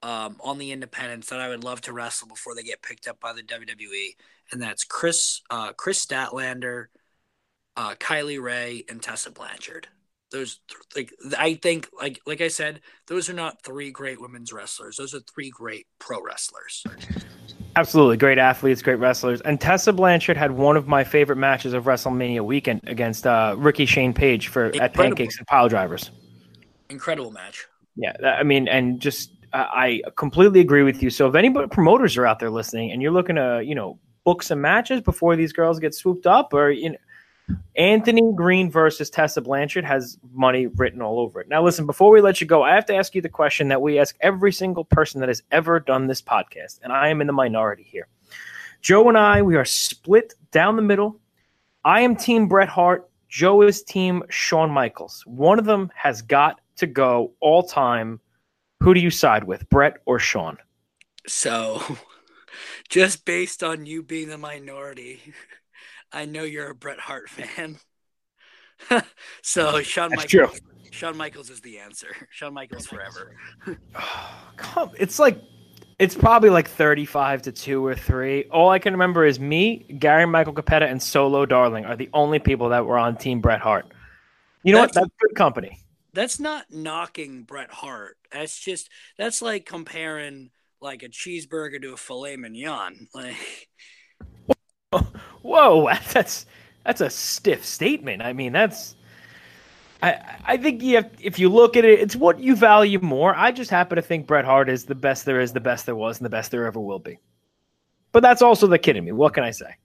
um, 0.01 0.38
on 0.41 0.58
the 0.58 0.72
independents 0.72 1.30
that 1.30 1.39
I 1.39 1.49
would 1.49 1.64
love 1.64 1.82
to 1.82 1.93
wrestle 1.93 2.28
before 2.28 2.56
they 2.56 2.64
get 2.64 2.82
picked 2.82 3.08
up 3.08 3.20
by 3.20 3.34
the 3.34 3.43
WWE, 3.43 4.16
and 4.51 4.62
that's 4.62 4.84
Kris, 4.84 5.41
uh, 5.49 5.74
Kris 5.74 6.06
Statlander, 6.06 6.86
uh, 7.76 7.95
Kylie 7.95 8.41
Rae, 8.41 8.84
and 8.89 9.01
Tessa 9.01 9.32
Blanchard. 9.32 9.88
Those 10.34 10.60
like 10.96 11.14
I 11.38 11.54
think 11.54 11.88
like 11.98 12.20
like 12.26 12.42
I 12.42 12.48
said, 12.48 12.82
those 13.08 13.30
are 13.30 13.34
not 13.34 13.64
three 13.64 13.92
great 13.92 14.20
women's 14.20 14.52
wrestlers. 14.52 14.98
Those 14.98 15.14
are 15.14 15.20
three 15.20 15.52
great 15.52 15.86
pro 16.00 16.22
wrestlers. 16.22 16.84
Absolutely. 17.76 18.18
Great 18.18 18.38
athletes, 18.40 18.82
great 18.82 18.96
wrestlers. 19.00 19.42
And 19.42 19.62
Tessa 19.62 19.94
Blanchard 19.94 20.36
had 20.36 20.52
one 20.52 20.76
of 20.76 20.88
my 20.88 21.04
favorite 21.04 21.38
matches 21.38 21.74
of 21.74 21.86
WrestleMania 21.86 22.42
weekend 22.42 22.82
against 22.88 23.26
uh, 23.26 23.56
Ricky 23.58 23.86
Shane 23.86 24.14
Page 24.14 24.48
for 24.48 24.66
Incredible. 24.66 24.84
at 24.86 24.94
Pancakes 24.94 25.38
and 25.38 25.48
Pile 25.48 25.70
Drivers. 25.70 26.12
Incredible 26.90 27.32
match. 27.32 27.66
Yeah, 27.96 28.14
that- 28.20 28.40
I 28.40 28.44
mean, 28.44 28.68
and 28.68 29.00
just 29.00 29.32
uh, 29.54 29.68
I 29.72 30.02
completely 30.18 30.60
agree 30.60 30.84
with 30.84 31.02
you. 31.04 31.10
So 31.10 31.28
if 31.28 31.36
anybody 31.36 31.68
promoters 31.68 32.18
are 32.18 32.26
out 32.26 32.40
there 32.40 32.50
listening 32.50 32.92
and 32.92 33.02
you're 33.02 33.12
looking 33.12 33.36
to, 33.36 33.62
you 33.64 33.76
know, 33.76 34.00
book 34.24 34.42
some 34.42 34.62
matches 34.62 35.02
before 35.02 35.36
these 35.36 35.54
girls 35.54 35.80
get 35.80 35.94
swooped 35.94 36.26
up, 36.26 36.54
or 36.54 36.72
you 36.72 36.92
know, 36.92 36.98
Anthony 37.76 38.32
Greene 38.36 38.70
versus 38.70 39.10
Tessa 39.10 39.41
Blanchard 39.41 39.84
has 39.84 40.18
money 40.32 40.68
written 40.68 41.02
all 41.02 41.20
over 41.20 41.41
it. 41.41 41.50
Now, 41.50 41.64
listen, 41.64 41.86
before 41.86 42.12
we 42.12 42.22
let 42.22 42.39
you 42.39 42.48
go, 42.48 42.64
I 42.64 42.74
have 42.76 42.86
to 42.86 42.96
ask 42.96 43.16
you 43.16 43.22
the 43.22 43.30
question 43.30 43.68
that 43.70 43.82
we 43.82 44.00
ask 44.00 44.16
every 44.22 44.52
single 44.52 44.86
person 44.86 45.20
that 45.20 45.30
has 45.30 45.44
ever 45.52 45.80
done 45.80 46.08
this 46.08 46.22
podcast, 46.22 46.80
and 46.84 46.94
I 46.94 47.10
am 47.10 47.22
in 47.22 47.28
the 47.28 47.34
minority 47.34 47.84
here. 47.84 48.08
Joe 48.82 49.08
and 49.10 49.18
I, 49.18 49.41
we 49.41 49.56
are 49.56 49.66
split 49.66 50.34
down 50.52 50.76
the 50.76 50.82
middle. 50.82 51.20
I 51.84 52.02
am 52.02 52.16
Team 52.16 52.48
Bret 52.48 52.70
Hart. 52.70 53.10
Joe 53.28 53.62
is 53.64 53.82
Team 53.82 54.24
Shawn 54.30 54.70
Michaels. 54.70 55.24
One 55.26 55.58
of 55.58 55.66
them 55.66 55.91
has 55.96 56.22
got 56.22 56.62
to 56.78 56.88
go 56.88 57.34
all 57.39 57.64
time. 57.64 58.20
Who 58.82 58.94
do 58.94 59.00
you 59.00 59.10
side 59.10 59.46
with, 59.46 59.68
Bret 59.70 59.98
or 60.06 60.20
Shawn? 60.20 60.58
So, 61.28 61.82
just 62.89 63.26
based 63.26 63.64
on 63.64 63.86
you 63.86 64.04
being 64.04 64.30
the 64.30 64.38
minority, 64.38 65.34
I 66.14 66.26
know 66.26 66.43
you're 66.43 66.70
a 66.70 66.76
Bret 66.76 66.99
Hart 66.99 67.30
fan. 67.30 67.78
so 69.41 69.66
mm-hmm. 69.66 69.82
Shawn 69.82 70.09
That's 70.11 70.34
Michaels, 70.34 70.59
true. 70.59 70.91
Shawn 70.91 71.18
Michaels 71.18 71.49
is 71.49 71.61
the 71.61 71.80
answer. 71.80 72.16
Shawn 72.30 72.53
Michaels 72.53 72.86
forever. 72.86 73.36
Come, 74.57 74.91
it's 74.97 75.20
like 75.20 75.41
it's 75.99 76.16
probably 76.16 76.49
like 76.49 76.68
35 76.68 77.43
to 77.43 77.51
2 77.51 77.86
or 77.86 77.95
3. 77.95 78.45
All 78.45 78.70
I 78.70 78.80
can 78.80 78.93
remember 78.93 79.26
is 79.26 79.39
me, 79.39 79.86
Gary 79.99 80.26
Michael 80.26 80.53
Cappetta, 80.53 80.88
and 80.88 81.01
Solo 81.01 81.45
Darling 81.45 81.86
are 81.86 81.95
the 81.95 82.09
only 82.14 82.39
people 82.39 82.70
that 82.70 82.86
were 82.86 82.97
on 82.97 83.16
Team 83.16 83.41
Bret 83.41 83.61
Hart. 83.61 83.86
You 84.64 84.74
know 84.74 84.80
what? 84.80 84.93
That's- 84.93 85.09
That's 85.09 85.30
good 85.30 85.36
company. 85.36 85.80
That's 86.14 86.39
not 86.39 86.66
knocking 86.70 87.41
Bret 87.41 87.72
Hart. 87.72 88.18
That's 88.32 88.59
just 88.59 88.89
that's 89.18 89.41
like 89.41 89.66
comparing 89.66 90.51
like 90.80 91.01
a 91.01 91.09
cheeseburger 91.09 91.82
to 91.82 91.93
a 91.93 91.97
filet 91.97 92.36
mignon. 92.38 93.07
Like 93.16 93.68
Whoa, 95.41 95.89
that's 96.12 96.46
that's 96.84 97.02
a 97.02 97.10
stiff 97.10 97.66
statement. 97.66 98.22
I 98.22 98.34
mean, 98.34 98.54
that's 98.54 98.96
I 100.02 100.20
I 100.46 100.58
think 100.58 100.82
you 100.82 100.98
have, 100.98 101.12
if 101.20 101.39
you 101.39 101.50
look 101.50 101.78
at 101.78 101.86
it, 101.86 102.00
it's 102.00 102.16
what 102.16 102.39
you 102.39 102.56
value 102.56 103.00
more. 103.00 103.36
I 103.36 103.52
just 103.52 103.72
happen 103.72 103.96
to 103.96 104.02
think 104.02 104.28
Bret 104.28 104.46
Hart 104.46 104.70
is 104.70 104.86
the 104.86 104.96
best 104.96 105.26
there 105.26 105.39
is, 105.39 105.54
the 105.54 105.60
best 105.60 105.86
there 105.86 105.96
was, 105.96 106.18
and 106.18 106.26
the 106.26 106.30
best 106.30 106.52
there 106.52 106.66
ever 106.66 106.80
will 106.80 107.00
be. 107.00 107.20
But 108.12 108.22
that's 108.22 108.41
also 108.41 108.68
the 108.68 108.78
kid 108.78 108.98
in 108.98 109.06
me. 109.06 109.12
What 109.12 109.34
can 109.34 109.44
I 109.44 109.52
say? 109.52 109.76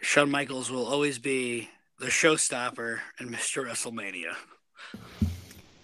Shawn 0.00 0.30
Michaels 0.30 0.70
will 0.70 0.84
always 0.84 1.18
be 1.18 1.70
the 2.00 2.06
showstopper 2.06 2.98
and 3.18 3.30
Mr. 3.30 3.64
WrestleMania. 3.64 4.34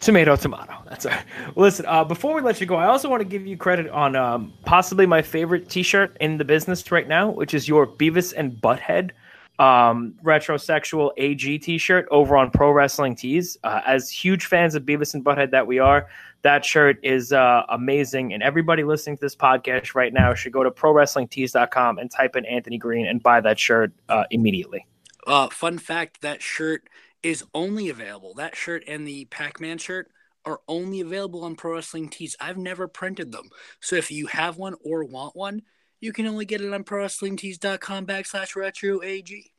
Tomato, 0.00 0.36
tomato. 0.36 0.74
That's 0.88 1.06
all 1.06 1.12
right. 1.12 1.24
Listen, 1.56 1.84
uh, 1.86 2.04
before 2.04 2.34
we 2.34 2.40
let 2.40 2.60
you 2.60 2.66
go, 2.66 2.76
I 2.76 2.86
also 2.86 3.08
want 3.08 3.20
to 3.20 3.28
give 3.28 3.46
you 3.46 3.56
credit 3.56 3.90
on 3.90 4.14
um, 4.14 4.52
possibly 4.64 5.06
my 5.06 5.22
favorite 5.22 5.68
T-shirt 5.68 6.16
in 6.20 6.38
the 6.38 6.44
business 6.44 6.90
right 6.92 7.08
now, 7.08 7.30
which 7.30 7.52
is 7.52 7.66
your 7.66 7.86
Beavis 7.86 8.32
and 8.36 8.52
Butthead 8.52 9.10
um, 9.58 10.14
retrosexual 10.22 11.10
AG 11.16 11.58
T-shirt 11.58 12.06
over 12.10 12.36
on 12.36 12.50
Pro 12.50 12.70
Wrestling 12.70 13.16
Tees. 13.16 13.56
Uh, 13.64 13.80
as 13.86 14.10
huge 14.10 14.46
fans 14.46 14.74
of 14.74 14.84
Beavis 14.84 15.14
and 15.14 15.24
Butthead 15.24 15.50
that 15.50 15.66
we 15.66 15.78
are, 15.78 16.08
that 16.42 16.64
shirt 16.64 16.98
is 17.02 17.32
uh, 17.32 17.64
amazing, 17.68 18.32
and 18.32 18.42
everybody 18.42 18.84
listening 18.84 19.16
to 19.16 19.20
this 19.20 19.34
podcast 19.34 19.94
right 19.94 20.12
now 20.12 20.34
should 20.34 20.52
go 20.52 20.62
to 20.62 20.70
ProWrestlingTees.com 20.70 21.98
and 21.98 22.10
type 22.10 22.36
in 22.36 22.44
Anthony 22.46 22.78
Greene 22.78 23.06
and 23.06 23.20
buy 23.20 23.40
that 23.40 23.58
shirt 23.58 23.92
uh, 24.08 24.24
immediately. 24.30 24.86
Uh, 25.26 25.48
fun 25.48 25.78
fact: 25.78 26.20
that 26.20 26.40
shirt 26.40 26.88
is 27.22 27.44
only 27.54 27.88
available. 27.88 28.34
That 28.34 28.56
shirt 28.56 28.84
and 28.86 29.06
the 29.06 29.26
Pac-Man 29.26 29.78
shirt 29.78 30.10
are 30.44 30.60
only 30.68 31.00
available 31.00 31.44
on 31.44 31.56
Pro 31.56 31.74
Wrestling 31.74 32.08
Tees. 32.08 32.36
I've 32.40 32.58
never 32.58 32.88
printed 32.88 33.32
them, 33.32 33.48
so 33.80 33.96
if 33.96 34.10
you 34.10 34.26
have 34.26 34.56
one 34.56 34.74
or 34.84 35.04
want 35.04 35.36
one, 35.36 35.62
you 36.00 36.12
can 36.12 36.26
only 36.26 36.44
get 36.44 36.60
it 36.60 36.72
on 36.72 36.84
ProWrestlingTees.com 36.84 38.06
backslash 38.06 38.54
retro 38.54 39.02
ag. 39.02 39.50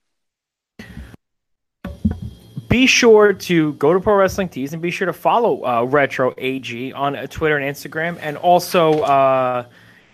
be 2.70 2.86
sure 2.86 3.34
to 3.34 3.74
go 3.74 3.94
to 3.94 4.00
Pro 4.00 4.16
Wrestling 4.16 4.48
Tees 4.48 4.74
and 4.74 4.82
be 4.82 4.92
sure 4.92 5.08
to 5.08 5.14
follow 5.14 5.66
uh, 5.66 5.84
Retro 5.84 6.34
AG 6.38 6.94
on 6.94 7.16
uh, 7.16 7.28
Twitter 7.28 7.58
and 7.58 7.76
Instagram, 7.76 8.18
and 8.22 8.38
also 8.38 9.02
uh, 9.02 9.66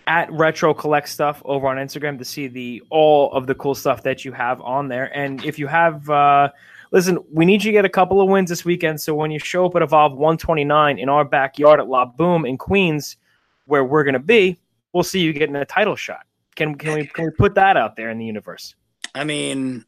at 0.06 0.32
Retro 0.32 0.72
Collect 0.72 1.08
Stuff 1.08 1.42
over 1.44 1.68
on 1.68 1.76
Instagram 1.76 2.18
to 2.18 2.24
see 2.24 2.48
the 2.48 2.82
all 2.90 3.30
of 3.32 3.46
the 3.46 3.54
cool 3.54 3.74
stuff 3.74 4.02
that 4.04 4.24
you 4.24 4.32
have 4.32 4.60
on 4.62 4.88
there. 4.88 5.14
And 5.16 5.44
if 5.44 5.58
you 5.58 5.66
have, 5.66 6.08
uh, 6.08 6.48
listen, 6.90 7.18
we 7.32 7.44
need 7.44 7.64
you 7.64 7.70
to 7.70 7.72
get 7.72 7.84
a 7.84 7.90
couple 7.90 8.20
of 8.20 8.28
wins 8.28 8.50
this 8.50 8.64
weekend. 8.64 9.00
So 9.00 9.14
when 9.14 9.30
you 9.30 9.38
show 9.38 9.66
up 9.66 9.76
at 9.76 9.82
Evolve 9.82 10.12
129 10.12 10.98
in 10.98 11.08
our 11.08 11.24
backyard 11.24 11.80
at 11.80 11.88
La 11.88 12.04
Boom 12.04 12.44
in 12.44 12.58
Queens, 12.58 13.16
where 13.66 13.84
we're 13.84 14.04
going 14.04 14.14
to 14.14 14.18
be, 14.18 14.58
we'll 14.92 15.02
see 15.02 15.20
you 15.20 15.32
getting 15.32 15.56
a 15.56 15.64
title 15.64 15.96
shot. 15.96 16.26
Can 16.54 16.74
can 16.76 16.94
we 16.94 17.06
can 17.06 17.26
we 17.26 17.30
put 17.30 17.54
that 17.56 17.76
out 17.76 17.96
there 17.96 18.10
in 18.10 18.18
the 18.18 18.24
universe? 18.24 18.74
I 19.14 19.24
mean, 19.24 19.84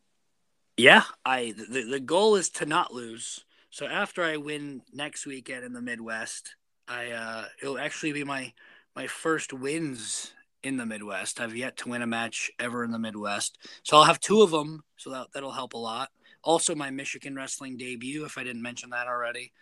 yeah, 0.76 1.04
I 1.24 1.54
the, 1.56 1.84
the 1.84 2.00
goal 2.00 2.36
is 2.36 2.50
to 2.50 2.66
not 2.66 2.92
lose. 2.92 3.44
So 3.70 3.86
after 3.86 4.22
I 4.22 4.36
win 4.36 4.82
next 4.92 5.26
weekend 5.26 5.64
in 5.64 5.72
the 5.72 5.80
Midwest, 5.80 6.56
I 6.86 7.10
uh 7.12 7.44
it'll 7.62 7.78
actually 7.78 8.12
be 8.12 8.24
my 8.24 8.52
my 8.94 9.06
first 9.06 9.52
wins 9.52 10.32
in 10.62 10.76
the 10.76 10.84
Midwest. 10.84 11.40
I've 11.40 11.56
yet 11.56 11.78
to 11.78 11.88
win 11.88 12.02
a 12.02 12.06
match 12.06 12.50
ever 12.58 12.84
in 12.84 12.90
the 12.90 12.98
Midwest. 12.98 13.58
So 13.82 13.96
I'll 13.96 14.04
have 14.04 14.20
two 14.20 14.42
of 14.42 14.50
them, 14.50 14.84
so 14.96 15.10
that 15.10 15.28
that'll 15.32 15.52
help 15.52 15.72
a 15.72 15.78
lot. 15.78 16.10
Also 16.42 16.74
my 16.74 16.90
Michigan 16.90 17.34
wrestling 17.34 17.76
debut 17.76 18.24
if 18.24 18.38
I 18.38 18.44
didn't 18.44 18.62
mention 18.62 18.90
that 18.90 19.06
already. 19.06 19.52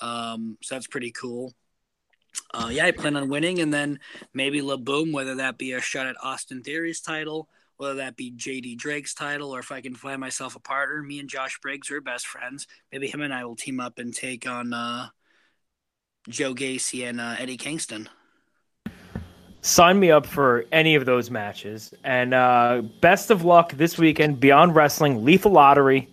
Um 0.00 0.58
so 0.62 0.74
that's 0.74 0.86
pretty 0.86 1.12
cool. 1.12 1.54
Uh, 2.52 2.68
yeah, 2.70 2.84
I 2.86 2.90
plan 2.90 3.16
on 3.16 3.28
winning, 3.30 3.60
and 3.60 3.72
then 3.72 3.98
maybe 4.34 4.60
La 4.60 4.76
Boom, 4.76 5.12
whether 5.12 5.36
that 5.36 5.58
be 5.58 5.72
a 5.72 5.80
shot 5.80 6.06
at 6.06 6.16
Austin 6.22 6.62
Theory's 6.62 7.00
title, 7.00 7.48
whether 7.78 7.94
that 7.94 8.16
be 8.16 8.30
JD 8.32 8.76
Drake's 8.76 9.14
title, 9.14 9.54
or 9.54 9.60
if 9.60 9.72
I 9.72 9.80
can 9.80 9.94
find 9.94 10.20
myself 10.20 10.56
a 10.56 10.60
partner. 10.60 11.02
Me 11.02 11.18
and 11.18 11.28
Josh 11.28 11.58
Briggs 11.60 11.90
are 11.90 12.00
best 12.00 12.26
friends. 12.26 12.66
Maybe 12.92 13.08
him 13.08 13.22
and 13.22 13.32
I 13.32 13.44
will 13.44 13.56
team 13.56 13.80
up 13.80 13.98
and 13.98 14.14
take 14.14 14.46
on 14.46 14.72
uh, 14.72 15.08
Joe 16.28 16.54
Gacy 16.54 17.08
and 17.08 17.20
uh, 17.20 17.36
Eddie 17.38 17.56
Kingston. 17.56 18.08
sign 19.62 19.98
me 19.98 20.10
up 20.10 20.26
for 20.26 20.64
any 20.72 20.94
of 20.94 21.04
those 21.06 21.30
matches. 21.30 21.92
And 22.04 22.34
uh, 22.34 22.82
best 23.00 23.30
of 23.30 23.44
luck 23.44 23.72
this 23.72 23.98
weekend. 23.98 24.40
Beyond 24.40 24.74
Wrestling, 24.74 25.24
Lethal 25.24 25.52
Lottery, 25.52 26.08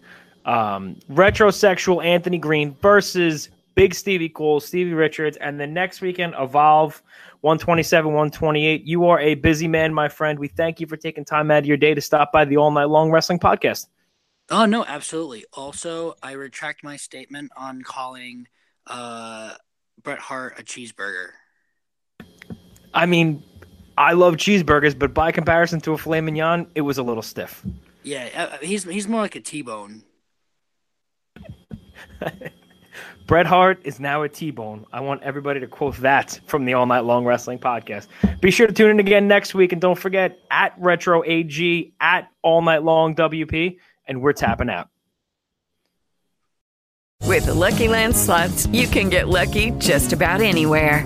um, 0.45 0.97
Retrosexual 1.09 2.03
Anthony 2.03 2.37
Greene 2.37 2.75
versus 2.81 3.49
Big 3.75 3.93
Stevie 3.93 4.29
Cole, 4.29 4.59
Stevie 4.59 4.93
Richards, 4.93 5.37
and 5.37 5.59
the 5.59 5.67
next 5.67 6.01
weekend 6.01 6.35
Evolve 6.37 7.01
127, 7.41 8.05
128. 8.05 8.85
You 8.85 9.05
are 9.07 9.19
a 9.19 9.35
busy 9.35 9.67
man, 9.67 9.93
my 9.93 10.09
friend. 10.09 10.39
We 10.39 10.47
thank 10.47 10.79
you 10.79 10.87
for 10.87 10.95
taking 10.95 11.25
time 11.25 11.51
out 11.51 11.59
of 11.59 11.65
your 11.65 11.77
day 11.77 11.93
to 11.93 12.01
stop 12.01 12.31
by 12.31 12.45
the 12.45 12.57
All 12.57 12.71
Night 12.71 12.89
Long 12.89 13.11
Wrestling 13.11 13.39
Podcast. 13.39 13.87
Oh 14.49 14.65
no, 14.65 14.85
absolutely. 14.85 15.45
Also, 15.53 16.15
I 16.21 16.33
retract 16.33 16.83
my 16.83 16.97
statement 16.97 17.51
on 17.55 17.81
calling 17.81 18.47
uh, 18.87 19.53
Bret 20.01 20.19
Hart 20.19 20.59
a 20.59 20.63
cheeseburger. 20.63 21.29
I 22.93 23.05
mean, 23.05 23.43
I 23.97 24.13
love 24.13 24.35
cheeseburgers, 24.35 24.97
but 24.97 25.13
by 25.13 25.31
comparison 25.31 25.81
to 25.81 25.93
a 25.93 25.97
filet 25.97 26.21
mignon, 26.21 26.67
it 26.75 26.81
was 26.81 26.97
a 26.97 27.03
little 27.03 27.23
stiff. 27.23 27.65
Yeah, 28.03 28.29
uh, 28.35 28.57
he's 28.65 28.83
he's 28.83 29.07
more 29.07 29.21
like 29.21 29.35
a 29.35 29.39
T-bone. 29.39 30.03
Bret 33.27 33.45
Hart 33.45 33.79
is 33.83 33.99
now 33.99 34.23
a 34.23 34.29
T-bone. 34.29 34.85
I 34.91 34.99
want 34.99 35.23
everybody 35.23 35.59
to 35.61 35.67
quote 35.67 35.95
that 35.97 36.39
from 36.45 36.65
the 36.65 36.73
All 36.73 36.85
Night 36.85 37.01
Long 37.01 37.25
Wrestling 37.25 37.57
Podcast. 37.57 38.07
Be 38.41 38.51
sure 38.51 38.67
to 38.67 38.73
tune 38.73 38.91
in 38.91 38.99
again 38.99 39.27
next 39.27 39.53
week, 39.53 39.71
and 39.71 39.81
don't 39.81 39.97
forget 39.97 40.39
at 40.51 40.73
Retro 40.77 41.23
AG 41.25 41.93
at 42.01 42.29
All 42.41 42.61
Night 42.61 42.83
Long 42.83 43.15
WP, 43.15 43.77
and 44.07 44.21
we're 44.21 44.33
tapping 44.33 44.69
out. 44.69 44.89
With 47.25 47.45
the 47.45 47.53
Lucky 47.53 47.87
Land 47.87 48.15
slots, 48.15 48.67
you 48.67 48.85
can 48.85 49.09
get 49.09 49.29
lucky 49.29 49.71
just 49.79 50.11
about 50.11 50.41
anywhere. 50.41 51.05